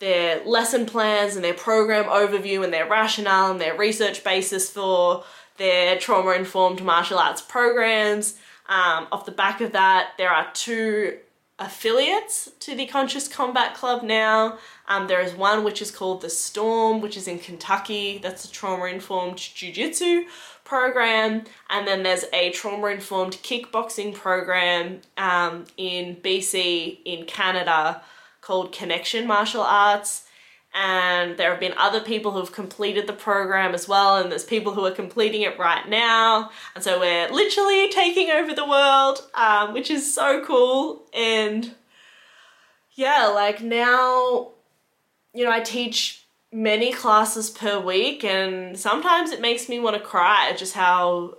their 0.00 0.44
lesson 0.44 0.84
plans 0.84 1.36
and 1.36 1.44
their 1.44 1.54
program 1.54 2.06
overview 2.06 2.64
and 2.64 2.72
their 2.72 2.88
rationale 2.88 3.52
and 3.52 3.60
their 3.60 3.76
research 3.76 4.24
basis 4.24 4.68
for 4.68 5.22
their 5.58 5.96
trauma 5.96 6.32
informed 6.32 6.82
martial 6.82 7.16
arts 7.16 7.40
programs. 7.40 8.36
Um, 8.68 9.06
off 9.12 9.26
the 9.26 9.30
back 9.30 9.60
of 9.60 9.70
that, 9.70 10.14
there 10.18 10.30
are 10.30 10.48
two 10.52 11.18
affiliates 11.60 12.50
to 12.58 12.74
the 12.74 12.86
Conscious 12.86 13.28
Combat 13.28 13.76
Club 13.76 14.02
now. 14.02 14.58
Um, 14.88 15.06
there 15.06 15.20
is 15.20 15.34
one 15.34 15.62
which 15.62 15.80
is 15.80 15.92
called 15.92 16.20
The 16.20 16.30
Storm, 16.30 17.00
which 17.00 17.16
is 17.16 17.28
in 17.28 17.38
Kentucky. 17.38 18.18
That's 18.20 18.44
a 18.44 18.50
trauma 18.50 18.86
informed 18.86 19.36
jiu 19.36 19.72
jitsu 19.72 20.24
program, 20.64 21.44
and 21.70 21.86
then 21.86 22.02
there's 22.02 22.24
a 22.32 22.50
trauma 22.50 22.88
informed 22.88 23.34
kickboxing 23.42 24.14
program 24.14 25.00
um, 25.16 25.64
in 25.76 26.16
BC 26.16 26.98
in 27.04 27.26
Canada 27.26 28.02
called 28.40 28.72
Connection 28.72 29.26
Martial 29.26 29.62
Arts. 29.62 30.22
And 30.76 31.36
there 31.36 31.50
have 31.50 31.60
been 31.60 31.74
other 31.78 32.00
people 32.00 32.32
who've 32.32 32.50
completed 32.50 33.06
the 33.06 33.12
program 33.12 33.74
as 33.74 33.86
well, 33.86 34.16
and 34.16 34.30
there's 34.32 34.42
people 34.42 34.74
who 34.74 34.84
are 34.84 34.90
completing 34.90 35.42
it 35.42 35.56
right 35.56 35.88
now. 35.88 36.50
And 36.74 36.82
so 36.82 36.98
we're 36.98 37.30
literally 37.30 37.88
taking 37.90 38.30
over 38.30 38.52
the 38.52 38.68
world, 38.68 39.20
um, 39.34 39.72
which 39.72 39.88
is 39.88 40.12
so 40.12 40.44
cool. 40.44 41.02
And 41.14 41.76
yeah, 42.94 43.26
like 43.26 43.62
now, 43.62 44.50
you 45.32 45.44
know, 45.44 45.52
I 45.52 45.60
teach 45.60 46.23
many 46.54 46.92
classes 46.92 47.50
per 47.50 47.80
week 47.80 48.22
and 48.22 48.78
sometimes 48.78 49.32
it 49.32 49.40
makes 49.40 49.68
me 49.68 49.80
want 49.80 49.96
to 49.96 50.00
cry 50.00 50.54
just 50.56 50.72
how 50.74 51.36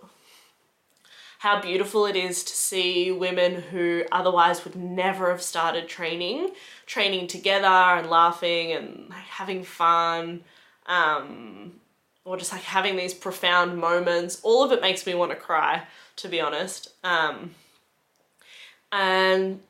how 1.39 1.61
beautiful 1.61 2.05
it 2.05 2.17
is 2.17 2.43
to 2.43 2.53
see 2.53 3.13
women 3.13 3.61
who 3.61 4.03
otherwise 4.11 4.65
would 4.65 4.75
never 4.75 5.29
have 5.29 5.41
started 5.41 5.87
training, 5.87 6.49
training 6.85 7.27
together 7.27 7.67
and 7.67 8.09
laughing 8.09 8.71
and 8.71 9.09
like, 9.09 9.19
having 9.25 9.63
fun, 9.63 10.41
um, 10.87 11.73
or 12.25 12.35
just 12.35 12.51
like 12.51 12.63
having 12.63 12.95
these 12.95 13.13
profound 13.13 13.77
moments. 13.77 14.41
All 14.41 14.63
of 14.63 14.71
it 14.71 14.81
makes 14.81 15.05
me 15.05 15.13
want 15.13 15.31
to 15.31 15.37
cry, 15.37 15.83
to 16.15 16.27
be 16.27 16.41
honest. 16.41 16.89
Um, 17.03 17.51
and 18.91 19.61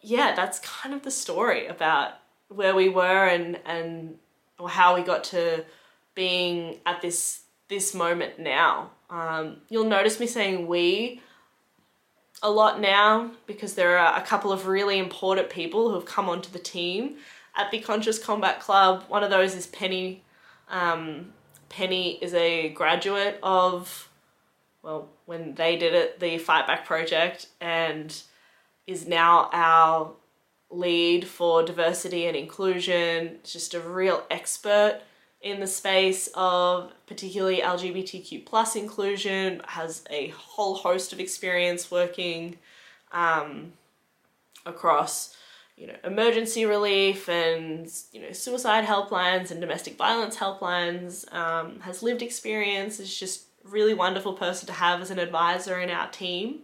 yeah, 0.00 0.36
that's 0.36 0.60
kind 0.60 0.94
of 0.94 1.02
the 1.02 1.10
story 1.10 1.66
about 1.66 2.12
where 2.48 2.76
we 2.76 2.88
were 2.88 3.26
and 3.26 3.58
and 3.66 4.18
or 4.58 4.68
how 4.68 4.94
we 4.94 5.02
got 5.02 5.24
to 5.24 5.64
being 6.14 6.78
at 6.86 7.02
this 7.02 7.42
this 7.68 7.94
moment 7.94 8.38
now. 8.38 8.90
Um, 9.10 9.58
you'll 9.68 9.84
notice 9.84 10.20
me 10.20 10.26
saying 10.26 10.66
we 10.66 11.20
a 12.42 12.50
lot 12.50 12.80
now 12.80 13.30
because 13.46 13.74
there 13.74 13.98
are 13.98 14.18
a 14.18 14.22
couple 14.22 14.52
of 14.52 14.66
really 14.66 14.98
important 14.98 15.48
people 15.48 15.88
who 15.88 15.94
have 15.94 16.04
come 16.04 16.28
onto 16.28 16.50
the 16.50 16.58
team 16.58 17.16
at 17.56 17.70
the 17.70 17.78
Conscious 17.78 18.18
Combat 18.18 18.60
Club. 18.60 19.04
One 19.08 19.24
of 19.24 19.30
those 19.30 19.54
is 19.54 19.66
Penny. 19.66 20.22
Um, 20.68 21.32
Penny 21.68 22.18
is 22.22 22.34
a 22.34 22.68
graduate 22.70 23.38
of, 23.42 24.10
well, 24.82 25.08
when 25.26 25.54
they 25.54 25.76
did 25.76 25.94
it, 25.94 26.20
the 26.20 26.38
Fight 26.38 26.66
Back 26.66 26.84
Project, 26.84 27.48
and 27.60 28.22
is 28.86 29.08
now 29.08 29.48
our 29.52 30.12
lead 30.74 31.26
for 31.26 31.62
diversity 31.62 32.26
and 32.26 32.36
inclusion. 32.36 33.38
Just 33.44 33.74
a 33.74 33.80
real 33.80 34.24
expert 34.30 35.00
in 35.40 35.60
the 35.60 35.66
space 35.66 36.28
of 36.34 36.90
particularly 37.06 37.58
LGBTQ 37.58 38.46
plus 38.46 38.76
inclusion, 38.76 39.60
has 39.66 40.02
a 40.10 40.28
whole 40.28 40.74
host 40.74 41.12
of 41.12 41.20
experience 41.20 41.90
working 41.90 42.56
um, 43.12 43.72
across 44.64 45.36
you 45.76 45.86
know 45.86 45.94
emergency 46.04 46.64
relief 46.64 47.28
and 47.28 47.90
you 48.12 48.20
know 48.20 48.32
suicide 48.32 48.84
helplines 48.84 49.50
and 49.50 49.60
domestic 49.60 49.96
violence 49.96 50.36
helplines 50.36 51.32
um, 51.34 51.80
has 51.80 52.02
lived 52.02 52.22
experience 52.22 53.00
is 53.00 53.14
just 53.14 53.46
really 53.64 53.94
wonderful 53.94 54.34
person 54.34 54.66
to 54.66 54.72
have 54.72 55.00
as 55.00 55.10
an 55.10 55.18
advisor 55.18 55.80
in 55.80 55.90
our 55.90 56.08
team 56.10 56.60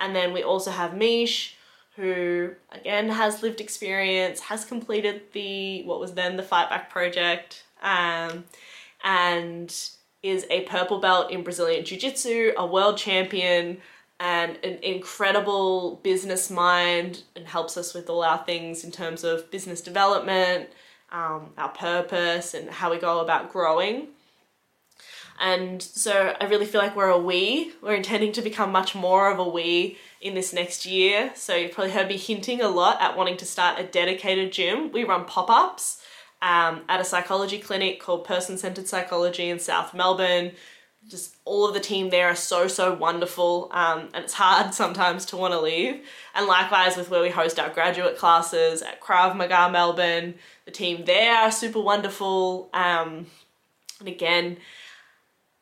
and 0.00 0.14
then 0.14 0.32
we 0.32 0.42
also 0.42 0.70
have 0.70 0.96
mish 0.96 1.53
who 1.96 2.50
again 2.72 3.08
has 3.08 3.42
lived 3.42 3.60
experience 3.60 4.40
has 4.40 4.64
completed 4.64 5.22
the 5.32 5.82
what 5.84 6.00
was 6.00 6.14
then 6.14 6.36
the 6.36 6.42
fight 6.42 6.68
back 6.68 6.90
project 6.90 7.64
um, 7.82 8.44
and 9.04 9.90
is 10.24 10.46
a 10.48 10.62
purple 10.62 10.98
belt 10.98 11.30
in 11.30 11.42
Brazilian 11.42 11.84
Jiu 11.84 11.98
Jitsu, 11.98 12.52
a 12.56 12.66
world 12.66 12.96
champion, 12.96 13.76
and 14.18 14.58
an 14.64 14.78
incredible 14.82 16.00
business 16.02 16.50
mind, 16.50 17.22
and 17.36 17.46
helps 17.46 17.76
us 17.76 17.92
with 17.92 18.08
all 18.08 18.24
our 18.24 18.38
things 18.38 18.84
in 18.84 18.90
terms 18.90 19.22
of 19.22 19.50
business 19.50 19.82
development, 19.82 20.70
um, 21.12 21.50
our 21.58 21.68
purpose, 21.68 22.54
and 22.54 22.70
how 22.70 22.90
we 22.90 22.98
go 22.98 23.20
about 23.20 23.52
growing. 23.52 24.08
And 25.40 25.82
so 25.82 26.34
I 26.40 26.44
really 26.46 26.66
feel 26.66 26.80
like 26.80 26.94
we're 26.94 27.08
a 27.08 27.18
we. 27.18 27.72
We're 27.82 27.94
intending 27.94 28.32
to 28.32 28.42
become 28.42 28.70
much 28.70 28.94
more 28.94 29.30
of 29.30 29.38
a 29.38 29.48
we 29.48 29.98
in 30.20 30.34
this 30.34 30.52
next 30.52 30.86
year. 30.86 31.32
So 31.34 31.54
you've 31.54 31.72
probably 31.72 31.92
heard 31.92 32.08
me 32.08 32.16
hinting 32.16 32.60
a 32.60 32.68
lot 32.68 33.00
at 33.00 33.16
wanting 33.16 33.36
to 33.38 33.44
start 33.44 33.78
a 33.78 33.84
dedicated 33.84 34.52
gym. 34.52 34.92
We 34.92 35.04
run 35.04 35.24
pop 35.24 35.50
ups 35.50 36.00
um, 36.40 36.82
at 36.88 37.00
a 37.00 37.04
psychology 37.04 37.58
clinic 37.58 38.00
called 38.00 38.24
Person 38.24 38.58
Centered 38.58 38.86
Psychology 38.86 39.48
in 39.48 39.58
South 39.58 39.94
Melbourne. 39.94 40.52
Just 41.08 41.36
all 41.44 41.66
of 41.66 41.74
the 41.74 41.80
team 41.80 42.08
there 42.10 42.28
are 42.28 42.36
so, 42.36 42.66
so 42.66 42.94
wonderful, 42.94 43.68
um, 43.72 44.08
and 44.14 44.24
it's 44.24 44.32
hard 44.32 44.72
sometimes 44.82 45.26
to 45.26 45.36
want 45.36 45.52
to 45.52 45.60
leave. 45.60 46.00
And 46.34 46.46
likewise, 46.46 46.96
with 46.96 47.10
where 47.10 47.20
we 47.20 47.28
host 47.28 47.58
our 47.58 47.68
graduate 47.68 48.16
classes 48.16 48.80
at 48.80 49.02
Krav 49.02 49.36
Maga 49.36 49.70
Melbourne, 49.70 50.34
the 50.64 50.70
team 50.70 51.04
there 51.04 51.34
are 51.34 51.50
super 51.50 51.80
wonderful. 51.80 52.70
Um, 52.72 53.26
and 54.00 54.08
again, 54.08 54.58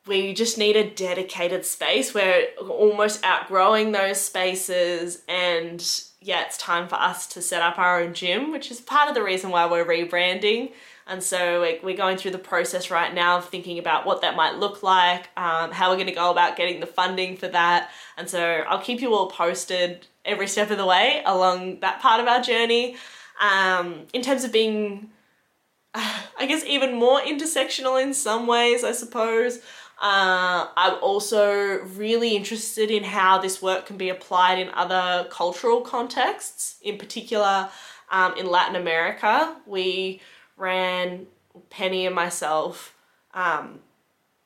we 0.05 0.33
just 0.33 0.57
need 0.57 0.75
a 0.75 0.89
dedicated 0.89 1.65
space. 1.65 2.13
We're 2.13 2.47
almost 2.59 3.23
outgrowing 3.23 3.91
those 3.91 4.19
spaces 4.19 5.21
and 5.27 5.81
yeah, 6.19 6.43
it's 6.45 6.57
time 6.57 6.87
for 6.87 6.95
us 6.95 7.27
to 7.27 7.41
set 7.41 7.61
up 7.61 7.77
our 7.77 8.01
own 8.01 8.13
gym, 8.13 8.51
which 8.51 8.71
is 8.71 8.79
part 8.79 9.09
of 9.09 9.15
the 9.15 9.23
reason 9.23 9.49
why 9.49 9.65
we're 9.69 9.85
rebranding. 9.85 10.71
And 11.05 11.21
so 11.21 11.61
we're 11.83 11.97
going 11.97 12.17
through 12.17 12.31
the 12.31 12.37
process 12.37 12.89
right 12.89 13.13
now 13.13 13.37
of 13.37 13.49
thinking 13.49 13.77
about 13.77 14.05
what 14.05 14.21
that 14.21 14.37
might 14.37 14.55
look 14.55 14.83
like, 14.83 15.27
um, 15.35 15.71
how 15.71 15.89
we're 15.89 15.97
going 15.97 16.07
to 16.07 16.13
go 16.13 16.31
about 16.31 16.55
getting 16.55 16.79
the 16.79 16.85
funding 16.85 17.35
for 17.35 17.49
that. 17.49 17.89
And 18.17 18.29
so 18.29 18.63
I'll 18.67 18.81
keep 18.81 19.01
you 19.01 19.13
all 19.13 19.29
posted 19.29 20.07
every 20.23 20.47
step 20.47 20.71
of 20.71 20.77
the 20.77 20.85
way 20.85 21.21
along 21.25 21.81
that 21.81 21.99
part 21.99 22.21
of 22.21 22.27
our 22.27 22.41
journey. 22.41 22.95
Um, 23.41 24.03
in 24.13 24.21
terms 24.21 24.45
of 24.45 24.53
being, 24.53 25.09
I 25.93 26.45
guess, 26.47 26.63
even 26.63 26.95
more 26.95 27.19
intersectional 27.19 28.01
in 28.01 28.13
some 28.13 28.47
ways, 28.47 28.85
I 28.85 28.93
suppose. 28.93 29.59
Uh, 30.01 30.67
I'm 30.75 31.01
also 31.01 31.79
really 31.95 32.35
interested 32.35 32.91
in 32.91 33.03
how 33.03 33.37
this 33.37 33.61
work 33.61 33.85
can 33.85 33.97
be 33.97 34.09
applied 34.09 34.59
in 34.59 34.69
other 34.69 35.27
cultural 35.29 35.81
contexts. 35.81 36.75
In 36.81 36.97
particular, 36.97 37.69
um, 38.11 38.35
in 38.37 38.45
Latin 38.45 38.75
America, 38.75 39.55
we 39.65 40.21
ran 40.57 41.27
Penny 41.69 42.05
and 42.05 42.15
myself, 42.15 42.95
um, 43.33 43.79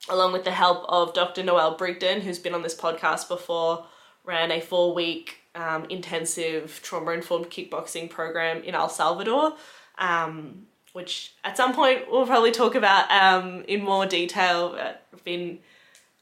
along 0.10 0.34
with 0.34 0.44
the 0.44 0.52
help 0.52 0.86
of 0.88 1.14
Dr. 1.14 1.44
Noelle 1.44 1.78
Brigden, 1.78 2.22
who's 2.22 2.40
been 2.40 2.54
on 2.54 2.62
this 2.62 2.76
podcast 2.76 3.28
before, 3.28 3.86
ran 4.24 4.52
a 4.52 4.62
four 4.62 4.94
week 4.94 5.38
um, 5.56 5.86
intensive 5.90 6.80
trauma 6.84 7.12
informed 7.12 7.50
kickboxing 7.50 8.10
program 8.10 8.64
in 8.64 8.76
El 8.76 8.90
Salvador. 8.90 9.54
Um, 9.98 10.68
which 10.98 11.34
at 11.44 11.56
some 11.56 11.76
point 11.76 12.10
we'll 12.10 12.26
probably 12.26 12.52
talk 12.52 12.74
about 12.74 13.06
um, 13.12 13.64
in 13.68 13.84
more 13.84 14.08
detail. 14.08 14.76
I've 15.14 15.24
been 15.24 15.60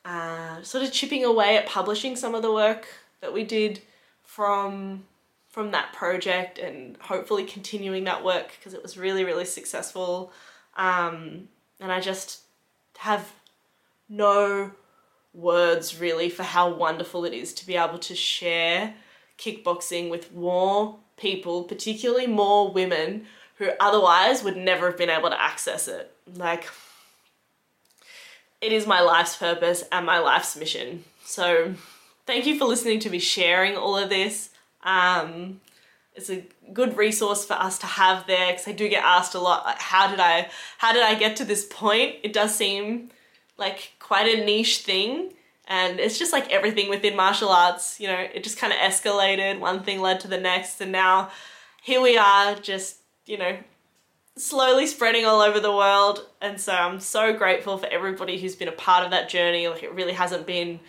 uh, 0.03 0.61
sort 0.63 0.83
of 0.83 0.91
chipping 0.91 1.23
away 1.23 1.55
at 1.55 1.65
publishing 1.65 2.17
some 2.17 2.35
of 2.35 2.41
the 2.41 2.51
work 2.51 2.85
that 3.21 3.31
we 3.31 3.45
did 3.45 3.81
from 4.21 5.05
from 5.47 5.71
that 5.71 5.93
project 5.93 6.59
and 6.59 6.97
hopefully 6.97 7.45
continuing 7.45 8.03
that 8.03 8.21
work 8.21 8.51
because 8.57 8.73
it 8.73 8.83
was 8.83 8.97
really 8.97 9.23
really 9.23 9.45
successful 9.45 10.33
um, 10.75 11.47
and 11.79 11.89
I 11.89 12.01
just 12.01 12.41
have 12.97 13.31
no 14.09 14.71
words 15.33 16.01
really 16.01 16.29
for 16.29 16.43
how 16.43 16.69
wonderful 16.69 17.23
it 17.23 17.31
is 17.33 17.53
to 17.53 17.65
be 17.65 17.77
able 17.77 17.99
to 17.99 18.13
share 18.13 18.93
kickboxing 19.37 20.09
with 20.09 20.35
more 20.35 20.97
people 21.15 21.63
particularly 21.63 22.27
more 22.27 22.69
women 22.69 23.25
who 23.57 23.69
otherwise 23.79 24.43
would 24.43 24.57
never 24.57 24.87
have 24.87 24.97
been 24.97 25.09
able 25.09 25.29
to 25.29 25.41
access 25.41 25.87
it. 25.87 26.11
Like, 26.35 26.67
it 28.61 28.71
is 28.71 28.87
my 28.87 29.01
life's 29.01 29.35
purpose 29.35 29.83
and 29.91 30.05
my 30.05 30.19
life's 30.19 30.55
mission. 30.55 31.03
So, 31.23 31.73
thank 32.25 32.45
you 32.45 32.57
for 32.57 32.65
listening 32.65 32.99
to 33.01 33.09
me 33.09 33.19
sharing 33.19 33.75
all 33.77 33.97
of 33.97 34.09
this. 34.09 34.49
Um, 34.83 35.61
it's 36.15 36.29
a 36.29 36.43
good 36.73 36.97
resource 36.97 37.45
for 37.45 37.53
us 37.53 37.77
to 37.79 37.85
have 37.85 38.25
there 38.25 38.53
because 38.53 38.67
I 38.67 38.71
do 38.71 38.87
get 38.87 39.03
asked 39.03 39.35
a 39.35 39.39
lot 39.39 39.65
like 39.65 39.79
how 39.79 40.09
did 40.09 40.19
I 40.19 40.49
how 40.77 40.93
did 40.93 41.03
I 41.03 41.15
get 41.15 41.35
to 41.37 41.45
this 41.45 41.67
point? 41.69 42.15
It 42.23 42.33
does 42.33 42.55
seem 42.55 43.11
like 43.57 43.93
quite 43.99 44.27
a 44.27 44.45
niche 44.45 44.79
thing 44.79 45.33
and 45.67 45.99
it's 45.99 46.17
just 46.17 46.31
like 46.31 46.51
everything 46.51 46.89
within 46.89 47.15
martial 47.15 47.49
arts, 47.49 47.99
you 47.99 48.07
know, 48.07 48.27
it 48.33 48.43
just 48.43 48.57
kind 48.57 48.71
of 48.71 48.79
escalated, 48.79 49.59
one 49.59 49.83
thing 49.83 49.99
led 49.99 50.19
to 50.21 50.27
the 50.27 50.39
next 50.39 50.79
and 50.79 50.91
now 50.91 51.29
here 51.81 52.01
we 52.01 52.17
are 52.17 52.55
just 52.55 52.97
you 53.25 53.37
know, 53.37 53.57
slowly 54.37 54.87
spreading 54.87 55.25
all 55.25 55.41
over 55.41 55.59
the 55.59 55.71
world. 55.71 56.25
And 56.41 56.59
so 56.59 56.73
I'm 56.73 56.99
so 56.99 57.33
grateful 57.33 57.77
for 57.77 57.87
everybody 57.87 58.39
who's 58.39 58.55
been 58.55 58.67
a 58.67 58.73
part 58.73 59.05
of 59.05 59.11
that 59.11 59.29
journey. 59.29 59.67
Like 59.67 59.83
it 59.83 59.93
really 59.93 60.13
hasn't 60.13 60.45
been 60.45 60.79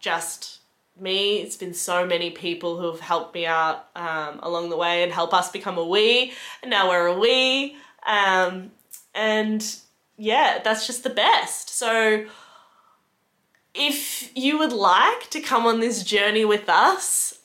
just 0.00 0.60
me, 0.98 1.38
it's 1.38 1.56
been 1.56 1.74
so 1.74 2.06
many 2.06 2.30
people 2.30 2.78
who 2.78 2.90
have 2.90 3.00
helped 3.00 3.34
me 3.34 3.44
out 3.44 3.88
um, 3.94 4.40
along 4.42 4.70
the 4.70 4.76
way 4.76 5.02
and 5.02 5.12
help 5.12 5.34
us 5.34 5.50
become 5.50 5.76
a 5.76 5.84
we. 5.84 6.32
And 6.62 6.70
now 6.70 6.88
we're 6.88 7.06
a 7.06 7.18
we. 7.18 7.76
Um, 8.06 8.70
and 9.14 9.76
yeah, 10.16 10.60
that's 10.64 10.86
just 10.86 11.02
the 11.02 11.10
best. 11.10 11.70
So 11.70 12.24
if 13.74 14.34
you 14.34 14.58
would 14.58 14.72
like 14.72 15.28
to 15.30 15.40
come 15.40 15.66
on 15.66 15.80
this 15.80 16.02
journey 16.02 16.44
with 16.46 16.68
us, 16.68 17.40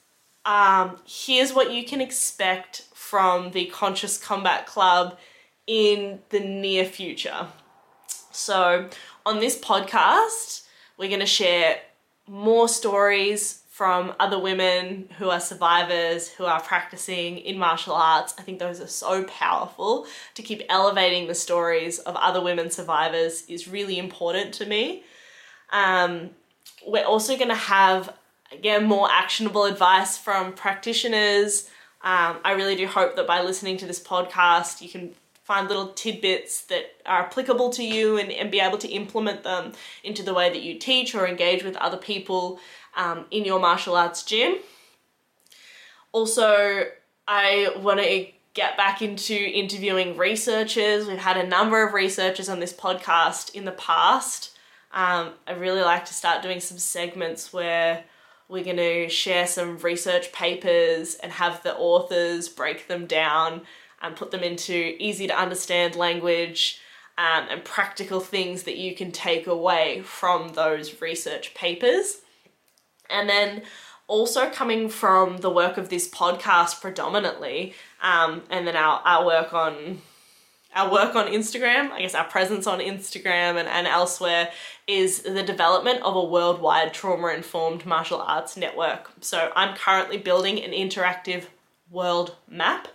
um, 0.46 0.98
here's 1.06 1.54
what 1.54 1.74
you 1.74 1.86
can 1.86 2.00
expect 2.00 2.88
from 3.12 3.52
the 3.52 3.66
Conscious 3.66 4.18
Combat 4.18 4.66
Club 4.66 5.18
in 5.68 6.20
the 6.30 6.40
near 6.40 6.86
future. 6.86 7.48
So, 8.32 8.90
on 9.26 9.42
this 9.42 9.60
podcast, 9.60 10.66
we're 10.98 11.10
going 11.10 11.20
to 11.20 11.26
share 11.26 11.82
more 12.26 12.70
stories 12.70 13.64
from 13.70 14.14
other 14.18 14.40
women 14.40 15.10
who 15.18 15.30
are 15.30 15.42
survivors, 15.42 16.30
who 16.30 16.46
are 16.46 16.62
practicing 16.62 17.40
in 17.40 17.58
martial 17.58 17.96
arts. 17.96 18.34
I 18.40 18.44
think 18.44 18.60
those 18.60 18.80
are 18.80 18.88
so 18.88 19.26
powerful. 19.26 20.08
To 20.36 20.42
keep 20.42 20.62
elevating 20.70 21.28
the 21.28 21.36
stories 21.36 22.00
of 22.00 22.16
other 22.16 22.42
women 22.42 22.72
survivors 22.72 23.44
is 23.50 23.68
really 23.68 24.00
important 24.00 24.54
to 24.54 24.66
me. 24.66 25.04
Um, 25.74 26.30
we're 26.88 27.04
also 27.04 27.36
going 27.36 27.50
to 27.50 27.56
have 27.56 28.14
again, 28.54 28.86
more 28.86 29.10
actionable 29.12 29.66
advice 29.66 30.18
from 30.18 30.54
practitioners. 30.54 31.70
Um, 32.04 32.38
I 32.44 32.54
really 32.54 32.76
do 32.76 32.88
hope 32.88 33.16
that 33.16 33.28
by 33.28 33.42
listening 33.42 33.78
to 33.78 33.86
this 33.86 34.00
podcast, 34.00 34.82
you 34.82 34.90
can 34.90 35.14
find 35.44 35.68
little 35.68 35.90
tidbits 35.90 36.62
that 36.66 36.86
are 37.06 37.24
applicable 37.24 37.70
to 37.72 37.84
you 37.84 38.18
and, 38.18 38.32
and 38.32 38.50
be 38.50 38.60
able 38.60 38.78
to 38.80 38.88
implement 38.88 39.44
them 39.44 39.74
into 40.04 40.24
the 40.24 40.34
way 40.34 40.50
that 40.50 40.62
you 40.62 40.80
teach 40.80 41.14
or 41.14 41.28
engage 41.28 41.64
with 41.64 41.76
other 41.78 41.98
people 41.98 42.60
um, 42.96 43.26
in 43.32 43.46
your 43.46 43.60
martial 43.60 43.96
arts 43.96 44.24
gym. 44.24 44.56
Also, 46.12 46.86
I 47.28 47.74
want 47.78 48.00
to 48.00 48.28
get 48.54 48.78
back 48.78 49.02
into 49.02 49.34
interviewing 49.34 50.18
researchers. 50.18 51.08
We've 51.08 51.18
had 51.18 51.38
a 51.38 51.48
number 51.48 51.86
of 51.86 51.94
researchers 51.94 52.50
on 52.50 52.60
this 52.60 52.74
podcast 52.74 53.56
in 53.56 53.66
the 53.66 53.72
past. 53.72 54.52
Um, 54.94 55.32
I 55.48 55.54
really 55.54 55.82
like 55.82 56.06
to 56.06 56.14
start 56.14 56.44
doing 56.44 56.60
some 56.60 56.78
segments 56.78 57.54
where 57.54 58.04
we're 58.52 58.66
going 58.66 58.76
to 58.76 59.08
share 59.08 59.48
some 59.48 59.78
research 59.78 60.34
papers 60.34 61.16
and 61.16 61.32
have 61.32 61.64
the 61.64 61.74
authors 61.74 62.50
break 62.50 62.88
them 62.88 63.08
down 63.08 63.62
and 64.02 64.18
put 64.18 64.32
them 64.32 64.42
into 64.42 64.94
easy 65.00 65.26
to 65.26 65.40
understand 65.40 65.96
language 65.96 66.82
um, 67.18 67.48
and 67.50 67.64
practical 67.64 68.20
things 68.20 68.64
that 68.64 68.76
you 68.76 68.94
can 68.94 69.10
take 69.10 69.48
away 69.48 70.02
from 70.04 70.50
those 70.50 71.02
research 71.02 71.54
papers. 71.54 72.18
And 73.10 73.30
then 73.30 73.62
also 74.08 74.50
coming 74.50 74.90
from 74.90 75.38
the 75.38 75.50
work 75.50 75.78
of 75.78 75.88
this 75.88 76.10
podcast 76.10 76.82
predominantly, 76.82 77.74
um, 78.02 78.42
and 78.50 78.68
then 78.68 78.76
our, 78.76 79.00
our 79.06 79.26
work 79.26 79.54
on 79.54 80.02
our 80.76 80.92
work 80.92 81.16
on 81.16 81.28
Instagram, 81.28 81.92
I 81.92 82.02
guess 82.02 82.16
our 82.16 82.24
presence 82.24 82.66
on 82.66 82.80
Instagram 82.80 83.58
and, 83.58 83.68
and 83.68 83.88
elsewhere 83.88 84.50
is 84.88 85.22
the 85.22 85.44
development 85.44 86.02
of 86.02 86.16
a 86.16 86.24
worldwide 86.24 86.94
trauma 86.94 87.30
informed 87.30 87.86
martial 87.86 88.22
arts 88.22 88.56
network. 88.56 89.12
So 89.22 89.52
I'm 89.56 89.76
currently 89.76 90.18
building 90.18 90.64
an 90.64 90.72
interactive 90.72 91.46
world 91.90 92.36
map 92.48 92.88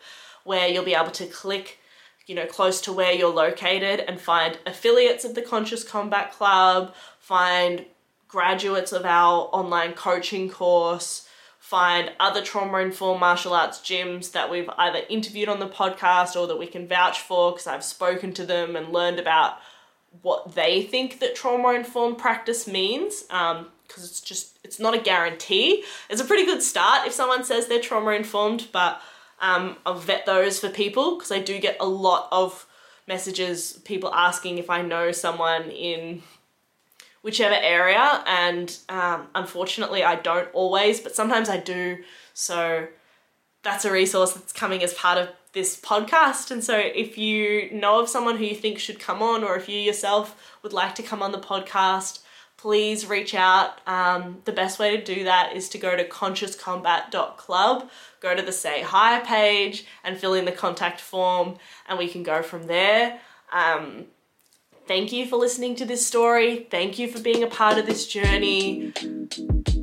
where 0.45 0.69
you'll 0.69 0.85
be 0.85 0.95
able 0.95 1.11
to 1.11 1.27
click 1.27 1.79
you 2.27 2.35
know 2.35 2.47
close 2.47 2.81
to 2.81 2.93
where 2.93 3.13
you're 3.13 3.33
located 3.33 4.01
and 4.01 4.21
find 4.21 4.59
affiliates 4.67 5.25
of 5.25 5.35
the 5.35 5.43
conscious 5.43 5.85
combat 5.85 6.33
club 6.33 6.93
find 7.21 7.85
graduates 8.27 8.93
of 8.93 9.05
our 9.05 9.49
online 9.53 9.93
coaching 9.93 10.51
course 10.51 11.26
find 11.67 12.13
other 12.21 12.41
trauma 12.41 12.79
informed 12.79 13.19
martial 13.19 13.53
arts 13.53 13.81
gyms 13.81 14.31
that 14.31 14.49
we've 14.49 14.71
either 14.79 15.01
interviewed 15.09 15.49
on 15.49 15.59
the 15.59 15.67
podcast 15.67 16.41
or 16.41 16.47
that 16.47 16.57
we 16.57 16.67
can 16.69 16.87
vouch 16.87 17.19
for 17.19 17.51
because 17.51 17.67
I've 17.67 17.83
spoken 17.83 18.33
to 18.35 18.47
them 18.47 18.77
and 18.77 18.93
learned 18.93 19.19
about 19.19 19.59
what 20.23 20.55
they 20.55 20.83
think 20.85 21.19
that 21.19 21.35
trauma 21.35 21.73
informed 21.73 22.19
practice 22.19 22.69
means 22.69 23.23
because 23.23 23.57
um, 23.57 23.67
it's 23.95 24.21
just 24.21 24.61
it's 24.63 24.79
not 24.79 24.95
a 24.95 25.01
guarantee. 25.01 25.83
It's 26.09 26.21
a 26.21 26.25
pretty 26.25 26.47
good 26.47 26.63
start 26.63 27.05
if 27.05 27.13
someone 27.13 27.43
says 27.43 27.67
they're 27.67 27.81
trauma 27.81 28.13
informed 28.13 28.69
but 28.71 29.01
um, 29.41 29.77
I'll 29.85 29.99
vet 29.99 30.25
those 30.25 30.61
for 30.61 30.69
people 30.69 31.17
because 31.17 31.33
I 31.33 31.41
do 31.41 31.59
get 31.59 31.79
a 31.81 31.87
lot 31.89 32.29
of 32.31 32.65
messages 33.09 33.73
people 33.85 34.15
asking 34.15 34.59
if 34.59 34.71
I 34.71 34.83
know 34.83 35.11
someone 35.11 35.65
in 35.73 36.23
whichever 37.27 37.57
area. 37.61 38.23
And 38.25 38.75
um, 38.89 39.27
unfortunately, 39.35 40.05
I 40.05 40.15
don't 40.15 40.49
always, 40.53 41.01
but 41.01 41.17
sometimes 41.17 41.49
I 41.49 41.57
do. 41.57 41.99
So 42.35 42.87
that's 43.65 43.85
a 43.85 43.91
resource 43.91 44.33
that's 44.33 44.53
coming 44.53 44.81
as 44.85 44.95
part 44.95 45.19
of 45.19 45.31
this 45.53 45.79
podcast. 45.81 46.53
And 46.53 46.63
so 46.63 46.79
if 46.79 47.19
you 47.19 47.69
know 47.73 47.99
of 47.99 48.09
someone 48.09 48.37
who 48.37 48.45
you 48.45 48.55
think 48.55 48.79
should 48.79 49.01
come 49.01 49.23
on, 49.23 49.43
or 49.43 49.57
if 49.57 49.69
you 49.69 49.77
yourself 49.77 50.57
would 50.63 50.73
like 50.73 50.95
to 50.95 51.03
come 51.03 51.21
on 51.21 51.33
the 51.33 51.39
podcast, 51.39 52.21
please 52.59 53.07
reach 53.07 53.35
out. 53.35 53.81
Um, 53.89 54.43
the 54.45 54.53
best 54.53 54.79
way 54.79 54.97
to 54.97 55.03
do 55.03 55.25
that 55.25 55.57
is 55.57 55.69
to 55.71 55.79
go 55.79 55.97
to 55.97 56.05
consciouscombat.club, 56.07 57.91
go 58.21 58.37
to 58.37 58.43
the 58.43 58.53
Say 58.53 58.83
Hi 58.83 59.19
page, 59.19 59.85
and 60.05 60.17
fill 60.17 60.35
in 60.35 60.45
the 60.45 60.53
contact 60.53 61.01
form, 61.01 61.57
and 61.89 61.99
we 61.99 62.07
can 62.07 62.23
go 62.23 62.41
from 62.41 62.69
there. 62.69 63.19
Um, 63.53 64.07
Thank 64.87 65.13
you 65.13 65.27
for 65.27 65.37
listening 65.37 65.75
to 65.77 65.85
this 65.85 66.07
story. 66.07 66.69
Thank 66.71 66.97
you 66.99 67.09
for 67.09 67.21
being 67.21 67.43
a 67.43 67.49
part 67.49 67.77
of 67.77 67.87
this 67.87 68.07
journey. 68.07 68.93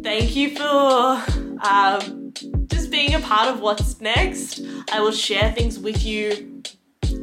Thank 0.01 0.35
you 0.35 0.55
for 0.55 1.21
um, 1.67 2.33
just 2.67 2.89
being 2.89 3.13
a 3.13 3.19
part 3.19 3.49
of 3.49 3.59
what's 3.59 3.99
next. 3.99 4.61
I 4.93 5.01
will 5.01 5.11
share 5.11 5.51
things 5.51 5.77
with 5.77 6.05
you 6.05 6.63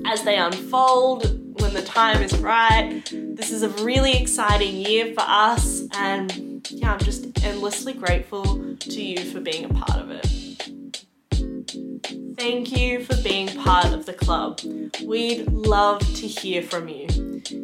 as 0.07 0.25
they 0.25 0.37
unfold 0.37 1.25
when 1.61 1.73
the 1.73 1.81
time 1.83 2.23
is 2.23 2.37
right. 2.39 3.03
This 3.11 3.51
is 3.51 3.63
a 3.63 3.71
really 3.83 4.13
exciting 4.13 4.77
year 4.77 5.15
for 5.15 5.23
us, 5.23 5.87
and 5.95 6.71
yeah, 6.71 6.93
I'm 6.93 7.01
just 7.01 7.43
endlessly 7.45 7.95
grateful 7.95 8.77
to 8.77 9.03
you 9.03 9.25
for 9.31 9.41
being 9.41 9.65
a 9.65 9.69
part 9.73 10.01
of 10.01 10.11
it. 10.11 10.27
Thank 12.37 12.77
you 12.77 13.05
for 13.05 13.17
being 13.23 13.49
part 13.49 13.93
of 13.93 14.07
the 14.07 14.15
club. 14.15 14.61
We'd 15.05 15.51
love 15.51 16.01
to 16.01 16.27
hear 16.27 16.63
from 16.63 16.89
you. 16.89 17.10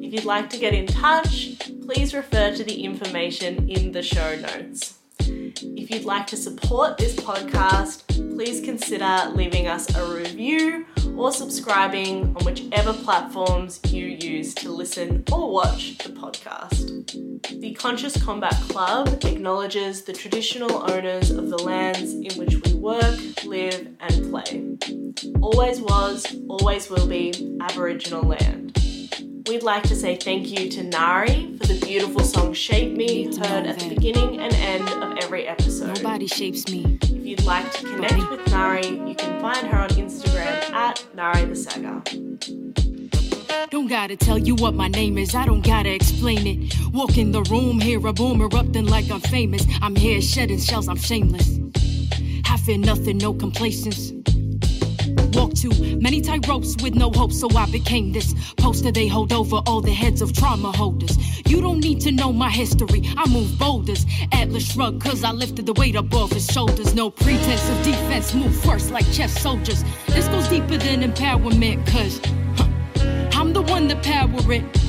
If 0.06 0.12
you'd 0.12 0.24
like 0.24 0.48
to 0.50 0.58
get 0.58 0.72
in 0.72 0.86
touch, 0.86 1.58
please 1.84 2.14
refer 2.14 2.54
to 2.54 2.62
the 2.62 2.84
information 2.84 3.68
in 3.68 3.90
the 3.90 4.04
show 4.04 4.36
notes. 4.36 4.98
If 5.18 5.90
you'd 5.90 6.04
like 6.04 6.28
to 6.28 6.36
support 6.36 6.96
this 6.96 7.16
podcast, 7.16 8.06
please 8.36 8.60
consider 8.60 9.32
leaving 9.34 9.66
us 9.66 9.92
a 9.96 10.16
review 10.16 10.86
or 11.16 11.32
subscribing 11.32 12.36
on 12.36 12.44
whichever 12.44 12.92
platforms 12.92 13.80
you 13.88 14.06
use 14.06 14.54
to 14.54 14.70
listen 14.70 15.24
or 15.32 15.50
watch 15.50 15.98
the 15.98 16.10
podcast. 16.10 17.60
The 17.60 17.74
Conscious 17.74 18.16
Combat 18.22 18.54
Club 18.68 19.24
acknowledges 19.24 20.02
the 20.02 20.12
traditional 20.12 20.88
owners 20.88 21.32
of 21.32 21.50
the 21.50 21.58
lands 21.58 22.12
in 22.12 22.32
which 22.38 22.54
we 22.64 22.74
work, 22.74 23.18
live, 23.44 23.88
and 23.98 24.30
play. 24.30 24.76
Always 25.40 25.80
was, 25.80 26.36
always 26.48 26.88
will 26.88 27.08
be 27.08 27.58
Aboriginal 27.60 28.22
land. 28.22 28.65
We'd 29.48 29.62
like 29.62 29.84
to 29.84 29.94
say 29.94 30.16
thank 30.16 30.48
you 30.48 30.68
to 30.70 30.82
Nari 30.82 31.56
for 31.58 31.66
the 31.66 31.78
beautiful 31.80 32.24
song 32.24 32.52
Shape 32.52 32.96
Me, 32.96 33.26
heard 33.26 33.66
at 33.66 33.78
the 33.78 33.88
beginning 33.88 34.40
and 34.40 34.52
end 34.54 34.88
of 34.88 35.18
every 35.22 35.46
episode. 35.46 35.94
Nobody 35.94 36.26
shapes 36.26 36.68
me. 36.68 36.98
If 37.02 37.24
you'd 37.24 37.44
like 37.44 37.70
to 37.74 37.86
connect 37.86 38.28
with 38.28 38.44
Nari, 38.50 38.88
you 38.88 39.14
can 39.14 39.40
find 39.40 39.68
her 39.68 39.78
on 39.78 39.90
Instagram 39.90 40.72
at 40.72 41.06
Nari 41.14 41.44
the 41.44 41.54
Saga. 41.54 42.02
Don't 43.70 43.86
gotta 43.86 44.16
tell 44.16 44.36
you 44.36 44.56
what 44.56 44.74
my 44.74 44.88
name 44.88 45.16
is, 45.16 45.32
I 45.36 45.46
don't 45.46 45.64
gotta 45.64 45.94
explain 45.94 46.44
it. 46.46 46.74
Walk 46.92 47.16
in 47.16 47.30
the 47.30 47.42
room, 47.42 47.78
hear 47.78 48.04
a 48.04 48.12
boom 48.12 48.42
erupting 48.42 48.86
like 48.86 49.08
I'm 49.12 49.20
famous. 49.20 49.64
I'm 49.80 49.94
here 49.94 50.20
shedding 50.20 50.58
shells, 50.58 50.88
I'm 50.88 50.96
shameless. 50.96 51.60
I 52.46 52.56
fear 52.56 52.78
nothing, 52.78 53.18
no 53.18 53.32
complacence. 53.32 54.12
Walk 55.32 55.54
too 55.54 55.70
many 56.00 56.20
tight 56.20 56.46
ropes 56.48 56.76
with 56.82 56.94
no 56.94 57.10
hope, 57.10 57.32
so 57.32 57.48
I 57.56 57.70
became 57.70 58.12
this 58.12 58.34
poster 58.56 58.90
they 58.90 59.06
hold 59.06 59.32
over 59.32 59.56
all 59.66 59.80
the 59.80 59.92
heads 59.92 60.22
of 60.22 60.32
trauma 60.32 60.72
holders. 60.72 61.16
You 61.46 61.60
don't 61.60 61.80
need 61.80 62.00
to 62.02 62.12
know 62.12 62.32
my 62.32 62.50
history, 62.50 63.02
I 63.16 63.28
move 63.28 63.58
boulders. 63.58 64.06
Atlas 64.32 64.72
shrug, 64.72 65.00
cause 65.00 65.24
I 65.24 65.32
lifted 65.32 65.66
the 65.66 65.74
weight 65.74 65.96
above 65.96 66.32
his 66.32 66.46
shoulders. 66.46 66.94
No 66.94 67.10
pretense 67.10 67.68
of 67.68 67.82
defense, 67.84 68.34
move 68.34 68.54
first 68.56 68.90
like 68.90 69.10
chess 69.12 69.40
soldiers. 69.40 69.84
This 70.08 70.28
goes 70.28 70.48
deeper 70.48 70.76
than 70.76 71.02
empowerment, 71.02 71.86
cause 71.86 72.20
huh, 72.56 73.40
I'm 73.40 73.52
the 73.52 73.62
one 73.62 73.88
that 73.88 74.02
power 74.02 74.52
it. 74.52 74.85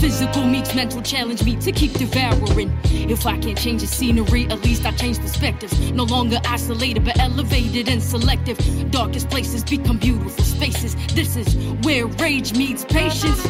Physical 0.00 0.46
meets 0.46 0.74
mental 0.74 1.02
challenge 1.02 1.44
me 1.44 1.56
to 1.56 1.70
keep 1.72 1.92
devouring. 1.92 2.72
If 2.84 3.26
I 3.26 3.36
can't 3.36 3.58
change 3.58 3.82
the 3.82 3.86
scenery, 3.86 4.46
at 4.46 4.64
least 4.64 4.86
I 4.86 4.92
change 4.92 5.18
perspectives. 5.18 5.78
No 5.90 6.04
longer 6.04 6.38
isolated, 6.46 7.04
but 7.04 7.18
elevated 7.18 7.86
and 7.86 8.02
selective. 8.02 8.58
Darkest 8.90 9.28
places 9.28 9.62
become 9.62 9.98
beautiful 9.98 10.42
spaces. 10.42 10.96
This 11.14 11.36
is 11.36 11.54
where 11.84 12.06
rage 12.06 12.56
meets 12.56 12.82
patience, 12.84 13.46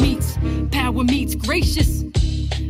meets 0.00 0.38
power 0.72 1.04
meets 1.04 1.36
gracious 1.36 2.11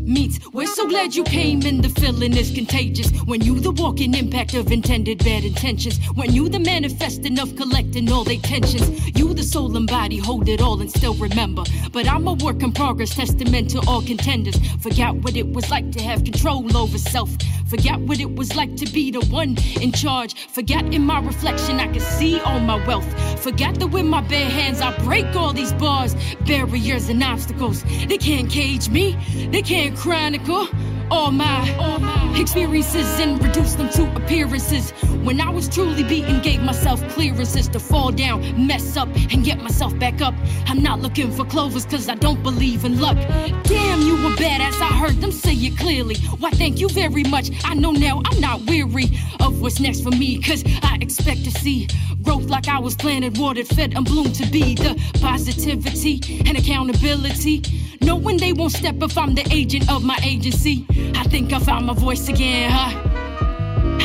meets. 0.02 0.38
We're 0.52 0.66
so 0.66 0.88
glad 0.88 1.14
you 1.14 1.24
came 1.24 1.62
and 1.62 1.82
the 1.82 1.88
feeling 2.00 2.36
is 2.36 2.50
contagious. 2.50 3.10
When 3.24 3.40
you 3.40 3.60
the 3.60 3.70
walking 3.70 4.14
impact 4.14 4.54
of 4.54 4.70
intended 4.72 5.18
bad 5.18 5.44
intentions. 5.44 5.98
When 6.14 6.32
you 6.32 6.48
the 6.48 6.58
manifesting 6.58 7.38
of 7.38 7.56
collecting 7.56 8.10
all 8.10 8.24
their 8.24 8.38
tensions. 8.38 8.88
You 9.16 9.34
the 9.34 9.42
soul 9.42 9.76
and 9.76 9.86
body 9.86 10.18
hold 10.18 10.48
it 10.48 10.60
all 10.60 10.80
and 10.80 10.90
still 10.90 11.14
remember. 11.14 11.64
But 11.92 12.08
I'm 12.08 12.26
a 12.26 12.34
work 12.34 12.62
in 12.62 12.72
progress, 12.72 13.14
testament 13.14 13.70
to 13.70 13.80
all 13.86 14.02
contenders. 14.02 14.56
Forgot 14.80 15.16
what 15.16 15.36
it 15.36 15.52
was 15.52 15.70
like 15.70 15.90
to 15.92 16.02
have 16.02 16.24
control 16.24 16.76
over 16.76 16.98
self. 16.98 17.30
Forgot 17.66 18.00
what 18.00 18.20
it 18.20 18.34
was 18.34 18.54
like 18.54 18.76
to 18.76 18.86
be 18.92 19.10
the 19.10 19.24
one 19.26 19.56
in 19.80 19.92
charge. 19.92 20.34
Forgot 20.48 20.92
in 20.92 21.02
my 21.06 21.20
reflection 21.20 21.80
I 21.80 21.86
could 21.90 22.02
see 22.02 22.38
all 22.40 22.60
my 22.60 22.84
wealth. 22.86 23.08
Forgot 23.40 23.78
that 23.80 23.86
with 23.86 24.04
my 24.04 24.20
bare 24.20 24.50
hands 24.50 24.80
I 24.80 24.96
break 25.04 25.34
all 25.34 25.52
these 25.52 25.72
bars, 25.72 26.14
barriers, 26.46 27.08
and 27.08 27.22
obstacles. 27.22 27.82
They 28.06 28.18
can't 28.18 28.50
cage 28.50 28.90
me, 28.90 29.16
they 29.50 29.62
can't 29.62 29.91
chronicle 29.96 30.66
all 31.10 31.30
my, 31.30 31.74
all 31.78 31.98
my 31.98 32.38
experiences 32.38 33.20
and 33.20 33.42
reduce 33.42 33.74
them 33.74 33.88
to 33.90 34.14
appearances. 34.16 34.90
When 35.22 35.40
I 35.40 35.50
was 35.50 35.68
truly 35.68 36.02
beaten, 36.02 36.40
gave 36.42 36.62
myself 36.62 37.06
clearances 37.10 37.68
to 37.68 37.80
fall 37.80 38.10
down, 38.10 38.66
mess 38.66 38.96
up, 38.96 39.08
and 39.30 39.44
get 39.44 39.62
myself 39.62 39.96
back 39.98 40.20
up. 40.20 40.34
I'm 40.66 40.82
not 40.82 41.00
looking 41.00 41.30
for 41.30 41.44
clovers 41.44 41.86
cause 41.86 42.08
I 42.08 42.14
don't 42.14 42.42
believe 42.42 42.84
in 42.84 43.00
luck. 43.00 43.16
Damn, 43.64 44.00
you 44.02 44.14
were 44.22 44.34
badass, 44.36 44.80
I 44.80 44.92
heard 44.98 45.20
them 45.20 45.32
say 45.32 45.54
it 45.54 45.78
clearly. 45.78 46.16
Why, 46.38 46.50
thank 46.50 46.80
you 46.80 46.88
very 46.88 47.24
much. 47.24 47.50
I 47.64 47.74
know 47.74 47.92
now 47.92 48.22
I'm 48.24 48.40
not 48.40 48.62
weary 48.62 49.06
of 49.40 49.60
what's 49.60 49.80
next 49.80 50.02
for 50.02 50.10
me 50.10 50.40
cause 50.40 50.64
I 50.82 50.98
expect 51.00 51.44
to 51.44 51.50
see 51.50 51.88
growth 52.22 52.44
like 52.48 52.68
I 52.68 52.78
was 52.78 52.94
planted, 52.94 53.38
watered, 53.38 53.68
fed, 53.68 53.94
and 53.94 54.04
bloomed 54.04 54.34
to 54.36 54.46
be 54.50 54.74
the 54.74 55.00
positivity 55.20 56.42
and 56.46 56.56
accountability. 56.56 57.62
Knowing 58.00 58.36
they 58.36 58.52
won't 58.52 58.72
step 58.72 58.96
if 59.00 59.16
I'm 59.16 59.34
the 59.34 59.46
agent 59.52 59.90
of 59.90 60.02
my 60.04 60.18
agency. 60.24 60.84
I 61.14 61.24
think 61.24 61.52
I 61.52 61.58
found 61.58 61.86
my 61.86 61.94
voice 61.94 62.28
again, 62.28 62.70
huh? 62.70 62.98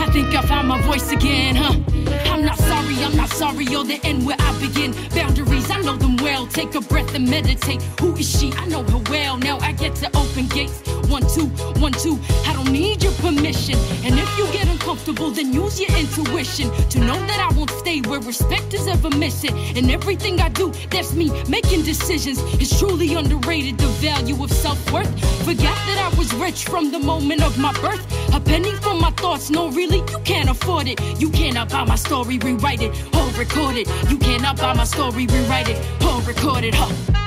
I 0.03 0.09
think 0.11 0.33
I 0.33 0.41
found 0.41 0.67
my 0.67 0.81
voice 0.81 1.11
again, 1.11 1.55
huh? 1.55 1.75
I'm 2.31 2.43
not 2.43 2.57
sorry, 2.57 2.95
I'm 3.03 3.15
not 3.15 3.29
sorry, 3.29 3.65
you're 3.65 3.83
the 3.83 3.99
end 4.03 4.25
where 4.25 4.37
I 4.39 4.59
begin. 4.59 4.93
Boundaries, 5.68 5.88
I 5.88 5.91
know 5.91 5.97
them 5.97 6.18
well. 6.18 6.47
Take 6.47 6.76
a 6.76 6.82
breath 6.82 7.13
and 7.15 7.30
meditate. 7.30 7.82
Who 7.99 8.15
is 8.15 8.39
she? 8.39 8.51
I 8.53 8.65
know 8.68 8.84
her 8.84 9.01
well. 9.09 9.38
Now 9.38 9.57
I 9.59 9.72
get 9.72 9.95
to 9.95 10.07
open 10.18 10.47
gates. 10.47 10.82
One, 11.09 11.24
two, 11.28 11.47
one, 11.80 11.93
two. 11.93 12.20
I 12.45 12.53
don't 12.53 12.72
need 12.72 13.03
your 13.03 13.13
permission. 13.13 13.78
And 14.03 14.20
if 14.20 14.38
you 14.38 14.45
get 14.51 14.68
uncomfortable, 14.68 15.32
then 15.32 15.53
use 15.53 15.80
your 15.80 15.91
intuition 15.97 16.70
to 16.89 16.99
know 16.99 17.20
that 17.28 17.39
I 17.39 17.55
won't 17.55 17.70
stay 17.72 18.01
where 18.01 18.20
respect 18.20 18.74
is 18.74 18.88
ever 18.88 19.09
missing. 19.11 19.55
And 19.78 19.89
everything 19.89 20.41
I 20.41 20.49
do, 20.49 20.72
that's 20.89 21.13
me 21.13 21.32
making 21.47 21.84
decisions. 21.84 22.39
It's 22.61 22.78
truly 22.78 23.13
underrated 23.13 23.78
the 23.78 23.88
value 23.88 24.41
of 24.43 24.51
self 24.51 24.91
worth. 24.91 25.09
Forgot 25.45 25.78
that 25.88 26.11
I 26.11 26.18
was 26.18 26.34
rich 26.36 26.65
from 26.65 26.91
the 26.91 26.99
moment 26.99 27.41
of 27.41 27.57
my 27.57 27.72
birth. 27.80 28.05
A 28.34 28.39
penny 28.39 28.72
for 28.72 28.93
my 28.93 29.11
thoughts, 29.11 29.49
no, 29.49 29.70
really, 29.70 29.99
you 29.99 30.20
can't 30.26 30.49
afford 30.49 30.88
it. 30.88 30.99
You 31.20 31.30
cannot 31.30 31.70
buy 31.70 31.86
my 31.86 31.95
story, 31.95 32.38
rewrite 32.38 32.82
it, 32.82 32.91
or 33.15 33.26
record 33.39 33.78
it. 33.78 33.88
You 34.09 34.18
cannot 34.18 34.57
buy 34.57 34.74
my 34.74 34.84
story, 34.84 35.26
rewrite 35.26 35.57
it, 35.66 36.03
or 36.05 36.22
record 36.22 36.64
it, 36.64 36.76
huh? 36.76 37.26